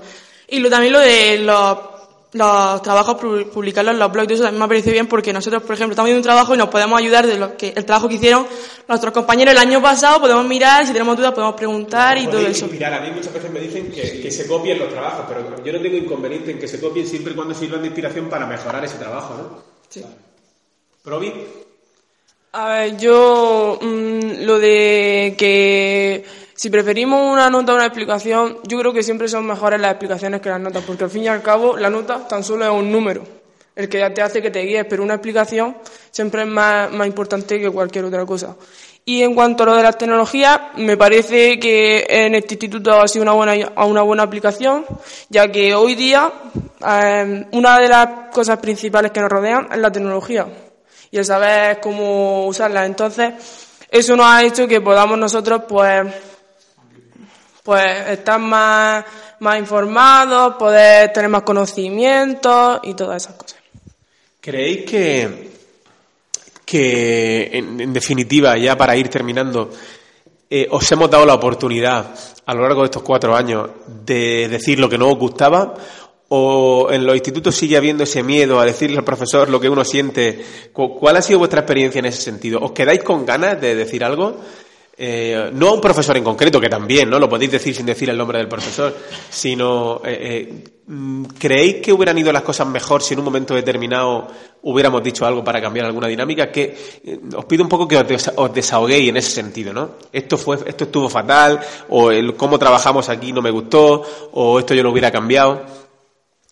Y 0.50 0.60
lo, 0.60 0.70
también 0.70 0.92
lo 0.92 1.00
de 1.00 1.40
los 1.40 1.91
los 2.34 2.82
trabajos, 2.82 3.18
publicarlos 3.52 3.94
en 3.94 4.00
los 4.00 4.12
blogs, 4.12 4.32
eso 4.32 4.44
también 4.44 4.62
me 4.62 4.68
parece 4.68 4.92
bien 4.92 5.08
porque 5.08 5.34
nosotros, 5.34 5.64
por 5.64 5.76
ejemplo, 5.76 5.94
estamos 5.94 6.08
haciendo 6.08 6.20
un 6.20 6.24
trabajo 6.24 6.56
y 6.56 6.58
nos 6.58 6.70
podemos 6.70 7.00
ayudar 7.00 7.28
de 7.28 7.38
lo 7.38 7.58
que, 7.58 7.74
el 7.76 7.84
trabajo 7.84 8.08
que 8.08 8.16
hicieron 8.16 8.48
nuestros 8.88 9.14
compañeros 9.14 9.54
el 9.54 9.58
año 9.58 9.82
pasado, 9.82 10.22
podemos 10.22 10.46
mirar, 10.46 10.86
si 10.86 10.94
tenemos 10.94 11.18
dudas 11.18 11.34
podemos 11.34 11.56
preguntar 11.56 12.18
y 12.18 12.28
todo 12.28 12.40
eso. 12.40 12.68
Mirar, 12.68 12.94
a 12.94 13.02
mí 13.02 13.12
muchas 13.12 13.34
veces 13.34 13.52
me 13.52 13.60
dicen 13.60 13.92
que, 13.92 14.22
que, 14.22 14.32
se 14.32 14.48
copien 14.48 14.80
los 14.80 14.90
trabajos, 14.90 15.26
pero 15.28 15.64
yo 15.64 15.74
no 15.74 15.82
tengo 15.82 15.98
inconveniente 15.98 16.52
en 16.52 16.60
que 16.60 16.68
se 16.68 16.80
copien 16.80 17.06
siempre 17.06 17.34
y 17.34 17.36
cuando 17.36 17.54
sirvan 17.54 17.82
de 17.82 17.88
inspiración 17.88 18.30
para 18.30 18.46
mejorar 18.46 18.84
ese 18.86 18.98
trabajo, 18.98 19.36
¿no? 19.36 19.64
Sí. 19.90 20.06
¿Provi? 21.04 21.34
A 22.54 22.68
ver, 22.68 22.98
yo 22.98 23.80
mm, 23.82 24.46
lo 24.46 24.60
de 24.60 25.36
que 25.38 26.24
si 26.62 26.70
preferimos 26.70 27.20
una 27.20 27.50
nota 27.50 27.72
o 27.72 27.76
una 27.76 27.88
explicación, 27.88 28.60
yo 28.68 28.78
creo 28.78 28.94
que 28.94 29.02
siempre 29.02 29.28
son 29.28 29.48
mejores 29.48 29.82
las 29.82 29.94
explicaciones 29.94 30.42
que 30.42 30.50
las 30.50 30.62
notas, 30.62 30.84
porque 30.86 31.06
al 31.06 31.10
fin 31.10 31.24
y 31.24 31.28
al 31.28 31.42
cabo 31.42 31.76
la 31.76 31.90
nota 31.90 32.28
tan 32.28 32.44
solo 32.44 32.66
es 32.66 32.70
un 32.70 32.92
número, 32.92 33.24
el 33.76 33.90
que 33.90 34.08
te 34.12 34.22
hace 34.22 34.44
que 34.44 34.52
te 34.52 34.62
guíes, 34.62 34.86
pero 34.88 35.02
una 35.02 35.16
explicación 35.16 35.76
siempre 36.12 36.44
es 36.44 36.48
más, 36.48 36.92
más 36.92 37.08
importante 37.08 37.60
que 37.60 37.68
cualquier 37.72 38.06
otra 38.06 38.28
cosa. 38.28 38.56
Y 39.04 39.24
en 39.24 39.34
cuanto 39.34 39.64
a 39.64 39.66
lo 39.66 39.76
de 39.76 39.82
las 39.82 39.98
tecnologías, 39.98 40.60
me 40.76 40.98
parece 40.98 41.60
que 41.60 42.06
en 42.08 42.36
este 42.36 42.54
instituto 42.54 42.92
ha 42.92 43.08
sido 43.08 43.24
una 43.24 43.32
buena, 43.32 43.72
una 43.84 44.04
buena 44.04 44.22
aplicación, 44.22 44.86
ya 45.30 45.52
que 45.52 45.74
hoy 45.74 45.96
día 45.96 46.32
eh, 46.88 47.48
una 47.54 47.80
de 47.80 47.90
las 47.90 48.08
cosas 48.32 48.60
principales 48.60 49.12
que 49.12 49.20
nos 49.20 49.32
rodean 49.32 49.68
es 49.72 49.80
la 49.80 49.92
tecnología 49.92 50.46
y 51.10 51.18
el 51.18 51.26
saber 51.26 51.80
cómo 51.82 52.46
usarla. 52.46 52.86
Entonces, 52.86 53.34
eso 53.90 54.16
nos 54.16 54.28
ha 54.28 54.44
hecho 54.44 54.68
que 54.68 54.80
podamos 54.80 55.18
nosotros, 55.18 55.64
pues, 55.68 56.06
pues 57.64 58.10
estar 58.10 58.40
más, 58.40 59.06
más 59.40 59.60
informados, 59.60 60.56
poder 60.56 61.12
tener 61.14 61.30
más 61.30 61.44
conocimientos 61.44 62.80
y 62.84 62.94
todas 62.94 63.24
esas 63.24 63.36
cosas. 63.36 63.60
¿Creéis 64.40 64.90
que, 64.90 65.52
que 66.66 67.50
en, 67.54 67.94
definitiva, 67.94 68.58
ya 68.58 68.76
para 68.76 68.96
ir 68.96 69.10
terminando, 69.10 69.70
eh, 70.50 70.68
os 70.72 70.92
hemos 70.92 71.10
dado 71.10 71.26
la 71.26 71.36
oportunidad 71.36 72.16
a 72.46 72.54
lo 72.54 72.62
largo 72.64 72.82
de 72.82 72.86
estos 72.86 73.04
cuatro 73.04 73.36
años 73.36 73.70
de 73.88 74.48
decir 74.50 74.80
lo 74.80 74.90
que 74.90 74.98
no 74.98 75.10
os 75.10 75.18
gustaba 75.18 75.76
¿O 76.34 76.88
en 76.90 77.06
los 77.06 77.14
institutos 77.16 77.54
sigue 77.54 77.76
habiendo 77.76 78.06
ese 78.06 78.24
miedo 78.24 78.62
a 78.62 78.66
decirle 78.66 78.98
al 78.98 79.04
profesor 79.04 79.50
lo 79.50 79.60
que 79.60 79.68
uno 79.68 79.84
siente? 79.84 80.42
¿Cuál 80.72 81.18
ha 81.18 81.22
sido 81.22 81.40
vuestra 81.40 81.60
experiencia 81.60 82.00
en 82.00 82.06
ese 82.06 82.22
sentido? 82.22 82.62
¿Os 82.62 82.72
quedáis 82.72 83.04
con 83.04 83.26
ganas 83.26 83.60
de 83.60 83.76
decir 83.76 84.02
algo? 84.02 84.38
Eh, 85.04 85.50
no 85.54 85.70
a 85.70 85.74
un 85.74 85.82
profesor 85.82 86.16
en 86.16 86.24
concreto, 86.24 86.62
que 86.62 86.70
también, 86.70 87.10
¿no? 87.10 87.18
Lo 87.18 87.28
podéis 87.28 87.50
decir 87.50 87.74
sin 87.74 87.88
decir 87.88 88.12
el 88.12 88.18
nombre 88.20 88.38
del 88.38 88.48
profesor, 88.48 88.96
sino, 89.32 90.00
eh, 90.06 90.20
eh, 90.22 90.64
¿creéis 91.40 91.78
que 91.78 91.92
hubieran 91.92 92.20
ido 92.20 92.32
las 92.32 92.44
cosas 92.44 92.68
mejor 92.68 93.02
si 93.02 93.16
en 93.16 93.20
un 93.22 93.26
momento 93.26 93.56
determinado 93.56 94.28
hubiéramos 94.62 95.02
dicho 95.02 95.26
algo 95.26 95.44
para 95.44 95.60
cambiar 95.60 95.88
alguna 95.88 96.06
dinámica? 96.06 96.52
Que 96.52 96.78
os 97.36 97.46
pido 97.46 97.64
un 97.64 97.70
poco 97.70 97.88
que 97.88 97.98
os, 97.98 98.54
desahoguéis 98.54 99.10
en 99.10 99.18
ese 99.18 99.32
sentido, 99.32 99.74
¿no? 99.74 99.90
Esto 100.14 100.38
fue, 100.38 100.60
esto 100.68 100.84
estuvo 100.84 101.10
fatal, 101.10 101.60
o 101.90 102.12
el 102.12 102.36
cómo 102.36 102.60
trabajamos 102.60 103.10
aquí 103.10 103.34
no 103.34 103.42
me 103.42 103.50
gustó, 103.50 104.04
o 104.34 104.60
esto 104.60 104.76
yo 104.76 104.84
lo 104.84 104.92
hubiera 104.92 105.10
cambiado. 105.10 105.81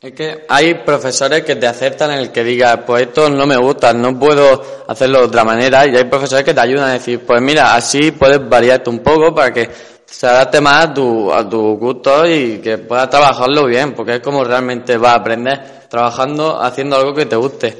Es 0.02 0.14
que 0.14 0.46
hay 0.48 0.76
profesores 0.86 1.44
que 1.44 1.58
te 1.58 1.68
aceptan 1.68 2.12
en 2.12 2.20
el 2.20 2.32
que 2.32 2.42
digas, 2.42 2.80
pues 2.88 3.08
esto 3.08 3.30
no 3.30 3.46
me 3.46 3.58
gusta, 3.58 3.92
no 3.92 4.18
puedo 4.18 4.86
hacerlo 4.88 5.20
de 5.20 5.26
otra 5.26 5.44
manera, 5.44 5.86
y 5.86 5.94
hay 5.94 6.06
profesores 6.06 6.46
que 6.46 6.54
te 6.54 6.62
ayudan 6.62 6.86
a 6.86 6.94
decir, 6.94 7.26
pues 7.26 7.42
mira, 7.42 7.76
así 7.76 8.12
puedes 8.12 8.48
variarte 8.48 8.90
un 8.90 9.00
poco 9.00 9.36
para 9.36 9.52
que 9.52 9.70
se 10.06 10.26
adapte 10.26 10.62
más 10.62 10.86
a 10.86 10.94
tu, 10.94 11.34
a 11.34 11.50
tu 11.50 11.76
gusto 11.78 12.26
y 12.26 12.60
que 12.60 12.78
puedas 12.78 13.10
trabajarlo 13.10 13.66
bien, 13.66 13.94
porque 13.94 14.16
es 14.16 14.20
como 14.22 14.42
realmente 14.46 14.96
vas 14.96 15.16
a 15.16 15.18
aprender 15.18 15.62
trabajando, 15.90 16.62
haciendo 16.62 16.96
algo 16.96 17.14
que 17.14 17.26
te 17.26 17.36
guste. 17.36 17.78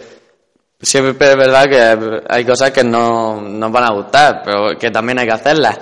Siempre 0.82 1.30
es 1.30 1.38
verdad 1.38 1.70
que 1.70 2.22
hay 2.28 2.44
cosas 2.44 2.72
que 2.72 2.84
no 2.84 3.40
nos 3.40 3.72
van 3.72 3.86
a 3.86 3.94
gustar, 3.94 4.42
pero 4.44 4.78
que 4.78 4.92
también 4.92 5.20
hay 5.20 5.26
que 5.26 5.34
hacerlas. 5.34 5.80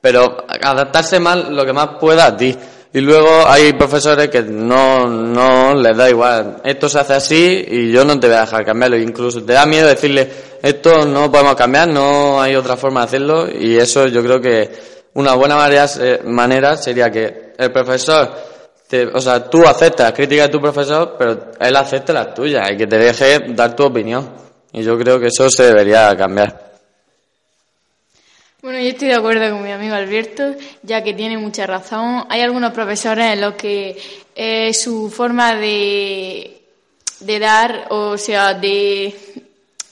Pero 0.00 0.44
adaptarse 0.48 1.18
más 1.18 1.48
lo 1.48 1.64
que 1.64 1.72
más 1.72 1.98
pueda 2.00 2.26
a 2.26 2.36
ti. 2.36 2.56
Y 2.92 3.00
luego 3.00 3.46
hay 3.46 3.72
profesores 3.74 4.28
que 4.28 4.42
no, 4.42 5.06
no 5.06 5.74
les 5.74 5.96
da 5.96 6.10
igual. 6.10 6.56
Esto 6.64 6.88
se 6.88 6.98
hace 6.98 7.14
así 7.14 7.64
y 7.68 7.92
yo 7.92 8.04
no 8.04 8.18
te 8.18 8.26
voy 8.26 8.36
a 8.36 8.40
dejar 8.40 8.64
cambiarlo. 8.64 8.96
Incluso 8.98 9.44
te 9.44 9.52
da 9.52 9.64
miedo 9.64 9.86
decirle, 9.86 10.28
esto 10.60 11.06
no 11.06 11.30
podemos 11.30 11.54
cambiar, 11.54 11.88
no 11.88 12.42
hay 12.42 12.56
otra 12.56 12.76
forma 12.76 13.00
de 13.00 13.06
hacerlo. 13.06 13.48
Y 13.48 13.76
eso 13.76 14.08
yo 14.08 14.22
creo 14.22 14.40
que 14.40 14.68
una 15.14 15.34
buena 15.34 15.56
manera 16.24 16.76
sería 16.76 17.10
que 17.10 17.52
el 17.56 17.70
profesor, 17.70 18.28
o 19.12 19.20
sea, 19.20 19.48
tú 19.48 19.64
aceptas 19.66 20.12
críticas 20.12 20.48
de 20.48 20.52
tu 20.52 20.60
profesor, 20.60 21.14
pero 21.16 21.52
él 21.60 21.76
acepte 21.76 22.12
las 22.12 22.34
tuyas 22.34 22.72
y 22.72 22.76
que 22.76 22.88
te 22.88 22.98
deje 22.98 23.38
dar 23.50 23.76
tu 23.76 23.84
opinión. 23.84 24.28
Y 24.72 24.82
yo 24.82 24.98
creo 24.98 25.20
que 25.20 25.26
eso 25.26 25.48
se 25.48 25.62
debería 25.64 26.16
cambiar. 26.16 26.69
Bueno, 28.62 28.78
yo 28.78 28.88
estoy 28.88 29.08
de 29.08 29.14
acuerdo 29.14 29.50
con 29.50 29.62
mi 29.62 29.72
amigo 29.72 29.94
Alberto, 29.94 30.54
ya 30.82 31.02
que 31.02 31.14
tiene 31.14 31.38
mucha 31.38 31.66
razón. 31.66 32.26
Hay 32.28 32.42
algunos 32.42 32.74
profesores 32.74 33.32
en 33.32 33.40
los 33.40 33.54
que 33.54 33.96
su 34.74 35.08
forma 35.08 35.54
de, 35.54 36.60
de 37.20 37.38
dar, 37.38 37.86
o 37.88 38.18
sea, 38.18 38.52
de 38.52 39.14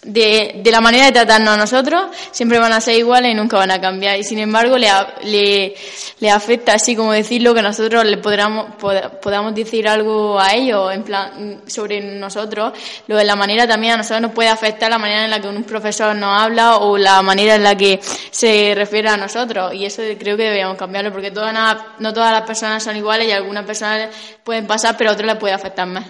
de, 0.03 0.61
de, 0.63 0.71
la 0.71 0.81
manera 0.81 1.07
de 1.07 1.13
tratarnos 1.13 1.55
a 1.55 1.57
nosotros, 1.57 2.03
siempre 2.31 2.59
van 2.59 2.73
a 2.73 2.81
ser 2.81 2.97
iguales 2.97 3.33
y 3.33 3.35
nunca 3.35 3.57
van 3.57 3.71
a 3.73 3.81
cambiar. 3.81 4.17
Y 4.19 4.23
sin 4.23 4.39
embargo, 4.39 4.79
le, 4.79 4.89
le, 5.25 5.75
le 6.21 6.31
afecta, 6.31 6.75
así 6.75 6.95
como 6.95 7.13
decirlo, 7.13 7.53
que 7.53 7.63
nosotros 7.63 8.05
le 8.05 8.19
podamos, 8.19 8.77
podamos 9.21 9.55
decir 9.55 9.89
algo 9.89 10.39
a 10.39 10.55
ellos 10.55 10.93
en 10.93 11.03
plan, 11.03 11.63
sobre 11.67 12.01
nosotros. 12.01 12.73
Lo 13.09 13.17
de 13.17 13.25
la 13.25 13.35
manera 13.35 13.67
también 13.67 13.95
a 13.95 13.97
nosotros 13.97 14.23
nos 14.23 14.33
puede 14.33 14.49
afectar 14.49 14.89
la 14.89 14.99
manera 14.99 15.25
en 15.25 15.31
la 15.31 15.41
que 15.41 15.49
un 15.49 15.65
profesor 15.65 16.15
nos 16.15 16.43
habla 16.43 16.77
o 16.77 16.97
la 16.97 17.21
manera 17.23 17.57
en 17.57 17.65
la 17.65 17.77
que 17.77 18.01
se 18.31 18.75
refiere 18.77 19.09
a 19.09 19.17
nosotros. 19.17 19.75
Y 19.75 19.85
eso 19.85 20.03
creo 20.19 20.37
que 20.37 20.45
deberíamos 20.45 20.79
cambiarlo, 20.79 21.13
porque 21.13 21.33
todas, 21.33 21.55
no 21.99 22.13
todas 22.15 22.33
las 22.33 22.43
personas 22.43 22.83
son 22.85 22.97
iguales 22.97 23.27
y 23.27 23.33
algunas 23.33 23.65
personas 23.65 24.11
pueden 24.45 24.67
pasar, 24.67 24.97
pero 24.97 25.11
otras 25.11 25.27
les 25.27 25.37
puede 25.37 25.55
afectar 25.55 25.87
más. 25.89 26.05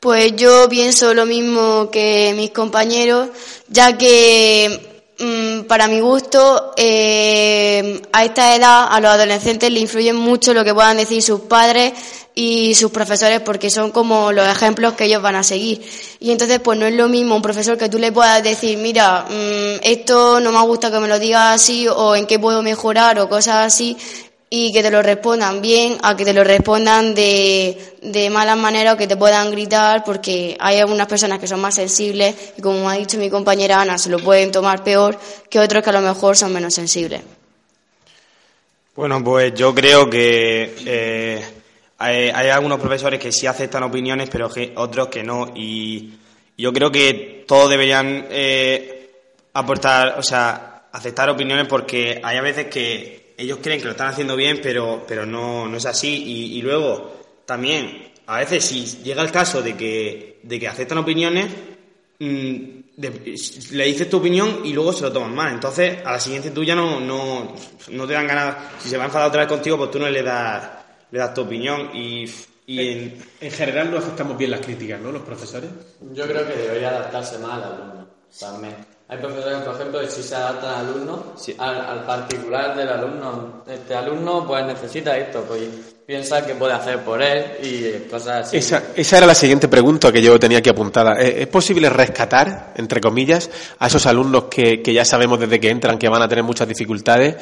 Pues 0.00 0.36
yo 0.36 0.68
pienso 0.68 1.12
lo 1.12 1.26
mismo 1.26 1.90
que 1.90 2.32
mis 2.36 2.50
compañeros, 2.50 3.30
ya 3.66 3.98
que 3.98 5.02
mm, 5.18 5.66
para 5.66 5.88
mi 5.88 5.98
gusto 5.98 6.72
eh, 6.76 8.00
a 8.12 8.24
esta 8.24 8.54
edad 8.54 8.86
a 8.88 9.00
los 9.00 9.10
adolescentes 9.10 9.72
le 9.72 9.80
influye 9.80 10.12
mucho 10.12 10.54
lo 10.54 10.62
que 10.62 10.72
puedan 10.72 10.98
decir 10.98 11.20
sus 11.20 11.40
padres 11.40 11.94
y 12.32 12.76
sus 12.76 12.92
profesores 12.92 13.40
porque 13.40 13.70
son 13.70 13.90
como 13.90 14.30
los 14.30 14.46
ejemplos 14.46 14.92
que 14.92 15.06
ellos 15.06 15.20
van 15.20 15.34
a 15.34 15.42
seguir. 15.42 15.82
Y 16.20 16.30
entonces 16.30 16.60
pues 16.60 16.78
no 16.78 16.86
es 16.86 16.94
lo 16.94 17.08
mismo 17.08 17.34
un 17.34 17.42
profesor 17.42 17.76
que 17.76 17.88
tú 17.88 17.98
le 17.98 18.12
puedas 18.12 18.40
decir, 18.44 18.78
mira, 18.78 19.26
mm, 19.28 19.80
esto 19.82 20.38
no 20.38 20.52
me 20.52 20.62
gusta 20.62 20.92
que 20.92 21.00
me 21.00 21.08
lo 21.08 21.18
digas 21.18 21.56
así 21.56 21.88
o 21.88 22.14
en 22.14 22.28
qué 22.28 22.38
puedo 22.38 22.62
mejorar 22.62 23.18
o 23.18 23.28
cosas 23.28 23.66
así, 23.66 23.96
y 24.50 24.72
que 24.72 24.82
te 24.82 24.90
lo 24.90 25.02
respondan 25.02 25.60
bien 25.60 25.98
a 26.02 26.16
que 26.16 26.24
te 26.24 26.32
lo 26.32 26.42
respondan 26.42 27.14
de, 27.14 27.96
de 28.00 28.30
malas 28.30 28.56
maneras 28.56 28.94
o 28.94 28.96
que 28.96 29.06
te 29.06 29.16
puedan 29.16 29.50
gritar 29.50 30.04
porque 30.04 30.56
hay 30.58 30.78
algunas 30.78 31.06
personas 31.06 31.38
que 31.38 31.46
son 31.46 31.60
más 31.60 31.74
sensibles 31.74 32.34
y 32.56 32.62
como 32.62 32.88
ha 32.88 32.94
dicho 32.94 33.18
mi 33.18 33.28
compañera 33.28 33.80
Ana 33.80 33.98
se 33.98 34.08
lo 34.08 34.18
pueden 34.18 34.50
tomar 34.50 34.82
peor 34.82 35.18
que 35.50 35.60
otros 35.60 35.82
que 35.82 35.90
a 35.90 35.92
lo 35.92 36.00
mejor 36.00 36.36
son 36.36 36.52
menos 36.52 36.74
sensibles. 36.74 37.20
Bueno, 38.96 39.22
pues 39.22 39.54
yo 39.54 39.74
creo 39.74 40.08
que 40.08 40.74
eh, 40.84 41.44
hay, 41.98 42.30
algunos 42.48 42.80
profesores 42.80 43.20
que 43.20 43.30
sí 43.30 43.46
aceptan 43.46 43.82
opiniones 43.82 44.30
pero 44.30 44.48
otros 44.76 45.08
que 45.08 45.22
no 45.22 45.52
y 45.54 46.14
yo 46.56 46.72
creo 46.72 46.90
que 46.90 47.44
todos 47.46 47.68
deberían 47.68 48.26
eh, 48.30 49.10
aportar, 49.52 50.18
o 50.18 50.22
sea, 50.22 50.84
aceptar 50.90 51.28
opiniones 51.28 51.66
porque 51.68 52.20
hay 52.24 52.38
a 52.38 52.42
veces 52.42 52.66
que 52.66 53.27
ellos 53.38 53.60
creen 53.62 53.78
que 53.78 53.86
lo 53.86 53.92
están 53.92 54.08
haciendo 54.08 54.34
bien, 54.34 54.58
pero, 54.60 55.04
pero 55.06 55.24
no, 55.24 55.68
no 55.68 55.76
es 55.76 55.86
así. 55.86 56.24
Y, 56.56 56.60
luego, 56.60 57.22
también, 57.46 58.12
a 58.26 58.38
veces 58.40 58.64
si 58.64 58.84
llega 59.04 59.22
el 59.22 59.30
caso 59.30 59.62
de 59.62 59.76
que, 59.76 60.40
de 60.42 60.58
que 60.58 60.66
aceptan 60.66 60.98
opiniones, 60.98 61.46
mm, 62.18 62.78
le 62.96 63.84
dices 63.84 64.10
tu 64.10 64.16
opinión 64.16 64.62
y 64.64 64.72
luego 64.72 64.92
se 64.92 65.04
lo 65.04 65.12
toman 65.12 65.36
mal. 65.36 65.52
Entonces, 65.54 66.04
a 66.04 66.10
la 66.10 66.20
siguiente 66.20 66.50
tú 66.50 66.64
ya 66.64 66.74
no, 66.74 66.98
no, 66.98 67.54
no 67.92 68.06
te 68.08 68.12
dan 68.12 68.26
ganas. 68.26 68.56
Si 68.80 68.88
se 68.88 68.96
va 68.96 69.04
a 69.04 69.06
enfadar 69.06 69.28
otra 69.28 69.42
vez 69.42 69.48
contigo, 69.48 69.78
pues 69.78 69.92
tú 69.92 70.00
no 70.00 70.10
le 70.10 70.22
das, 70.24 70.68
le 71.12 71.18
das 71.20 71.32
tu 71.32 71.42
opinión. 71.42 71.94
Y, 71.94 72.24
y 72.66 72.88
en, 72.88 73.24
en, 73.40 73.50
general 73.52 73.92
no 73.92 73.98
aceptamos 73.98 74.36
bien 74.36 74.50
las 74.50 74.60
críticas, 74.60 75.00
¿no? 75.00 75.12
Los 75.12 75.22
profesores. 75.22 75.70
Yo 76.12 76.26
creo 76.26 76.44
que 76.44 76.54
debería 76.54 76.88
adaptarse 76.88 77.38
más 77.38 77.62
al 77.62 77.72
alumno 77.72 78.08
también. 78.40 78.97
Hay 79.10 79.16
profesores, 79.16 79.62
por 79.62 79.74
ejemplo, 79.74 80.00
que 80.00 80.10
si 80.10 80.22
se 80.22 80.34
adaptan 80.34 80.70
al 80.70 80.86
alumno, 80.86 81.32
al, 81.56 82.04
particular 82.04 82.76
del 82.76 82.90
alumno. 82.90 83.62
Este 83.66 83.94
alumno 83.94 84.46
pues 84.46 84.66
necesita 84.66 85.16
esto, 85.16 85.44
pues 85.48 85.62
piensa 86.06 86.44
que 86.44 86.54
puede 86.54 86.74
hacer 86.74 87.02
por 87.04 87.22
él 87.22 87.42
y 87.62 88.06
cosas 88.10 88.46
así. 88.46 88.58
Esa, 88.58 88.82
esa 88.94 89.16
era 89.16 89.26
la 89.26 89.34
siguiente 89.34 89.66
pregunta 89.66 90.12
que 90.12 90.20
yo 90.20 90.38
tenía 90.38 90.58
aquí 90.58 90.68
apuntada. 90.68 91.14
¿Es 91.14 91.46
posible 91.46 91.88
rescatar, 91.88 92.74
entre 92.76 93.00
comillas, 93.00 93.48
a 93.78 93.86
esos 93.86 94.04
alumnos 94.04 94.44
que, 94.50 94.82
que 94.82 94.92
ya 94.92 95.06
sabemos 95.06 95.40
desde 95.40 95.58
que 95.58 95.70
entran 95.70 95.96
que 95.96 96.10
van 96.10 96.20
a 96.20 96.28
tener 96.28 96.44
muchas 96.44 96.68
dificultades, 96.68 97.36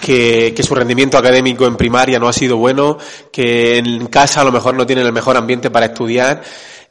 que, 0.00 0.54
que 0.54 0.62
su 0.62 0.72
rendimiento 0.72 1.18
académico 1.18 1.66
en 1.66 1.76
primaria 1.76 2.20
no 2.20 2.28
ha 2.28 2.32
sido 2.32 2.58
bueno, 2.58 2.96
que 3.32 3.78
en 3.78 4.06
casa 4.06 4.42
a 4.42 4.44
lo 4.44 4.52
mejor 4.52 4.74
no 4.76 4.86
tienen 4.86 5.04
el 5.04 5.12
mejor 5.12 5.36
ambiente 5.36 5.68
para 5.68 5.86
estudiar? 5.86 6.42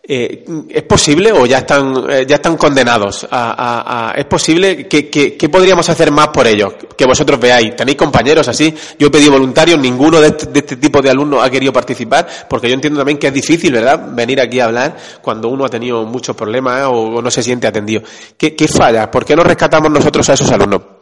Eh, 0.03 0.43
¿Es 0.67 0.81
posible 0.83 1.31
o 1.31 1.45
ya 1.45 1.59
están, 1.59 2.09
eh, 2.09 2.25
ya 2.27 2.35
están 2.37 2.57
condenados? 2.57 3.27
A, 3.29 4.13
¿Es 4.17 4.25
posible? 4.25 4.87
¿Qué, 4.87 5.49
podríamos 5.51 5.87
hacer 5.89 6.11
más 6.11 6.29
por 6.29 6.47
ellos? 6.47 6.73
Que 6.97 7.05
vosotros 7.05 7.39
veáis. 7.39 7.75
¿Tenéis 7.75 7.97
compañeros 7.97 8.47
así? 8.47 8.73
Yo 8.97 9.07
he 9.07 9.11
pedido 9.11 9.33
voluntarios, 9.33 9.79
ninguno 9.79 10.19
de 10.19 10.29
este, 10.29 10.47
de 10.47 10.59
este, 10.59 10.77
tipo 10.77 11.01
de 11.01 11.11
alumnos 11.11 11.43
ha 11.43 11.49
querido 11.49 11.71
participar, 11.71 12.27
porque 12.49 12.67
yo 12.67 12.73
entiendo 12.73 12.99
también 12.99 13.19
que 13.19 13.27
es 13.27 13.33
difícil, 13.33 13.73
¿verdad? 13.73 14.09
Venir 14.11 14.41
aquí 14.41 14.59
a 14.59 14.65
hablar 14.65 14.97
cuando 15.21 15.49
uno 15.49 15.65
ha 15.65 15.69
tenido 15.69 16.03
muchos 16.05 16.35
problemas 16.35 16.83
o, 16.87 17.21
no 17.21 17.29
se 17.29 17.43
siente 17.43 17.67
atendido. 17.67 18.01
¿Qué, 18.37 18.55
qué 18.55 18.67
falla? 18.67 19.11
¿Por 19.11 19.23
qué 19.23 19.35
no 19.35 19.43
rescatamos 19.43 19.91
nosotros 19.91 20.27
a 20.29 20.33
esos 20.33 20.51
alumnos? 20.51 21.00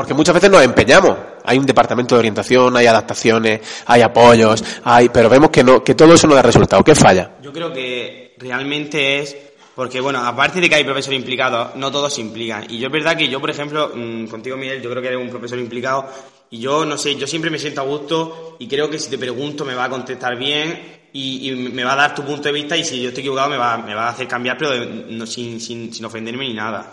Eh, 0.00 0.02
porque 0.02 0.14
muchas 0.14 0.34
veces 0.34 0.50
nos 0.50 0.62
empeñamos. 0.62 1.16
Hay 1.44 1.58
un 1.58 1.66
departamento 1.66 2.14
de 2.14 2.20
orientación, 2.20 2.76
hay 2.76 2.86
adaptaciones, 2.86 3.60
hay 3.86 4.02
apoyos, 4.02 4.64
hay, 4.84 5.08
pero 5.10 5.28
vemos 5.28 5.50
que 5.50 5.62
no, 5.62 5.82
que 5.84 5.94
todo 5.94 6.14
eso 6.14 6.26
no 6.26 6.34
da 6.34 6.42
resultado. 6.42 6.82
¿Qué 6.82 6.94
falla? 6.94 7.32
Yo 7.42 7.52
creo 7.52 7.72
que 7.72 8.34
realmente 8.38 9.18
es 9.18 9.36
porque, 9.74 10.00
bueno, 10.00 10.24
aparte 10.24 10.60
de 10.60 10.68
que 10.68 10.74
hay 10.74 10.84
profesores 10.84 11.18
implicados, 11.18 11.76
no 11.76 11.90
todos 11.90 12.14
se 12.14 12.20
implican. 12.20 12.66
Y 12.68 12.78
yo 12.78 12.88
es 12.88 12.92
verdad 12.92 13.16
que 13.16 13.28
yo, 13.28 13.40
por 13.40 13.50
ejemplo, 13.50 13.92
mm, 13.94 14.26
contigo, 14.26 14.56
Miguel, 14.56 14.82
yo 14.82 14.90
creo 14.90 15.02
que 15.02 15.08
eres 15.08 15.20
un 15.20 15.30
profesor 15.30 15.58
implicado 15.58 16.06
y 16.50 16.60
yo, 16.60 16.84
no 16.84 16.98
sé, 16.98 17.16
yo 17.16 17.26
siempre 17.26 17.50
me 17.50 17.58
siento 17.58 17.80
a 17.80 17.84
gusto 17.84 18.56
y 18.58 18.68
creo 18.68 18.90
que 18.90 18.98
si 18.98 19.08
te 19.08 19.18
pregunto 19.18 19.64
me 19.64 19.74
va 19.74 19.84
a 19.84 19.88
contestar 19.88 20.36
bien 20.36 21.08
y, 21.12 21.50
me 21.72 21.84
va 21.84 21.94
a 21.94 21.96
dar 21.96 22.14
tu 22.14 22.24
punto 22.24 22.42
de 22.42 22.52
vista 22.52 22.76
y 22.76 22.84
si 22.84 23.00
yo 23.00 23.08
estoy 23.08 23.22
equivocado 23.22 23.48
me 23.48 23.56
va, 23.56 23.78
me 23.78 23.94
va 23.94 24.08
a 24.08 24.10
hacer 24.10 24.26
cambiar, 24.26 24.58
pero 24.58 24.84
no, 24.84 25.26
sin, 25.26 25.60
sin, 25.60 25.92
sin 25.92 26.04
ofenderme 26.04 26.46
ni 26.46 26.54
nada. 26.54 26.90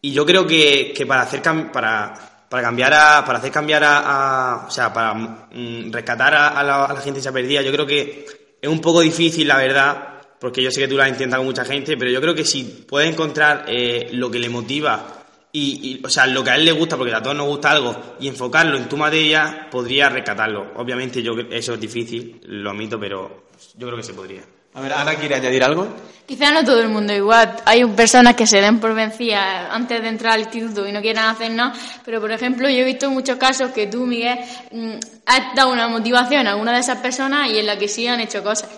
Y 0.00 0.12
yo 0.12 0.24
creo 0.24 0.46
que, 0.46 0.92
que 0.96 1.06
para 1.06 1.22
hacer 1.22 1.42
para, 1.72 2.35
para 2.48 2.62
cambiar 2.62 2.94
a, 2.94 3.24
para 3.24 3.38
hacer 3.38 3.50
cambiar 3.50 3.82
a, 3.84 4.64
o 4.66 4.70
sea, 4.70 4.92
para 4.92 5.14
mm, 5.14 5.92
rescatar 5.92 6.34
a, 6.34 6.62
la, 6.62 6.96
gente 6.96 7.18
que 7.18 7.22
se 7.22 7.28
ha 7.28 7.32
perdido, 7.32 7.62
yo 7.62 7.72
creo 7.72 7.86
que 7.86 8.26
es 8.60 8.68
un 8.68 8.80
poco 8.80 9.00
difícil, 9.00 9.48
la 9.48 9.56
verdad, 9.56 10.20
porque 10.40 10.62
yo 10.62 10.70
sé 10.70 10.80
que 10.80 10.88
tú 10.88 10.96
lo 10.96 11.02
has 11.02 11.08
intentado 11.08 11.40
con 11.40 11.46
mucha 11.46 11.64
gente, 11.64 11.96
pero 11.96 12.10
yo 12.10 12.20
creo 12.20 12.34
que 12.34 12.44
si 12.44 12.84
puedes 12.88 13.10
encontrar 13.10 13.64
eh, 13.68 14.08
lo 14.12 14.30
que 14.30 14.38
le 14.38 14.48
motiva 14.48 15.24
y, 15.58 16.02
o 16.04 16.10
sea, 16.10 16.26
lo 16.26 16.44
que 16.44 16.50
a 16.50 16.56
él 16.56 16.66
le 16.66 16.72
gusta, 16.72 16.98
porque 16.98 17.14
a 17.14 17.22
todos 17.22 17.34
nos 17.34 17.46
gusta 17.46 17.70
algo, 17.70 18.16
y 18.20 18.28
enfocarlo 18.28 18.76
en 18.76 18.90
tu 18.90 18.98
materia, 18.98 19.68
podría 19.70 20.10
rescatarlo. 20.10 20.72
Obviamente 20.76 21.22
yo 21.22 21.32
eso 21.50 21.72
es 21.74 21.80
difícil, 21.80 22.42
lo 22.44 22.70
admito, 22.70 23.00
pero 23.00 23.46
yo 23.74 23.86
creo 23.86 23.96
que 23.96 24.02
se 24.02 24.12
podría. 24.12 24.42
A 24.76 24.80
ver, 24.82 24.92
Ana, 24.92 25.14
¿quiere 25.14 25.36
añadir 25.36 25.64
algo? 25.64 25.88
Quizá 26.26 26.52
no 26.52 26.62
todo 26.62 26.82
el 26.82 26.90
mundo 26.90 27.14
igual. 27.14 27.56
Hay 27.64 27.82
personas 27.86 28.36
que 28.36 28.46
se 28.46 28.60
den 28.60 28.78
por 28.78 28.94
vencidas 28.94 29.68
antes 29.70 30.02
de 30.02 30.08
entrar 30.08 30.34
al 30.34 30.40
instituto 30.40 30.86
y 30.86 30.92
no 30.92 31.00
quieran 31.00 31.30
hacer 31.30 31.50
nada, 31.50 31.72
pero 32.04 32.20
por 32.20 32.30
ejemplo 32.30 32.68
yo 32.68 32.80
he 32.80 32.84
visto 32.84 33.10
muchos 33.10 33.38
casos 33.38 33.70
que 33.70 33.86
tú, 33.86 34.04
Miguel, 34.04 34.38
mm, 34.70 34.96
has 35.24 35.54
dado 35.54 35.72
una 35.72 35.88
motivación 35.88 36.46
a 36.46 36.50
alguna 36.50 36.74
de 36.74 36.80
esas 36.80 36.98
personas 36.98 37.48
y 37.48 37.58
en 37.58 37.64
la 37.64 37.78
que 37.78 37.88
sí 37.88 38.06
han 38.06 38.20
hecho 38.20 38.42
cosas. 38.42 38.68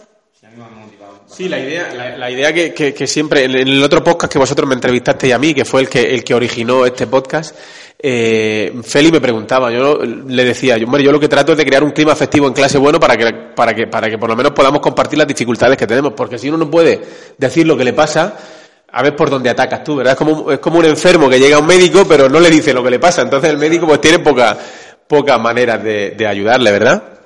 Sí, 1.27 1.49
la 1.49 1.59
idea, 1.59 2.17
la, 2.17 2.31
idea 2.31 2.53
que, 2.53 3.07
siempre, 3.07 3.45
en 3.45 3.55
el 3.55 3.83
otro 3.83 4.03
podcast 4.03 4.33
que 4.33 4.39
vosotros 4.39 4.67
me 4.67 4.75
entrevistaste 4.75 5.29
y 5.29 5.33
a 5.33 5.39
mí, 5.39 5.53
que 5.53 5.65
fue 5.65 5.83
el 5.83 5.89
que, 5.89 6.15
el 6.15 6.25
que 6.25 6.35
originó 6.35 6.87
este 6.87 7.07
podcast, 7.07 7.55
eh, 7.99 8.73
Feli 8.83 9.13
me 9.13 9.21
preguntaba, 9.21 9.71
yo 9.71 9.99
le 9.99 10.45
decía, 10.45 10.79
yo, 10.79 10.87
hombre, 10.87 11.03
yo 11.03 11.13
lo 11.13 11.21
que 11.21 11.29
trato 11.29 11.53
es 11.53 11.59
de 11.59 11.67
crear 11.67 11.85
un 11.85 11.91
clima 11.91 12.13
afectivo 12.13 12.47
en 12.47 12.55
clase 12.55 12.79
bueno 12.79 12.99
para 12.99 13.17
que, 13.17 13.31
para 13.55 13.75
que, 13.75 13.87
para 13.87 14.09
que 14.09 14.17
por 14.17 14.31
lo 14.31 14.37
menos 14.37 14.53
podamos 14.53 14.81
compartir 14.81 15.19
las 15.19 15.29
dificultades 15.29 15.77
que 15.77 15.87
tenemos, 15.87 16.15
porque 16.15 16.39
si 16.39 16.49
uno 16.49 16.59
no 16.59 16.71
puede 16.71 17.01
decir 17.37 17.67
lo 17.67 17.77
que 17.77 17.85
le 17.85 17.93
pasa, 17.93 18.37
a 18.91 19.03
ver 19.03 19.15
por 19.15 19.29
dónde 19.29 19.51
atacas 19.51 19.85
tú, 19.85 19.97
¿verdad? 19.97 20.15
Es 20.15 20.19
como, 20.19 20.51
es 20.51 20.59
como 20.61 20.79
un 20.79 20.87
enfermo 20.87 21.29
que 21.29 21.39
llega 21.39 21.57
a 21.57 21.61
un 21.61 21.67
médico 21.67 22.07
pero 22.09 22.29
no 22.29 22.41
le 22.41 22.51
dice 22.51 22.73
lo 22.73 22.83
que 22.83 22.91
le 22.91 22.99
pasa, 22.99 23.21
entonces 23.23 23.51
el 23.51 23.59
médico 23.59 23.87
pues 23.87 24.01
tiene 24.01 24.21
poca, 24.21 24.57
pocas 25.07 25.39
maneras 25.39 25.85
de 25.85 26.27
ayudarle, 26.27 26.73
¿verdad? 26.73 27.18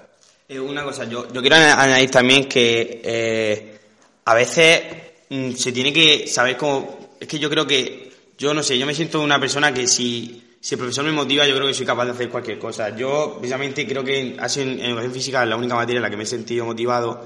Eh, 0.52 0.60
una 0.60 0.84
cosa, 0.84 1.04
yo, 1.04 1.32
yo 1.32 1.40
quiero 1.40 1.56
añadir 1.56 2.10
también 2.10 2.46
que 2.46 3.00
eh, 3.02 3.78
a 4.24 4.34
veces 4.34 4.82
mm, 5.30 5.52
se 5.52 5.72
tiene 5.72 5.92
que 5.92 6.26
saber 6.26 6.56
cómo, 6.58 7.10
es 7.18 7.26
que 7.26 7.38
yo 7.38 7.48
creo 7.48 7.66
que, 7.66 8.12
yo 8.36 8.52
no 8.52 8.62
sé, 8.62 8.78
yo 8.78 8.84
me 8.84 8.94
siento 8.94 9.22
una 9.22 9.40
persona 9.40 9.72
que 9.72 9.86
si 9.86 10.42
si 10.60 10.76
el 10.76 10.78
profesor 10.78 11.04
me 11.04 11.10
motiva, 11.10 11.44
yo 11.44 11.56
creo 11.56 11.66
que 11.66 11.74
soy 11.74 11.84
capaz 11.84 12.04
de 12.04 12.12
hacer 12.12 12.28
cualquier 12.28 12.56
cosa. 12.56 12.94
Yo, 12.94 13.36
precisamente, 13.40 13.84
creo 13.84 14.04
que 14.04 14.20
en, 14.20 14.38
en 14.38 14.80
educación 14.80 15.12
física 15.12 15.42
es 15.42 15.48
la 15.48 15.56
única 15.56 15.74
materia 15.74 15.98
en 15.98 16.02
la 16.02 16.10
que 16.10 16.16
me 16.16 16.22
he 16.22 16.26
sentido 16.26 16.64
motivado 16.64 17.20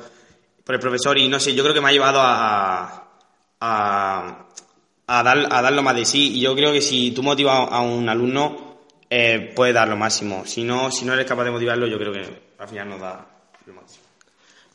por 0.65 0.75
el 0.75 0.81
profesor 0.81 1.19
y 1.19 1.29
no 1.29 1.39
sé, 1.39 1.55
yo 1.55 1.63
creo 1.63 1.75
que 1.75 1.83
me 1.83 1.89
ha 1.89 1.93
llevado 1.93 2.19
a, 2.23 3.11
a, 3.61 4.47
a, 5.07 5.23
dar, 5.23 5.49
a 5.51 5.63
dar 5.63 5.73
lo 5.75 5.83
más 5.83 5.97
de 5.97 6.07
sí 6.07 6.39
y 6.39 6.41
yo 6.41 6.55
creo 6.55 6.73
que 6.73 6.81
si 6.81 7.11
tú 7.11 7.23
motivas 7.23 7.69
a 7.71 7.81
un 7.83 8.09
alumno, 8.09 8.79
eh, 9.11 9.53
puedes 9.55 9.75
dar 9.75 9.89
lo 9.89 9.99
máximo. 9.99 10.45
Si 10.47 10.65
no, 10.65 10.91
si 10.91 11.05
no 11.05 11.13
eres 11.13 11.27
capaz 11.27 11.45
de 11.45 11.51
motivarlo, 11.51 11.87
yo 11.87 11.99
creo 11.99 12.13
que 12.15 12.46
al 12.59 12.69
final 12.69 12.89
no 12.89 12.99
da 12.99 13.27
lo 13.67 13.75
máximo. 13.75 14.05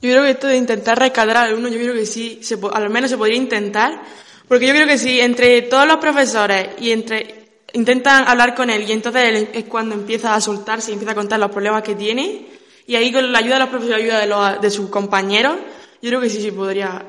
Yo 0.02 0.10
creo 0.10 0.24
que 0.24 0.32
esto 0.32 0.48
de 0.48 0.58
intentar 0.58 0.98
rescatar 0.98 1.38
al 1.38 1.50
alumno, 1.50 1.70
yo 1.70 1.80
creo 1.80 1.94
que 1.94 2.06
sí, 2.06 2.40
se, 2.42 2.58
al 2.74 2.90
menos 2.90 3.10
se 3.10 3.18
podría 3.18 3.38
intentar, 3.38 4.02
porque 4.48 4.68
yo 4.68 4.74
creo 4.74 4.88
que 4.88 4.98
sí, 4.98 5.20
entre 5.20 5.62
todos 5.64 5.88
los 5.88 5.98
profesores 5.98 6.70
y 6.80 6.92
entre 6.92 7.42
intentan 7.74 8.28
hablar 8.28 8.54
con 8.54 8.70
él 8.70 8.84
y 8.88 8.92
entonces 8.92 9.24
él 9.24 9.50
es 9.54 9.64
cuando 9.66 9.96
empieza 9.96 10.36
a 10.36 10.42
soltarse 10.42 10.92
y 10.92 10.94
empieza 10.94 11.14
a 11.14 11.16
contar 11.16 11.40
los 11.40 11.52
problemas 11.52 11.84
que 11.84 11.96
tiene 11.96 12.48
y 12.86 12.96
ahí 12.96 13.12
con 13.14 13.32
la 13.32 13.40
ayuda 13.40 13.54
de 13.54 13.60
los 13.62 13.70
profesores, 13.70 13.98
la 13.98 14.04
ayuda 14.04 14.20
de, 14.20 14.28
los, 14.28 14.62
de 14.62 14.72
sus 14.72 14.90
compañeros, 14.90 15.56
yo 16.02 16.10
creo 16.10 16.20
que 16.20 16.30
sí, 16.30 16.42
sí 16.42 16.52
podría 16.52 17.06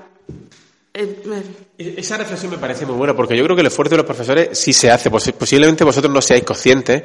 Esa 1.79 2.19
reflexión 2.19 2.51
me 2.53 2.59
parece 2.59 2.85
muy 2.85 2.95
buena 2.97 3.17
porque 3.17 3.35
yo 3.37 3.43
creo 3.45 3.57
que 3.57 3.63
el 3.63 3.69
esfuerzo 3.69 3.93
de 3.93 3.97
los 3.99 4.07
profesores 4.07 4.59
sí 4.59 4.73
se 4.75 4.91
hace. 4.91 5.11
Pos- 5.11 5.33
Posiblemente 5.33 5.85
vosotros 5.85 6.13
no 6.13 6.21
seáis 6.21 6.45
conscientes, 6.45 7.03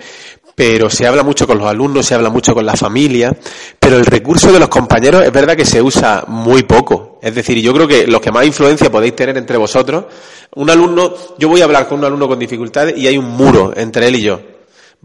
pero 0.56 0.90
se 0.90 1.08
habla 1.08 1.24
mucho 1.24 1.48
con 1.48 1.58
los 1.58 1.68
alumnos, 1.68 2.06
se 2.06 2.14
habla 2.14 2.30
mucho 2.30 2.54
con 2.54 2.66
la 2.66 2.76
familia, 2.76 3.34
pero 3.80 3.96
el 3.96 4.06
recurso 4.06 4.52
de 4.52 4.60
los 4.60 4.68
compañeros 4.68 5.24
es 5.24 5.32
verdad 5.32 5.56
que 5.56 5.64
se 5.66 5.82
usa 5.82 6.26
muy 6.28 6.64
poco. 6.64 7.18
Es 7.22 7.34
decir, 7.34 7.60
yo 7.62 7.74
creo 7.74 7.88
que 7.88 8.08
los 8.08 8.20
que 8.20 8.32
más 8.32 8.46
influencia 8.46 8.92
podéis 8.92 9.16
tener 9.16 9.38
entre 9.38 9.56
vosotros, 9.58 10.06
un 10.56 10.70
alumno, 10.70 11.14
yo 11.38 11.48
voy 11.48 11.62
a 11.62 11.64
hablar 11.64 11.88
con 11.88 12.00
un 12.00 12.06
alumno 12.06 12.28
con 12.28 12.40
dificultades 12.40 12.98
y 12.98 13.08
hay 13.08 13.18
un 13.18 13.30
muro 13.30 13.72
entre 13.76 14.08
él 14.08 14.16
y 14.18 14.22
yo. 14.22 14.42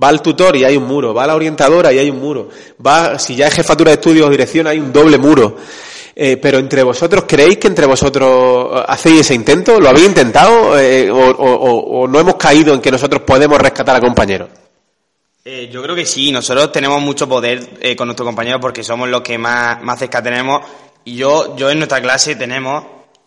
Va 0.02 0.08
al 0.08 0.22
tutor 0.22 0.56
y 0.56 0.64
hay 0.64 0.76
un 0.76 0.84
muro, 0.88 1.14
va 1.14 1.24
a 1.24 1.26
la 1.28 1.36
orientadora 1.36 1.92
y 1.92 1.98
hay 1.98 2.10
un 2.10 2.18
muro, 2.18 2.48
va, 2.84 3.18
si 3.18 3.36
ya 3.36 3.46
es 3.46 3.54
jefatura 3.54 3.90
de 3.90 3.94
estudios 3.96 4.26
o 4.26 4.30
dirección, 4.30 4.66
hay 4.66 4.78
un 4.80 4.92
doble 4.92 5.18
muro. 5.18 5.56
Eh, 6.14 6.36
pero 6.36 6.58
entre 6.58 6.82
vosotros, 6.82 7.24
¿creéis 7.26 7.58
que 7.58 7.68
entre 7.68 7.86
vosotros 7.86 8.80
eh, 8.80 8.84
hacéis 8.86 9.20
ese 9.20 9.34
intento? 9.34 9.80
¿Lo 9.80 9.88
habéis 9.88 10.06
intentado? 10.06 10.78
Eh, 10.78 11.10
o, 11.10 12.06
no 12.08 12.20
hemos 12.20 12.36
caído 12.36 12.74
en 12.74 12.80
que 12.80 12.90
nosotros 12.90 13.22
podemos 13.22 13.58
rescatar 13.58 13.96
a 13.96 14.00
compañeros? 14.00 14.48
Eh, 15.44 15.68
yo 15.72 15.82
creo 15.82 15.96
que 15.96 16.06
sí, 16.06 16.30
nosotros 16.30 16.70
tenemos 16.70 17.00
mucho 17.02 17.28
poder 17.28 17.78
eh, 17.80 17.96
con 17.96 18.06
nuestros 18.06 18.26
compañeros 18.26 18.60
porque 18.60 18.84
somos 18.84 19.08
los 19.08 19.22
que 19.22 19.38
más, 19.38 19.82
más 19.82 19.98
cerca 19.98 20.22
tenemos. 20.22 20.62
Y 21.04 21.16
yo, 21.16 21.56
yo 21.56 21.70
en 21.70 21.78
nuestra 21.78 22.00
clase 22.00 22.36
tenemos, 22.36 22.84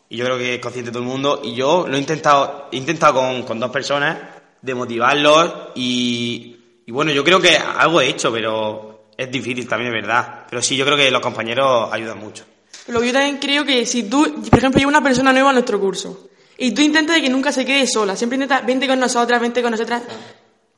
y 0.07 0.17
yo 0.17 0.25
creo 0.25 0.37
que 0.37 0.55
es 0.55 0.61
consciente 0.61 0.91
todo 0.91 1.03
el 1.03 1.09
mundo, 1.09 1.41
y 1.43 1.55
yo 1.55 1.85
lo 1.87 1.95
he 1.95 1.99
intentado, 1.99 2.69
he 2.71 2.77
intentado 2.77 3.15
con, 3.15 3.43
con 3.43 3.59
dos 3.59 3.69
personas 3.69 4.17
de 4.61 4.73
motivarlos 4.73 5.51
y, 5.75 6.55
y 6.85 6.91
bueno, 6.91 7.11
yo 7.11 7.23
creo 7.23 7.41
que 7.41 7.57
algo 7.57 7.99
he 7.99 8.07
hecho, 8.07 8.31
pero 8.31 9.09
es 9.17 9.29
difícil 9.29 9.67
también, 9.67 9.93
es 9.93 10.01
verdad. 10.01 10.45
Pero 10.49 10.61
sí, 10.61 10.77
yo 10.77 10.85
creo 10.85 10.97
que 10.97 11.11
los 11.11 11.21
compañeros 11.21 11.89
ayudan 11.91 12.19
mucho. 12.19 12.45
Que 12.85 12.91
yo 12.91 13.13
también 13.13 13.37
creo 13.37 13.65
que 13.65 13.85
si 13.85 14.03
tú, 14.03 14.41
por 14.49 14.59
ejemplo, 14.59 14.77
llega 14.77 14.89
una 14.89 15.01
persona 15.01 15.33
nueva 15.33 15.49
a 15.49 15.53
nuestro 15.53 15.79
curso 15.79 16.29
y 16.57 16.71
tú 16.71 16.81
intentas 16.81 17.15
de 17.15 17.21
que 17.23 17.29
nunca 17.29 17.51
se 17.51 17.65
quede 17.65 17.87
sola, 17.87 18.15
siempre 18.15 18.35
intentas, 18.35 18.65
vente 18.65 18.87
con 18.87 18.99
nosotras, 18.99 19.41
vente 19.41 19.61
con 19.61 19.71
nosotras, 19.71 20.03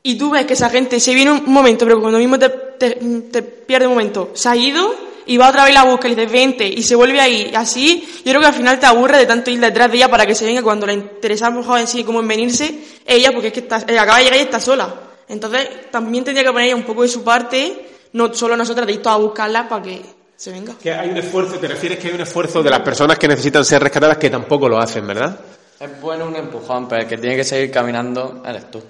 y 0.02 0.16
tú 0.16 0.30
ves 0.30 0.46
que 0.46 0.54
esa 0.54 0.70
gente 0.70 1.00
se 1.00 1.14
viene 1.14 1.32
un 1.32 1.44
momento, 1.46 1.84
pero 1.84 2.00
cuando 2.00 2.18
mismo 2.18 2.38
te, 2.38 2.48
te, 2.48 2.90
te 3.30 3.42
pierde 3.42 3.86
un 3.86 3.92
momento, 3.92 4.30
se 4.34 4.48
ha 4.48 4.56
ido 4.56 4.94
y 5.26 5.36
va 5.36 5.50
otra 5.50 5.64
vez 5.64 5.74
la 5.74 5.84
busca 5.84 6.08
y 6.08 6.14
le 6.14 6.16
dices 6.16 6.32
vente 6.32 6.66
y 6.66 6.82
se 6.82 6.94
vuelve 6.94 7.20
ahí, 7.20 7.52
así 7.54 8.08
yo 8.24 8.32
creo 8.32 8.40
que 8.40 8.46
al 8.46 8.54
final 8.54 8.80
te 8.80 8.86
aburre 8.86 9.18
de 9.18 9.26
tanto 9.26 9.50
ir 9.50 9.60
detrás 9.60 9.90
de 9.90 9.98
ella 9.98 10.10
para 10.10 10.24
que 10.24 10.34
se 10.34 10.46
venga 10.46 10.62
cuando 10.62 10.86
le 10.86 10.94
interesa 10.94 11.50
mejor 11.50 11.78
en 11.78 11.86
sí 11.86 12.02
como 12.02 12.20
en 12.20 12.28
venirse, 12.28 12.78
ella 13.04 13.30
porque 13.32 13.48
es 13.48 13.52
que 13.52 13.60
está, 13.60 13.76
acaba 13.76 14.18
de 14.18 14.24
llegar 14.24 14.38
y 14.40 14.42
está 14.42 14.60
sola. 14.60 14.94
Entonces 15.28 15.90
también 15.90 16.24
tendría 16.24 16.44
que 16.44 16.52
poner 16.52 16.68
ella 16.68 16.76
un 16.76 16.84
poco 16.84 17.02
de 17.02 17.08
su 17.08 17.22
parte, 17.22 17.90
no 18.14 18.32
solo 18.32 18.56
nosotras 18.56 18.86
de 18.86 18.94
ir 18.94 19.02
todas 19.02 19.18
a 19.18 19.20
buscarla 19.20 19.68
para 19.68 19.82
que 19.82 20.17
se 20.38 20.52
venga. 20.52 20.74
Que 20.80 20.92
hay 20.92 21.10
un 21.10 21.16
esfuerzo, 21.16 21.56
te 21.58 21.66
refieres 21.66 21.98
que 21.98 22.08
hay 22.08 22.14
un 22.14 22.20
esfuerzo 22.20 22.62
de 22.62 22.70
las 22.70 22.80
personas 22.80 23.18
que 23.18 23.26
necesitan 23.26 23.64
ser 23.64 23.82
rescatadas 23.82 24.18
que 24.18 24.30
tampoco 24.30 24.68
lo 24.68 24.78
hacen, 24.78 25.04
¿verdad? 25.06 25.38
Es 25.80 26.00
bueno 26.00 26.26
un 26.26 26.36
empujón, 26.36 26.88
pero 26.88 27.02
el 27.02 27.08
que 27.08 27.18
tiene 27.18 27.34
que 27.36 27.44
seguir 27.44 27.70
caminando 27.72 28.42
eres 28.46 28.70
tú. 28.70 28.82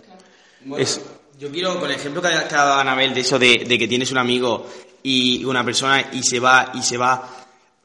Es- 0.77 1.01
Yo 1.39 1.51
quiero, 1.51 1.79
con 1.81 1.89
el 1.91 1.97
ejemplo 1.97 2.21
que 2.21 2.29
ha 2.29 2.47
que 2.49 2.55
ha 2.55 2.65
dado 2.65 2.81
Anabel 2.81 3.15
de 3.15 3.21
eso 3.21 3.39
de, 3.39 3.65
de 3.67 3.79
que 3.79 3.87
tienes 3.89 4.11
un 4.11 4.19
amigo 4.19 4.67
y 5.03 5.45
una 5.45 5.65
persona 5.65 6.11
y 6.13 6.23
se 6.23 6.39
va 6.41 6.73
y 6.75 6.83
se 6.83 6.97
va. 6.99 7.29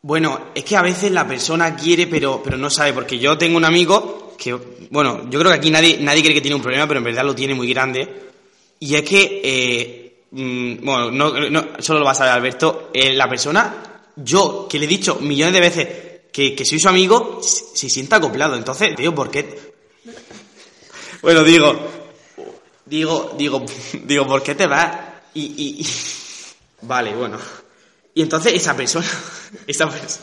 Bueno, 0.01 0.47
es 0.55 0.63
que 0.65 0.75
a 0.75 0.81
veces 0.81 1.11
la 1.11 1.25
persona 1.27 1.75
quiere 1.75 2.07
pero, 2.07 2.41
pero 2.43 2.57
no 2.57 2.69
sabe, 2.69 2.91
porque 2.93 3.17
yo 3.19 3.37
tengo 3.37 3.55
un 3.57 3.63
amigo 3.65 4.35
que, 4.37 4.53
bueno, 4.89 5.29
yo 5.29 5.39
creo 5.39 5.51
que 5.51 5.57
aquí 5.59 5.69
nadie, 5.71 5.97
nadie 6.01 6.21
cree 6.23 6.33
que 6.33 6.41
tiene 6.41 6.55
un 6.55 6.61
problema, 6.63 6.87
pero 6.87 6.97
en 6.97 7.03
verdad 7.05 7.23
lo 7.23 7.33
tiene 7.35 7.53
muy 7.53 7.71
grande. 7.71 8.31
Y 8.79 8.95
es 8.95 9.03
que, 9.03 9.41
eh, 9.43 10.02
mm, 10.33 10.83
bueno, 10.85 11.11
no, 11.11 11.49
no, 11.49 11.67
solo 11.79 11.99
lo 11.99 12.05
va 12.05 12.11
a 12.11 12.15
saber 12.15 12.33
Alberto, 12.33 12.89
eh, 12.93 13.13
la 13.13 13.29
persona, 13.29 14.03
yo 14.17 14.67
que 14.69 14.77
le 14.79 14.85
he 14.85 14.87
dicho 14.87 15.15
millones 15.21 15.53
de 15.53 15.59
veces 15.59 15.87
que, 16.31 16.55
que 16.55 16.65
soy 16.65 16.79
su 16.79 16.89
amigo, 16.89 17.39
se, 17.41 17.89
sienta 17.89 18.17
acoplado. 18.17 18.55
Entonces, 18.55 18.95
tío, 18.95 19.13
¿por 19.15 19.29
qué? 19.31 19.73
Bueno, 21.21 21.43
digo, 21.43 21.73
digo, 22.85 23.33
digo, 23.37 23.65
digo, 24.03 24.27
¿por 24.27 24.43
qué 24.43 24.55
te 24.55 24.67
vas? 24.67 24.97
Y, 25.33 25.41
y, 25.41 25.81
y- 25.81 25.87
vale, 26.85 27.15
bueno. 27.15 27.37
Y 28.15 28.21
entonces 28.21 28.53
esa 28.53 28.75
persona, 28.75 29.07
esa, 29.67 29.87
pers- 29.89 30.19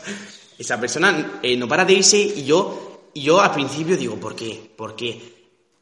esa 0.57 0.79
persona 0.79 1.39
eh, 1.41 1.57
no 1.57 1.67
para 1.67 1.85
de 1.85 1.93
irse 1.93 2.17
y 2.19 2.45
yo, 2.45 3.09
y 3.13 3.21
yo 3.23 3.41
al 3.41 3.51
principio 3.53 3.97
digo, 3.97 4.15
¿por 4.17 4.35
qué? 4.35 4.71
¿Por 4.75 4.95
qué? 4.95 5.30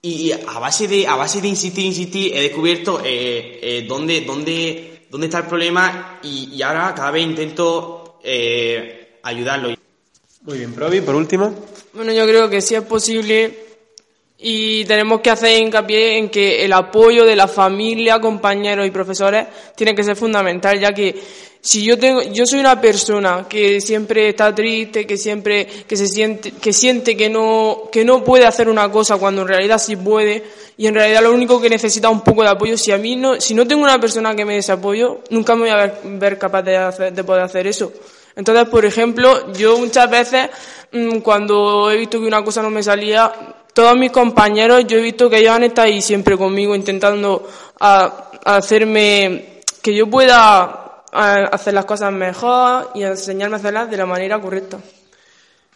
Y 0.02 0.32
a 0.32 0.60
base 0.60 0.88
de, 0.88 1.08
a 1.08 1.16
base 1.16 1.42
de 1.42 1.50
insistir, 1.50 1.86
insistir, 1.86 2.34
he 2.34 2.42
descubierto 2.42 3.02
eh, 3.04 3.60
eh, 3.62 3.86
dónde, 3.88 4.22
dónde, 4.22 5.08
dónde 5.10 5.28
está 5.28 5.40
el 5.40 5.46
problema 5.48 6.20
y, 6.24 6.54
y 6.54 6.62
ahora 6.62 6.94
cada 6.96 7.12
vez 7.12 7.24
intento 7.24 8.20
eh, 8.24 9.20
ayudarlo. 9.24 9.76
Muy 10.44 10.58
bien, 10.58 10.74
Provi, 10.74 11.02
por 11.02 11.16
último. 11.16 11.54
Bueno, 11.94 12.14
yo 12.14 12.26
creo 12.26 12.50
que 12.50 12.62
sí 12.62 12.76
es 12.76 12.84
posible 12.84 13.69
y 14.42 14.86
tenemos 14.86 15.20
que 15.22 15.30
hacer 15.32 15.60
hincapié 15.62 16.18
en 16.18 16.30
que 16.30 16.64
el 16.64 16.72
apoyo 16.74 17.26
de 17.26 17.36
la 17.36 17.48
familia, 17.48 18.20
compañeros 18.22 18.88
y 18.88 18.92
profesores 18.92 19.46
tiene 19.76 19.94
que 19.94 20.04
ser 20.04 20.16
fundamental, 20.16 20.80
ya 20.80 20.94
que 20.94 21.14
si 21.62 21.84
yo 21.84 22.00
tengo, 22.00 22.22
yo 22.22 22.46
soy 22.46 22.62
una 22.62 22.80
persona 22.80 23.46
que 23.50 23.82
siempre 23.82 24.30
está 24.30 24.56
triste, 24.56 25.06
que 25.06 25.18
siempre, 25.18 25.66
que 25.86 25.98
se 25.98 26.08
siente, 26.08 26.52
que 26.52 26.72
siente 26.72 27.18
que 27.18 27.30
no, 27.30 27.90
que 27.92 28.06
no 28.06 28.24
puede 28.24 28.46
hacer 28.46 28.70
una 28.70 28.90
cosa 28.90 29.18
cuando 29.18 29.42
en 29.42 29.50
realidad 29.50 29.78
sí 29.78 29.98
puede, 29.98 30.42
y 30.78 30.88
en 30.88 30.96
realidad 30.96 31.22
lo 31.22 31.34
único 31.34 31.60
que 31.60 31.70
necesita 31.70 32.08
es 32.08 32.14
un 32.14 32.22
poco 32.22 32.44
de 32.44 32.50
apoyo. 32.50 32.78
Si 32.78 32.94
a 32.94 32.98
mí 32.98 33.18
no, 33.18 33.42
si 33.42 33.54
no 33.54 33.68
tengo 33.68 33.84
una 33.84 34.00
persona 34.00 34.34
que 34.34 34.46
me 34.46 34.54
dé 34.54 34.60
ese 34.60 34.72
apoyo, 34.72 35.20
nunca 35.32 35.54
me 35.56 35.64
voy 35.64 35.70
a 35.72 35.76
ver, 35.76 36.00
ver 36.06 36.38
capaz 36.38 36.62
de, 36.62 36.78
hacer- 36.78 37.12
de 37.12 37.24
poder 37.26 37.44
hacer 37.44 37.68
eso. 37.68 37.92
Entonces, 38.38 38.70
por 38.70 38.86
ejemplo, 38.86 39.52
yo 39.52 39.78
muchas 39.78 40.10
veces, 40.10 40.50
mm, 40.94 41.18
cuando 41.18 41.92
he 41.92 41.98
visto 41.98 42.22
que 42.22 42.26
una 42.26 42.42
cosa 42.42 42.62
no 42.62 42.70
me 42.70 42.82
salía, 42.82 43.34
todos 43.74 43.98
mis 43.98 44.12
compañeros, 44.12 44.86
yo 44.88 44.98
he 44.98 45.02
visto 45.02 45.30
que 45.30 45.38
ellos 45.38 45.52
han 45.52 45.64
estado 45.64 45.88
ahí 45.88 46.02
siempre 46.02 46.38
conmigo 46.38 46.76
intentando 46.76 47.48
hacerme, 47.80 49.62
que 49.82 49.96
yo 49.96 50.10
pueda 50.10 51.04
hacer 51.12 51.74
las 51.74 51.86
cosas 51.86 52.12
mejor 52.12 52.92
y 52.94 53.04
enseñarme 53.04 53.56
a 53.56 53.60
hacerlas 53.60 53.90
de 53.90 53.98
la 53.98 54.06
manera 54.06 54.40
correcta. 54.40 54.78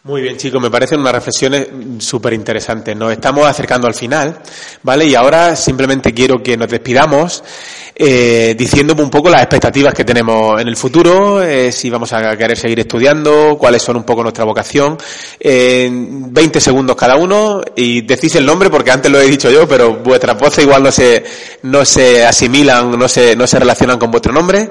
Muy 0.06 0.20
bien, 0.20 0.36
chicos, 0.36 0.60
me 0.60 0.70
parecen 0.70 1.00
unas 1.00 1.14
reflexiones 1.14 1.66
súper 1.96 2.34
interesantes. 2.34 2.94
Nos 2.94 3.10
estamos 3.10 3.46
acercando 3.46 3.86
al 3.86 3.94
final, 3.94 4.38
¿vale? 4.82 5.06
Y 5.06 5.14
ahora 5.14 5.56
simplemente 5.56 6.12
quiero 6.12 6.42
que 6.42 6.58
nos 6.58 6.68
despidamos 6.68 7.42
eh, 7.94 8.54
diciendo 8.58 8.94
un 8.98 9.08
poco 9.08 9.30
las 9.30 9.40
expectativas 9.40 9.94
que 9.94 10.04
tenemos 10.04 10.60
en 10.60 10.68
el 10.68 10.76
futuro, 10.76 11.42
eh, 11.42 11.72
si 11.72 11.88
vamos 11.88 12.12
a 12.12 12.36
querer 12.36 12.58
seguir 12.58 12.80
estudiando, 12.80 13.56
cuáles 13.58 13.80
son 13.80 13.96
un 13.96 14.04
poco 14.04 14.22
nuestra 14.22 14.44
vocación. 14.44 14.98
En 15.40 16.34
20 16.34 16.60
segundos 16.60 16.96
cada 16.96 17.16
uno 17.16 17.62
y 17.74 18.02
decís 18.02 18.34
el 18.34 18.44
nombre 18.44 18.68
porque 18.68 18.90
antes 18.90 19.10
lo 19.10 19.18
he 19.18 19.26
dicho 19.26 19.50
yo, 19.50 19.66
pero 19.66 19.94
vuestras 19.94 20.38
voces 20.38 20.64
igual 20.64 20.82
no 20.82 20.92
se, 20.92 21.24
no 21.62 21.82
se 21.86 22.26
asimilan, 22.26 22.90
no 22.98 23.08
se, 23.08 23.34
no 23.36 23.46
se 23.46 23.58
relacionan 23.58 23.98
con 23.98 24.10
vuestro 24.10 24.34
nombre. 24.34 24.68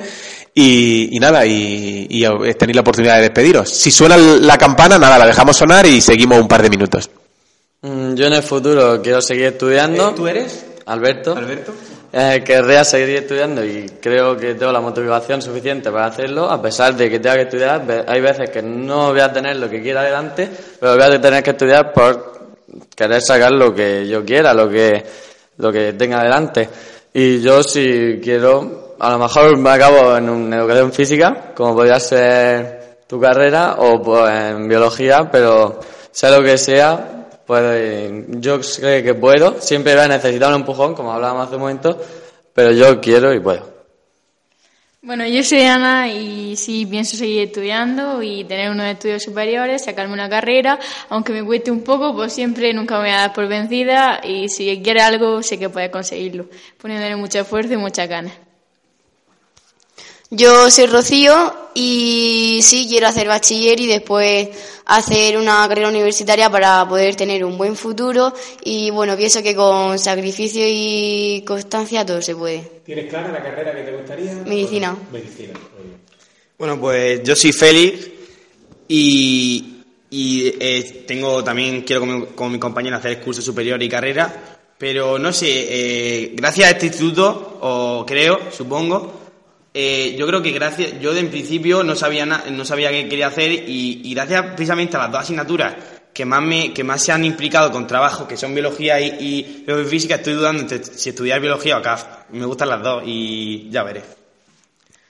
Y, 0.56 1.16
y 1.16 1.20
nada, 1.20 1.46
y, 1.46 2.08
y 2.10 2.54
tenéis 2.54 2.76
la 2.76 2.82
oportunidad 2.82 3.16
de 3.16 3.22
despediros. 3.24 3.70
Si 3.70 3.90
suena 3.92 4.18
la 4.18 4.58
campana, 4.58 5.00
nada, 5.00 5.18
la 5.18 5.26
dejamos 5.26 5.58
sonar 5.58 5.86
y 5.88 6.00
seguimos 6.00 6.40
un 6.40 6.48
par 6.48 6.62
de 6.62 6.70
minutos. 6.70 7.10
Mm, 7.82 8.14
Yo 8.14 8.28
en 8.28 8.34
el 8.34 8.44
futuro 8.44 9.02
quiero 9.02 9.22
seguir 9.22 9.46
estudiando. 9.46 10.14
¿Tú 10.14 10.28
eres? 10.28 10.66
Alberto. 10.86 11.36
Alberto. 11.36 11.74
Eh, 12.16 12.44
querría 12.46 12.84
seguir 12.84 13.16
estudiando 13.18 13.66
y 13.66 13.88
creo 14.00 14.38
que 14.38 14.54
tengo 14.54 14.72
la 14.72 14.80
motivación 14.82 15.42
suficiente 15.42 15.90
para 15.92 16.06
hacerlo, 16.06 16.48
a 16.52 16.62
pesar 16.62 16.96
de 16.96 17.10
que 17.10 17.20
tenga 17.20 17.38
que 17.38 17.42
estudiar. 17.42 18.06
Hay 18.08 18.22
veces 18.22 18.52
que 18.52 18.62
no 18.62 19.10
voy 19.12 19.22
a 19.22 19.34
tener 19.34 19.56
lo 19.56 19.68
que 19.68 19.82
quiera 19.82 20.02
adelante, 20.02 20.48
pero 20.80 20.94
voy 20.96 21.04
a 21.04 21.20
tener 21.20 21.42
que 21.42 21.50
estudiar 21.50 21.92
por 21.92 22.34
querer 22.96 23.20
sacar 23.20 23.52
lo 23.52 23.74
que 23.74 24.08
yo 24.08 24.24
quiera, 24.24 24.54
lo 24.54 24.70
que, 24.70 25.04
lo 25.58 25.72
que 25.72 25.94
tenga 25.94 26.20
adelante. 26.20 26.70
Y 27.16 27.42
yo 27.42 27.64
si 27.64 28.20
quiero, 28.24 28.83
a 29.04 29.10
lo 29.10 29.20
mejor 29.20 29.58
me 29.58 29.70
acabo 29.70 30.16
en 30.16 30.30
una 30.30 30.56
educación 30.56 30.94
física, 30.94 31.52
como 31.54 31.76
podría 31.76 32.00
ser 32.00 33.00
tu 33.06 33.20
carrera, 33.20 33.76
o 33.80 34.02
pues, 34.02 34.34
en 34.34 34.70
biología, 34.70 35.30
pero 35.30 35.82
sea 36.10 36.32
lo 36.32 36.42
que 36.42 36.58
sea, 36.58 37.28
pues 37.46 38.14
yo 38.40 38.62
creo 38.62 39.04
que 39.04 39.14
puedo. 39.14 39.60
Siempre 39.60 39.94
voy 39.94 40.06
a 40.06 40.08
necesitar 40.08 40.48
un 40.48 40.62
empujón, 40.62 40.96
como 40.96 41.12
hablábamos 41.12 41.48
hace 41.48 41.56
un 41.56 41.62
momento, 41.64 42.02
pero 42.54 42.72
yo 42.72 43.02
quiero 43.02 43.34
y 43.34 43.42
puedo. 43.42 43.74
Bueno, 45.02 45.28
yo 45.28 45.44
soy 45.44 45.64
Ana 45.64 46.08
y 46.08 46.56
sí 46.56 46.86
pienso 46.86 47.18
seguir 47.18 47.42
estudiando 47.48 48.24
y 48.24 48.46
tener 48.46 48.72
unos 48.72 48.86
estudios 48.86 49.22
superiores, 49.22 49.84
sacarme 49.84 50.14
una 50.14 50.30
carrera, 50.30 50.80
aunque 51.10 51.34
me 51.34 51.44
cueste 51.44 51.72
un 51.72 51.84
poco, 51.84 52.16
pues 52.16 52.32
siempre 52.32 52.74
nunca 52.74 52.96
me 52.96 53.02
voy 53.02 53.10
a 53.10 53.18
dar 53.18 53.34
por 53.34 53.50
vencida 53.50 54.22
y 54.24 54.48
si 54.48 54.82
quiere 54.82 55.02
algo 55.02 55.44
sé 55.44 55.60
que 55.60 55.68
puede 55.68 55.92
conseguirlo, 55.92 56.46
poniéndole 56.82 57.18
mucho 57.18 57.42
esfuerzo 57.42 57.74
y 57.74 57.78
muchas 57.78 58.08
ganas. 58.08 58.43
Yo 60.36 60.72
soy 60.72 60.88
Rocío 60.88 61.54
y 61.76 62.60
sí 62.64 62.88
quiero 62.90 63.06
hacer 63.06 63.28
bachiller 63.28 63.80
y 63.80 63.86
después 63.86 64.50
hacer 64.84 65.38
una 65.38 65.68
carrera 65.68 65.90
universitaria 65.90 66.50
para 66.50 66.90
poder 66.90 67.16
tener 67.16 67.46
un 67.46 67.56
buen 67.56 67.76
futuro 67.76 68.34
y 68.64 68.90
bueno, 68.90 69.16
pienso 69.16 69.44
que 69.44 69.54
con 69.54 70.00
sacrificio 70.00 70.64
y 70.66 71.44
constancia 71.46 72.04
todo 72.04 72.20
se 72.20 72.36
puede. 72.36 72.82
¿Tienes 72.84 73.12
clara 73.12 73.32
la 73.32 73.44
carrera 73.44 73.76
que 73.76 73.84
te 73.84 73.96
gustaría? 73.96 74.34
Medicina. 74.34 74.98
Medicina. 75.12 75.54
Bueno, 76.58 76.80
pues 76.80 77.22
yo 77.22 77.36
soy 77.36 77.54
Félix 77.54 78.10
y, 78.88 79.84
y 80.10 80.48
eh, 80.60 81.04
tengo 81.06 81.44
también, 81.44 81.84
quiero 81.84 82.02
con 82.02 82.20
mi, 82.20 82.26
con 82.34 82.52
mi 82.52 82.58
compañero 82.58 82.98
hacer 82.98 83.22
curso 83.22 83.44
superior 83.44 83.84
y 83.84 83.88
carrera, 83.88 84.58
pero 84.80 85.20
no 85.20 85.32
sé, 85.32 85.46
eh, 85.48 86.32
gracias 86.34 86.70
a 86.70 86.72
este 86.72 86.88
instituto, 86.88 87.60
o 87.62 88.04
creo, 88.04 88.52
supongo, 88.52 89.22
eh, 89.74 90.16
yo 90.18 90.28
creo 90.28 90.42
que 90.42 90.52
gracias, 90.52 91.00
yo 91.02 91.14
de 91.14 91.24
principio 91.26 91.84
no 91.84 91.96
sabía, 91.96 92.26
na- 92.26 92.44
no 92.52 92.64
sabía 92.66 92.92
qué 92.92 93.08
quería 93.10 93.28
hacer 93.28 93.52
y, 93.52 94.02
y 94.04 94.14
gracias 94.14 94.46
precisamente 94.56 94.96
a 94.98 95.00
las 95.02 95.12
dos 95.12 95.22
asignaturas 95.22 95.76
que 96.14 96.26
más, 96.26 96.44
me, 96.44 96.74
que 96.74 96.84
más 96.84 97.02
se 97.02 97.12
han 97.12 97.26
implicado 97.26 97.72
con 97.72 97.88
trabajos, 97.88 98.28
que 98.28 98.38
son 98.38 98.54
biología 98.54 99.00
y, 99.02 99.18
y 99.20 99.64
biofísica, 99.66 100.16
estoy 100.16 100.34
dudando 100.34 100.62
entre 100.62 100.84
si 100.84 101.10
estudiar 101.10 101.40
biología 101.40 101.78
o 101.80 101.82
CAF. 101.82 102.06
Me 102.32 102.46
gustan 102.46 102.70
las 102.70 102.84
dos 102.84 103.04
y 103.06 103.68
ya 103.72 103.82
veré. 103.84 104.04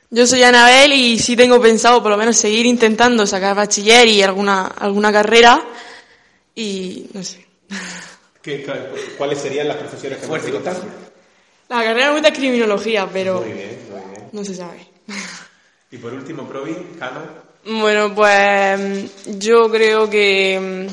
Yo 0.10 0.26
soy 0.28 0.44
Anabel 0.44 0.94
y 0.94 1.20
sí 1.20 1.36
tengo 1.36 1.60
pensado 1.62 2.02
por 2.02 2.12
lo 2.12 2.18
menos 2.18 2.38
seguir 2.38 2.66
intentando 2.66 3.26
sacar 3.28 3.56
bachiller 3.56 4.08
y 4.08 4.22
alguna, 4.22 4.68
alguna 4.68 5.12
carrera 5.12 5.62
y 6.56 7.08
no 7.14 7.22
sé. 7.24 7.46
¿Qué- 8.42 8.66
¿Cuáles 9.18 9.40
serían 9.40 9.68
las 9.68 9.78
profesiones 9.78 10.20
que 10.20 10.28
más 10.28 10.42
te 10.42 10.52
gustan? 10.52 10.78
La 11.70 11.84
carrera 11.84 12.08
me 12.08 12.14
gusta 12.14 12.28
es 12.30 12.38
criminología, 12.38 13.10
pero 13.12 13.44
no 14.34 14.44
se 14.44 14.54
sabe. 14.56 14.86
Y 15.92 15.98
por 15.98 16.14
último, 16.14 16.46
Provi, 16.48 16.76
Cano. 17.00 17.22
Bueno, 17.66 18.14
pues 18.14 19.10
yo 19.40 19.70
creo 19.72 20.10
que 20.10 20.90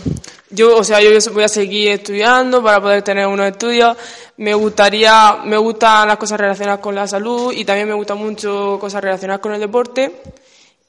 yo, 0.51 0.77
o 0.77 0.85
sea, 0.85 1.01
yo 1.01 1.11
voy 1.33 1.43
a 1.43 1.49
seguir 1.49 1.89
estudiando 1.89 2.63
para 2.63 2.81
poder 2.81 3.03
tener 3.03 3.27
unos 3.27 3.47
estudios. 3.51 3.97
Me 4.37 4.55
gustaría, 4.55 5.39
me 5.45 5.57
gustan 5.57 6.07
las 6.07 6.17
cosas 6.17 6.39
relacionadas 6.39 6.81
con 6.81 6.95
la 6.95 7.09
salud 7.09 7.53
y 7.53 7.65
también 7.65 7.89
me 7.89 7.95
gustan 7.95 8.19
mucho 8.19 8.79
cosas 8.81 9.03
relacionadas 9.03 9.41
con 9.41 9.53
el 9.53 9.61
deporte. 9.61 10.13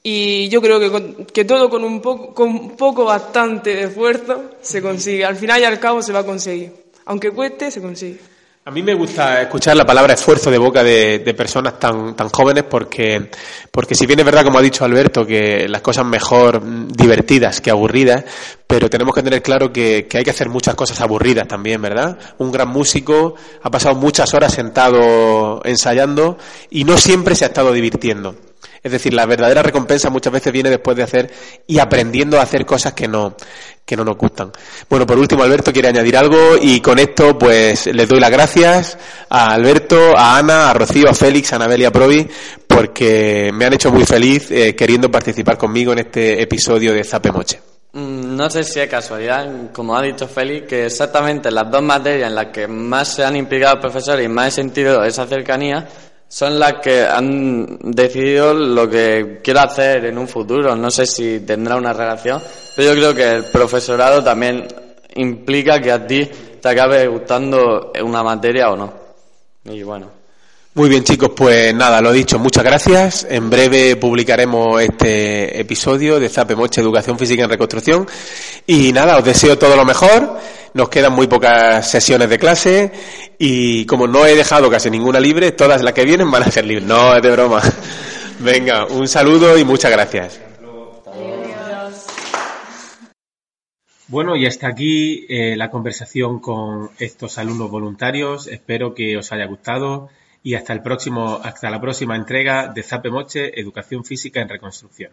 Y 0.04 0.48
yo 0.48 0.60
creo 0.62 0.78
que, 0.80 0.90
con- 0.90 1.26
que 1.26 1.44
todo 1.44 1.68
con 1.70 1.82
un 1.84 2.00
poco, 2.00 2.32
con 2.34 2.48
un 2.48 2.76
poco 2.76 3.04
bastante 3.04 3.74
de 3.74 3.82
esfuerzo 3.84 4.50
se 4.60 4.80
consigue. 4.82 5.24
Al 5.24 5.36
final 5.36 5.60
y 5.60 5.64
al 5.64 5.80
cabo 5.80 6.02
se 6.02 6.12
va 6.12 6.20
a 6.20 6.26
conseguir. 6.26 6.72
Aunque 7.06 7.30
cueste, 7.30 7.70
se 7.70 7.80
consigue. 7.80 8.20
A 8.64 8.70
mí 8.70 8.80
me 8.80 8.94
gusta 8.94 9.42
escuchar 9.42 9.76
la 9.76 9.84
palabra 9.84 10.14
esfuerzo 10.14 10.48
de 10.48 10.56
boca 10.56 10.84
de, 10.84 11.34
personas 11.36 11.80
tan, 11.80 12.14
tan 12.14 12.28
jóvenes 12.28 12.62
porque, 12.62 13.28
porque 13.72 13.96
si 13.96 14.06
bien 14.06 14.20
es 14.20 14.24
verdad, 14.24 14.44
como 14.44 14.56
ha 14.56 14.62
dicho 14.62 14.84
Alberto, 14.84 15.26
que 15.26 15.66
las 15.68 15.82
cosas 15.82 16.06
mejor 16.06 16.62
mm, 16.62 16.92
divertidas 16.92 17.60
que 17.60 17.70
aburridas, 17.70 18.24
pero 18.64 18.88
tenemos 18.88 19.16
que 19.16 19.24
tener 19.24 19.42
claro 19.42 19.72
que, 19.72 20.06
que 20.08 20.18
hay 20.18 20.22
que 20.22 20.30
hacer 20.30 20.48
muchas 20.48 20.76
cosas 20.76 21.00
aburridas 21.00 21.48
también, 21.48 21.82
¿verdad? 21.82 22.16
Un 22.38 22.52
gran 22.52 22.68
músico 22.68 23.34
ha 23.62 23.68
pasado 23.68 23.96
muchas 23.96 24.32
horas 24.32 24.54
sentado 24.54 25.60
ensayando 25.64 26.38
y 26.70 26.84
no 26.84 26.98
siempre 26.98 27.34
se 27.34 27.44
ha 27.44 27.48
estado 27.48 27.72
divirtiendo. 27.72 28.36
Es 28.82 28.90
decir, 28.90 29.14
la 29.14 29.26
verdadera 29.26 29.62
recompensa 29.62 30.10
muchas 30.10 30.32
veces 30.32 30.52
viene 30.52 30.68
después 30.68 30.96
de 30.96 31.04
hacer 31.04 31.30
y 31.68 31.78
aprendiendo 31.78 32.38
a 32.38 32.42
hacer 32.42 32.66
cosas 32.66 32.94
que 32.94 33.06
no, 33.06 33.36
que 33.84 33.96
no 33.96 34.04
nos 34.04 34.16
gustan. 34.16 34.50
Bueno, 34.88 35.06
por 35.06 35.18
último, 35.18 35.44
Alberto 35.44 35.72
quiere 35.72 35.88
añadir 35.88 36.16
algo 36.16 36.56
y 36.60 36.80
con 36.80 36.98
esto 36.98 37.38
pues 37.38 37.86
les 37.86 38.08
doy 38.08 38.18
las 38.18 38.30
gracias 38.30 38.98
a 39.28 39.52
Alberto, 39.52 40.16
a 40.16 40.36
Ana, 40.38 40.70
a 40.70 40.74
Rocío, 40.74 41.08
a 41.08 41.14
Félix, 41.14 41.52
a 41.52 41.56
Anabel 41.56 41.82
y 41.82 41.84
a 41.84 41.92
Provi 41.92 42.28
porque 42.66 43.50
me 43.52 43.66
han 43.66 43.74
hecho 43.74 43.92
muy 43.92 44.04
feliz 44.04 44.50
eh, 44.50 44.74
queriendo 44.74 45.10
participar 45.10 45.56
conmigo 45.56 45.92
en 45.92 46.00
este 46.00 46.42
episodio 46.42 46.92
de 46.92 47.04
Zape 47.04 47.30
Moche. 47.30 47.60
Mm, 47.92 48.34
No 48.36 48.50
sé 48.50 48.64
si 48.64 48.80
es 48.80 48.88
casualidad, 48.88 49.70
como 49.72 49.96
ha 49.96 50.02
dicho 50.02 50.26
Félix, 50.26 50.66
que 50.66 50.86
exactamente 50.86 51.50
las 51.50 51.70
dos 51.70 51.82
materias 51.82 52.28
en 52.28 52.34
las 52.34 52.46
que 52.46 52.66
más 52.66 53.14
se 53.14 53.24
han 53.24 53.36
implicado 53.36 53.78
profesores 53.80 54.24
y 54.24 54.28
más 54.28 54.48
he 54.48 54.50
sentido 54.50 55.04
esa 55.04 55.26
cercanía 55.26 55.86
son 56.32 56.58
las 56.58 56.80
que 56.80 57.04
han 57.04 57.78
decidido 57.82 58.54
lo 58.54 58.88
que 58.88 59.40
quiero 59.44 59.60
hacer 59.60 60.06
en 60.06 60.16
un 60.16 60.26
futuro. 60.26 60.74
No 60.74 60.90
sé 60.90 61.04
si 61.04 61.40
tendrá 61.40 61.76
una 61.76 61.92
relación, 61.92 62.40
pero 62.74 62.94
yo 62.94 62.98
creo 62.98 63.14
que 63.14 63.36
el 63.36 63.44
profesorado 63.52 64.24
también 64.24 64.66
implica 65.16 65.78
que 65.78 65.92
a 65.92 66.06
ti 66.06 66.24
te 66.58 66.68
acabe 66.70 67.06
gustando 67.06 67.92
una 68.02 68.22
materia 68.22 68.70
o 68.70 68.76
no. 68.76 68.94
Y 69.64 69.82
bueno. 69.82 70.21
Muy 70.74 70.88
bien 70.88 71.04
chicos, 71.04 71.32
pues 71.36 71.74
nada, 71.74 72.00
lo 72.00 72.10
dicho, 72.12 72.38
muchas 72.38 72.64
gracias. 72.64 73.26
En 73.28 73.50
breve 73.50 73.96
publicaremos 73.96 74.80
este 74.80 75.60
episodio 75.60 76.18
de 76.18 76.30
Zape 76.30 76.56
Moche 76.56 76.80
Educación 76.80 77.18
Física 77.18 77.44
en 77.44 77.50
Reconstrucción. 77.50 78.06
Y 78.66 78.90
nada, 78.90 79.18
os 79.18 79.24
deseo 79.24 79.58
todo 79.58 79.76
lo 79.76 79.84
mejor. 79.84 80.38
Nos 80.72 80.88
quedan 80.88 81.12
muy 81.12 81.26
pocas 81.26 81.90
sesiones 81.90 82.30
de 82.30 82.38
clase 82.38 82.90
y 83.38 83.84
como 83.84 84.06
no 84.06 84.24
he 84.24 84.34
dejado 84.34 84.70
casi 84.70 84.88
ninguna 84.90 85.20
libre, 85.20 85.52
todas 85.52 85.82
las 85.82 85.92
que 85.92 86.06
vienen 86.06 86.30
van 86.30 86.44
a 86.44 86.50
ser 86.50 86.64
libres. 86.64 86.88
No, 86.88 87.14
es 87.14 87.22
de 87.22 87.30
broma. 87.30 87.60
Venga, 88.40 88.86
un 88.86 89.06
saludo 89.08 89.58
y 89.58 89.66
muchas 89.66 89.90
gracias. 89.90 90.40
Bueno, 94.08 94.36
y 94.36 94.46
hasta 94.46 94.68
aquí 94.68 95.26
eh, 95.28 95.54
la 95.54 95.70
conversación 95.70 96.40
con 96.40 96.92
estos 96.98 97.36
alumnos 97.36 97.70
voluntarios. 97.70 98.46
Espero 98.46 98.94
que 98.94 99.18
os 99.18 99.30
haya 99.32 99.44
gustado 99.44 100.08
y 100.42 100.54
hasta 100.54 100.72
el 100.72 100.82
próximo, 100.82 101.40
hasta 101.42 101.70
la 101.70 101.80
próxima 101.80 102.16
entrega 102.16 102.68
de 102.68 102.82
Zape 102.82 103.10
Moche 103.10 103.60
Educación 103.60 104.04
Física 104.04 104.40
en 104.40 104.48
Reconstrucción. 104.48 105.12